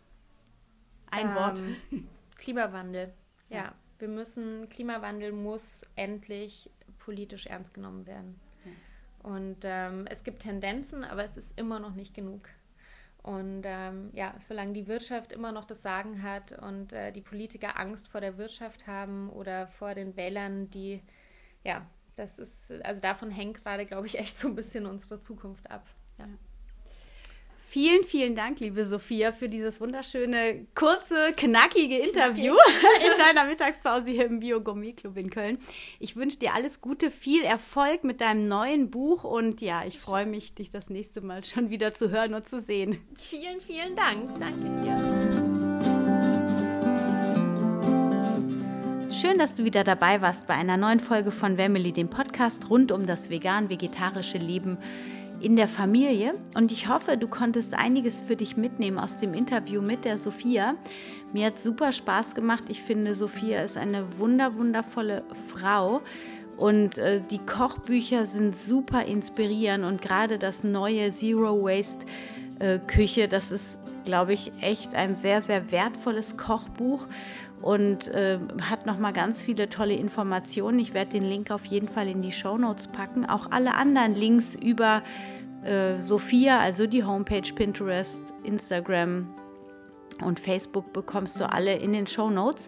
Ein 1.12 1.28
ähm, 1.28 1.36
Wort. 1.36 1.62
Klimawandel. 2.38 3.14
Ja. 3.50 3.56
ja, 3.56 3.74
wir 4.00 4.08
müssen, 4.08 4.68
Klimawandel 4.68 5.32
muss 5.32 5.84
endlich 5.96 6.72
politisch 6.98 7.46
ernst 7.46 7.76
genommen 7.76 8.08
werden. 8.08 8.49
Und 9.24 9.58
ähm, 9.64 10.08
es 10.10 10.24
gibt 10.24 10.42
Tendenzen, 10.42 11.04
aber 11.04 11.24
es 11.24 11.38
ist 11.38 11.60
immer 11.60 11.80
noch 11.80 11.96
nicht 11.96 12.14
genug. 12.14 12.50
Und 13.22 13.64
ähm, 13.66 14.12
ja, 14.14 14.34
solange 14.40 14.74
die 14.74 14.88
Wirtschaft 14.88 15.34
immer 15.34 15.52
noch 15.52 15.66
das 15.66 15.82
Sagen 15.82 16.24
hat 16.24 16.54
und 16.54 16.94
äh, 16.94 17.12
die 17.12 17.22
Politiker 17.22 17.78
Angst 17.78 18.08
vor 18.08 18.22
der 18.22 18.38
Wirtschaft 18.38 18.88
haben 18.88 19.30
oder 19.30 19.68
vor 19.68 19.94
den 19.94 20.16
Wählern, 20.16 20.70
die, 20.70 21.02
ja, 21.64 21.86
das 22.16 22.40
ist, 22.40 22.72
also 22.84 23.02
davon 23.02 23.30
hängt 23.30 23.58
gerade, 23.58 23.86
glaube 23.86 24.08
ich, 24.08 24.18
echt 24.18 24.40
so 24.40 24.48
ein 24.48 24.56
bisschen 24.56 24.86
unsere 24.86 25.20
Zukunft 25.20 25.70
ab. 25.70 25.86
Ja. 26.18 26.28
Vielen, 27.72 28.04
vielen 28.04 28.36
Dank, 28.36 28.60
liebe 28.62 28.84
Sophia, 28.84 29.32
für 29.32 29.48
dieses 29.48 29.80
wunderschöne, 29.80 30.66
kurze, 30.74 31.34
knackige 31.38 32.00
Interview 32.00 32.56
in 33.06 33.20
deiner 33.20 33.48
Mittagspause 33.48 34.10
hier 34.10 34.26
im 34.26 34.40
Biogourmet 34.40 34.98
Club 34.98 35.18
in 35.18 35.30
Köln. 35.30 35.60
Ich 36.00 36.16
wünsche 36.16 36.40
dir 36.40 36.56
alles 36.56 36.82
Gute, 36.82 37.12
viel 37.12 37.44
Erfolg 37.44 38.04
mit 38.04 38.22
deinem 38.22 38.48
neuen 38.48 38.90
Buch 38.90 39.24
und 39.24 39.62
ja, 39.62 39.86
ich 39.86 40.00
freue 40.00 40.26
mich, 40.26 40.56
dich 40.56 40.72
das 40.72 40.90
nächste 40.90 41.22
Mal 41.22 41.44
schon 41.44 41.70
wieder 41.70 41.94
zu 41.94 42.10
hören 42.10 42.34
und 42.34 42.50
zu 42.50 42.60
sehen. 42.60 42.98
Vielen, 43.16 43.60
vielen 43.60 43.96
Dank. 43.96 44.28
Danke 44.40 44.64
dir. 44.82 44.98
Schön, 49.14 49.38
dass 49.38 49.54
du 49.54 49.64
wieder 49.64 49.84
dabei 49.84 50.24
warst 50.24 50.48
bei 50.48 50.56
einer 50.56 50.78
neuen 50.78 51.00
Folge 51.00 51.30
von 51.30 51.58
Family, 51.58 51.92
dem 51.92 52.10
Podcast 52.10 52.68
rund 52.72 52.92
um 52.92 53.06
das 53.06 53.30
vegan-vegetarische 53.30 54.40
Leben 54.40 54.80
in 55.42 55.56
der 55.56 55.68
Familie. 55.68 56.34
Und 56.56 56.72
ich 56.72 56.90
hoffe, 56.90 57.18
du 57.18 57.28
konntest 57.28 57.74
einiges 57.74 58.22
für 58.22 58.36
dich 58.36 58.58
mitnehmen 58.58 59.00
aus 59.00 59.18
dem 59.18 59.34
Interview 59.34 59.82
mit 59.82 60.06
der 60.06 60.18
Sophia. 60.18 60.76
Mir 61.34 61.48
hat 61.48 61.60
super 61.60 61.92
Spaß 61.92 62.36
gemacht. 62.36 62.64
Ich 62.70 62.82
finde, 62.82 63.16
Sophia 63.16 63.62
ist 63.62 63.78
eine 63.78 64.18
wunder, 64.18 64.56
wundervolle 64.56 65.24
Frau. 65.48 66.02
Und 66.58 66.98
äh, 66.98 67.22
die 67.30 67.40
Kochbücher 67.40 68.26
sind 68.26 68.58
super 68.58 69.06
inspirierend 69.06 69.86
und 69.86 70.02
gerade 70.02 70.38
das 70.38 70.66
neue 70.66 71.10
Zero 71.12 71.64
Waste 71.64 72.06
äh, 72.60 72.80
Küche, 72.80 73.30
das 73.30 73.52
ist, 73.52 73.80
glaube 74.04 74.34
ich, 74.34 74.52
echt 74.60 74.94
ein 74.94 75.16
sehr, 75.16 75.42
sehr 75.42 75.72
wertvolles 75.72 76.36
Kochbuch 76.36 77.06
und 77.62 78.08
äh, 78.10 78.40
hat 78.62 78.86
nochmal 78.86 79.14
ganz 79.14 79.42
viele 79.42 79.70
tolle 79.70 79.94
Informationen. 79.94 80.80
Ich 80.80 80.94
werde 80.94 81.12
den 81.12 81.24
Link 81.24 81.52
auf 81.52 81.66
jeden 81.66 81.90
Fall 81.90 82.08
in 82.08 82.22
die 82.22 82.32
Show 82.32 82.58
Notes 82.58 82.88
packen. 82.88 83.26
Auch 83.26 83.52
alle 83.52 83.76
anderen 83.76 84.16
Links 84.16 84.56
über 84.56 85.02
äh, 85.64 86.02
Sophia, 86.02 86.60
also 86.60 86.88
die 86.88 87.04
Homepage, 87.04 87.54
Pinterest, 87.54 88.22
Instagram 88.44 89.28
und 90.22 90.40
Facebook 90.40 90.94
bekommst 90.94 91.40
du 91.40 91.52
alle 91.52 91.76
in 91.76 91.94
den 91.94 92.08
Show 92.08 92.30
Notes. 92.30 92.68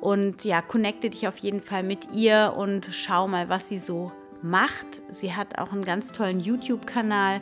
Und 0.00 0.44
ja, 0.44 0.62
connecte 0.62 1.10
dich 1.10 1.28
auf 1.28 1.38
jeden 1.38 1.60
Fall 1.60 1.82
mit 1.82 2.10
ihr 2.12 2.54
und 2.56 2.88
schau 2.90 3.28
mal, 3.28 3.48
was 3.48 3.68
sie 3.68 3.78
so 3.78 4.12
macht. 4.42 5.02
Sie 5.10 5.34
hat 5.34 5.58
auch 5.58 5.72
einen 5.72 5.84
ganz 5.84 6.12
tollen 6.12 6.40
YouTube-Kanal, 6.40 7.40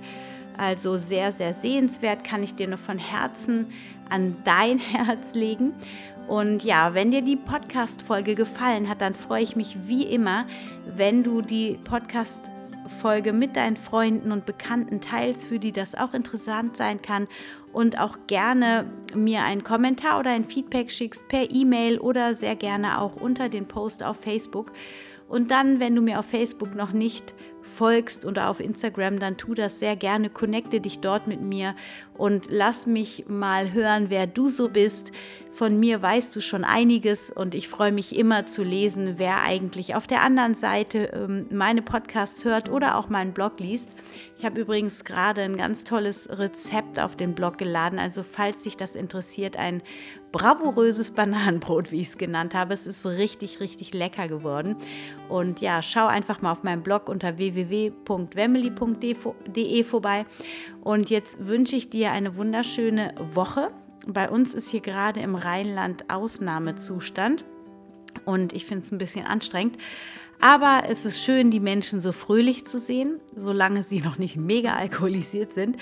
also 0.57 0.99
sehr, 0.99 1.31
sehr 1.31 1.55
sehenswert, 1.55 2.25
kann 2.25 2.43
ich 2.43 2.57
dir 2.57 2.67
nur 2.67 2.79
von 2.79 2.99
Herzen 2.99 3.73
an 4.11 4.37
dein 4.45 4.79
Herz 4.79 5.35
legen. 5.35 5.73
Und 6.29 6.63
ja, 6.63 6.93
wenn 6.93 7.11
dir 7.11 7.23
die 7.23 7.37
Podcast-Folge 7.37 8.35
gefallen 8.35 8.89
hat, 8.89 9.01
dann 9.01 9.15
freue 9.15 9.43
ich 9.43 9.57
mich 9.57 9.77
wie 9.87 10.05
immer, 10.05 10.45
wenn 10.97 11.25
du 11.25 11.41
die 11.41 11.79
Podcast-Folge 11.85 13.33
mit 13.33 13.57
deinen 13.57 13.79
Freunden 13.79 14.31
und 14.31 14.45
Bekannten 14.45 15.01
teilst, 15.01 15.47
für 15.47 15.59
die 15.59 15.73
das 15.73 15.95
auch 15.95 16.13
interessant 16.13 16.77
sein 16.77 17.01
kann. 17.01 17.29
Und 17.73 17.99
auch 17.99 18.19
gerne 18.27 18.87
mir 19.15 19.43
einen 19.43 19.63
Kommentar 19.63 20.21
oder 20.21 20.31
ein 20.31 20.45
Feedback 20.45 20.91
schickst 20.91 21.29
per 21.29 21.51
E-Mail 21.51 21.99
oder 21.99 22.35
sehr 22.35 22.57
gerne 22.57 23.01
auch 23.01 23.17
unter 23.17 23.49
den 23.49 23.67
Post 23.67 24.03
auf 24.03 24.19
Facebook. 24.21 24.73
Und 25.29 25.51
dann, 25.51 25.81
wenn 25.81 25.95
du 25.95 26.03
mir 26.03 26.19
auf 26.19 26.27
Facebook 26.27 26.75
noch 26.75 26.93
nicht 26.93 27.35
folgst 27.63 28.25
oder 28.25 28.49
auf 28.49 28.61
Instagram, 28.61 29.21
dann 29.21 29.37
tu 29.37 29.55
das 29.55 29.79
sehr 29.79 29.95
gerne. 29.95 30.31
Connecte 30.31 30.81
dich 30.81 31.01
dort 31.01 31.27
mit 31.27 31.41
mir 31.41 31.75
und 32.17 32.47
lass 32.49 32.87
mich 32.87 33.27
mal 33.29 33.73
hören, 33.73 34.07
wer 34.09 34.27
du 34.27 34.49
so 34.49 34.69
bist. 34.71 35.13
Von 35.59 35.79
mir 35.81 36.01
weißt 36.01 36.37
du 36.37 36.41
schon 36.41 36.63
einiges 36.63 37.31
und 37.31 37.53
ich 37.53 37.67
freue 37.67 37.91
mich 37.91 38.17
immer 38.17 38.47
zu 38.47 38.63
lesen, 38.63 39.15
wer 39.17 39.43
eigentlich 39.43 39.97
auf 39.97 40.07
der 40.07 40.23
anderen 40.23 40.55
Seite 40.55 41.11
ähm, 41.13 41.49
meine 41.51 41.83
Podcasts 41.83 42.45
hört 42.45 42.71
oder 42.71 42.97
auch 42.97 43.09
meinen 43.09 43.33
Blog 43.33 43.59
liest. 43.59 43.89
Ich 44.37 44.45
habe 44.45 44.61
übrigens 44.61 45.03
gerade 45.03 45.43
ein 45.43 45.57
ganz 45.57 45.83
tolles 45.83 46.29
Rezept 46.31 47.01
auf 47.01 47.17
den 47.17 47.35
Blog 47.35 47.59
geladen. 47.59 47.99
Also 47.99 48.23
falls 48.23 48.63
dich 48.63 48.77
das 48.77 48.95
interessiert, 48.95 49.57
ein 49.57 49.83
bravouröses 50.31 51.11
Bananenbrot, 51.17 51.91
wie 51.91 52.03
ich 52.03 52.11
es 52.11 52.19
genannt 52.19 52.55
habe. 52.55 52.73
Es 52.73 52.87
ist 52.87 53.05
richtig, 53.05 53.59
richtig 53.59 53.93
lecker 53.93 54.29
geworden. 54.29 54.77
Und 55.29 55.61
ja, 55.61 55.83
schau 55.83 56.07
einfach 56.07 56.41
mal 56.41 56.53
auf 56.53 56.63
meinem 56.63 56.85
Blog 56.85 57.09
unter 57.09 57.37
www.wemily.de 57.37 59.83
vorbei. 59.83 60.25
Und 60.83 61.11
jetzt 61.11 61.49
wünsche 61.49 61.75
ich 61.75 61.91
dir 61.91 62.13
eine 62.13 62.37
wunderschöne 62.37 63.13
Woche. 63.35 63.73
Bei 64.07 64.31
uns 64.31 64.55
ist 64.55 64.69
hier 64.69 64.81
gerade 64.81 65.21
im 65.21 65.35
Rheinland 65.35 66.09
Ausnahmezustand. 66.09 67.45
Und 68.25 68.53
ich 68.53 68.65
finde 68.65 68.85
es 68.85 68.93
ein 68.93 68.99
bisschen 68.99 69.27
anstrengend. 69.27 69.77
Aber 70.41 70.83
es 70.89 71.05
ist 71.05 71.21
schön, 71.21 71.51
die 71.51 71.59
Menschen 71.59 72.01
so 72.01 72.13
fröhlich 72.13 72.65
zu 72.65 72.79
sehen, 72.79 73.21
solange 73.35 73.83
sie 73.83 74.01
noch 74.05 74.19
nicht 74.19 74.37
mega 74.37 74.75
alkoholisiert 74.75 75.53
sind. 75.53 75.77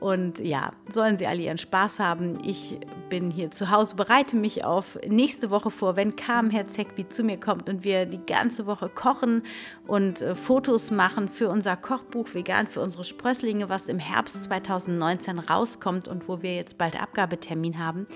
Und 0.00 0.38
ja, 0.38 0.70
sollen 0.88 1.18
sie 1.18 1.26
alle 1.26 1.42
ihren 1.42 1.58
Spaß 1.58 1.98
haben. 1.98 2.38
Ich 2.44 2.78
bin 3.10 3.30
hier 3.32 3.50
zu 3.50 3.70
Hause, 3.70 3.96
bereite 3.96 4.36
mich 4.36 4.64
auf 4.64 4.98
nächste 5.06 5.50
Woche 5.50 5.70
vor, 5.70 5.96
wenn 5.96 6.14
Carmen 6.14 6.50
Herzegwi 6.50 7.08
zu 7.08 7.24
mir 7.24 7.38
kommt 7.38 7.68
und 7.68 7.82
wir 7.82 8.06
die 8.06 8.24
ganze 8.24 8.66
Woche 8.66 8.88
kochen 8.88 9.42
und 9.88 10.20
äh, 10.20 10.36
Fotos 10.36 10.92
machen 10.92 11.28
für 11.28 11.48
unser 11.48 11.76
Kochbuch 11.76 12.32
Vegan 12.32 12.68
für 12.68 12.80
unsere 12.80 13.04
Sprösslinge, 13.04 13.68
was 13.68 13.88
im 13.88 13.98
Herbst 13.98 14.44
2019 14.44 15.40
rauskommt 15.40 16.06
und 16.06 16.28
wo 16.28 16.42
wir 16.42 16.54
jetzt 16.54 16.78
bald 16.78 17.00
Abgabetermin 17.00 17.78
haben. 17.78 18.06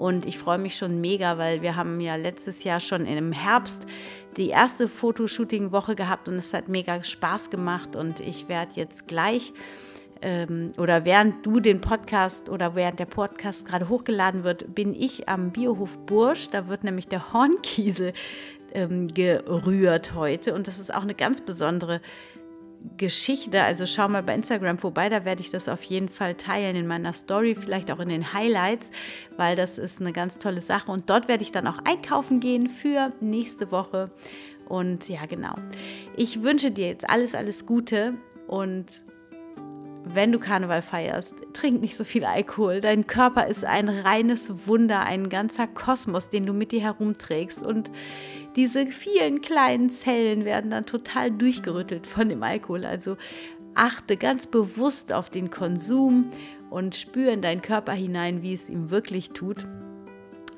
Und 0.00 0.24
ich 0.24 0.38
freue 0.38 0.58
mich 0.58 0.76
schon 0.76 1.00
mega, 1.02 1.36
weil 1.36 1.60
wir 1.60 1.76
haben 1.76 2.00
ja 2.00 2.16
letztes 2.16 2.64
Jahr 2.64 2.80
schon 2.80 3.04
im 3.04 3.32
Herbst 3.32 3.84
die 4.38 4.48
erste 4.48 4.88
Fotoshooting-Woche 4.88 5.94
gehabt 5.94 6.26
und 6.26 6.36
es 6.36 6.54
hat 6.54 6.68
mega 6.68 7.04
Spaß 7.04 7.50
gemacht. 7.50 7.96
Und 7.96 8.20
ich 8.20 8.48
werde 8.48 8.72
jetzt 8.76 9.06
gleich 9.06 9.52
ähm, 10.22 10.72
oder 10.78 11.04
während 11.04 11.44
du 11.44 11.60
den 11.60 11.82
Podcast 11.82 12.48
oder 12.48 12.74
während 12.74 12.98
der 12.98 13.04
Podcast 13.04 13.66
gerade 13.66 13.90
hochgeladen 13.90 14.42
wird, 14.42 14.74
bin 14.74 14.94
ich 14.94 15.28
am 15.28 15.50
Biohof 15.50 15.98
Bursch. 16.06 16.48
Da 16.48 16.66
wird 16.66 16.82
nämlich 16.82 17.08
der 17.08 17.34
Hornkiesel 17.34 18.14
ähm, 18.72 19.06
gerührt 19.08 20.14
heute. 20.14 20.54
Und 20.54 20.66
das 20.66 20.78
ist 20.78 20.94
auch 20.94 21.02
eine 21.02 21.14
ganz 21.14 21.42
besondere 21.42 22.00
Geschichte. 22.96 23.62
Also 23.62 23.86
schau 23.86 24.08
mal 24.08 24.22
bei 24.22 24.34
Instagram 24.34 24.78
vorbei, 24.78 25.08
da 25.08 25.24
werde 25.24 25.42
ich 25.42 25.50
das 25.50 25.68
auf 25.68 25.82
jeden 25.84 26.08
Fall 26.08 26.34
teilen 26.34 26.76
in 26.76 26.86
meiner 26.86 27.12
Story, 27.12 27.54
vielleicht 27.54 27.90
auch 27.90 28.00
in 28.00 28.08
den 28.08 28.32
Highlights, 28.32 28.90
weil 29.36 29.56
das 29.56 29.78
ist 29.78 30.00
eine 30.00 30.12
ganz 30.12 30.38
tolle 30.38 30.60
Sache. 30.60 30.90
Und 30.90 31.10
dort 31.10 31.28
werde 31.28 31.42
ich 31.42 31.52
dann 31.52 31.66
auch 31.66 31.78
einkaufen 31.84 32.40
gehen 32.40 32.68
für 32.68 33.12
nächste 33.20 33.70
Woche. 33.70 34.10
Und 34.68 35.08
ja, 35.08 35.26
genau. 35.26 35.54
Ich 36.16 36.42
wünsche 36.42 36.70
dir 36.70 36.86
jetzt 36.86 37.08
alles, 37.08 37.34
alles 37.34 37.66
Gute 37.66 38.14
und 38.46 38.86
wenn 40.14 40.32
du 40.32 40.38
Karneval 40.38 40.82
feierst, 40.82 41.34
trink 41.52 41.80
nicht 41.80 41.96
so 41.96 42.04
viel 42.04 42.24
Alkohol. 42.24 42.80
Dein 42.80 43.06
Körper 43.06 43.46
ist 43.46 43.64
ein 43.64 43.88
reines 43.88 44.66
Wunder, 44.66 45.00
ein 45.00 45.28
ganzer 45.28 45.66
Kosmos, 45.66 46.28
den 46.28 46.46
du 46.46 46.52
mit 46.52 46.72
dir 46.72 46.80
herumträgst. 46.80 47.62
Und 47.62 47.90
diese 48.56 48.86
vielen 48.86 49.40
kleinen 49.40 49.90
Zellen 49.90 50.44
werden 50.44 50.70
dann 50.70 50.86
total 50.86 51.30
durchgerüttelt 51.30 52.06
von 52.06 52.28
dem 52.28 52.42
Alkohol. 52.42 52.84
Also 52.84 53.16
achte 53.74 54.16
ganz 54.16 54.46
bewusst 54.46 55.12
auf 55.12 55.28
den 55.28 55.50
Konsum 55.50 56.30
und 56.70 56.96
spüre 56.96 57.32
in 57.32 57.42
deinen 57.42 57.62
Körper 57.62 57.92
hinein, 57.92 58.42
wie 58.42 58.54
es 58.54 58.68
ihm 58.68 58.90
wirklich 58.90 59.30
tut 59.30 59.66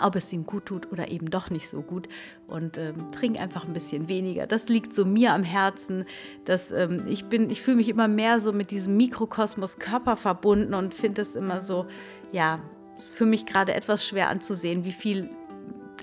ob 0.03 0.17
es 0.17 0.33
ihm 0.33 0.47
gut 0.47 0.67
tut 0.67 0.91
oder 0.93 1.11
eben 1.11 1.31
doch 1.31 1.51
nicht 1.51 1.69
so 1.69 1.83
gut. 1.83 2.09
Und 2.47 2.79
ähm, 2.79 3.11
trink 3.13 3.41
einfach 3.41 3.65
ein 3.67 3.73
bisschen 3.73 4.09
weniger. 4.09 4.47
Das 4.47 4.69
liegt 4.69 4.95
so 4.95 5.05
mir 5.05 5.33
am 5.33 5.43
Herzen. 5.43 6.05
Dass, 6.45 6.71
ähm, 6.71 7.05
ich 7.09 7.25
ich 7.33 7.63
fühle 7.63 7.77
mich 7.77 7.89
immer 7.89 8.09
mehr 8.09 8.41
so 8.41 8.53
mit 8.53 8.71
diesem 8.71 8.97
Mikrokosmos 8.97 9.79
Körper 9.79 10.17
verbunden 10.17 10.75
und 10.75 10.95
finde 10.95 11.23
es 11.23 11.37
immer 11.37 11.63
so, 11.63 11.87
ja, 12.33 12.61
es 12.99 13.07
ist 13.07 13.17
für 13.17 13.27
mich 13.27 13.47
gerade 13.47 13.75
etwas 13.75 14.07
schwer 14.07 14.29
anzusehen, 14.29 14.85
wie 14.85 14.93
viel 14.93 15.31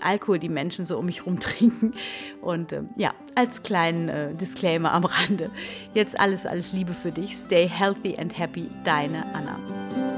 Alkohol 0.01 0.39
die 0.39 0.49
Menschen 0.49 0.85
so 0.85 0.97
um 0.97 1.05
mich 1.05 1.25
rum 1.25 1.39
trinken. 1.39 1.93
Und 2.41 2.73
ähm, 2.73 2.89
ja, 2.95 3.13
als 3.35 3.63
kleinen 3.63 4.09
äh, 4.09 4.33
Disclaimer 4.33 4.93
am 4.93 5.05
Rande. 5.05 5.49
Jetzt 5.93 6.19
alles, 6.19 6.45
alles 6.45 6.73
Liebe 6.73 6.93
für 6.93 7.11
dich. 7.11 7.35
Stay 7.35 7.67
healthy 7.67 8.17
and 8.17 8.37
happy, 8.37 8.67
deine 8.83 9.23
Anna. 9.33 10.08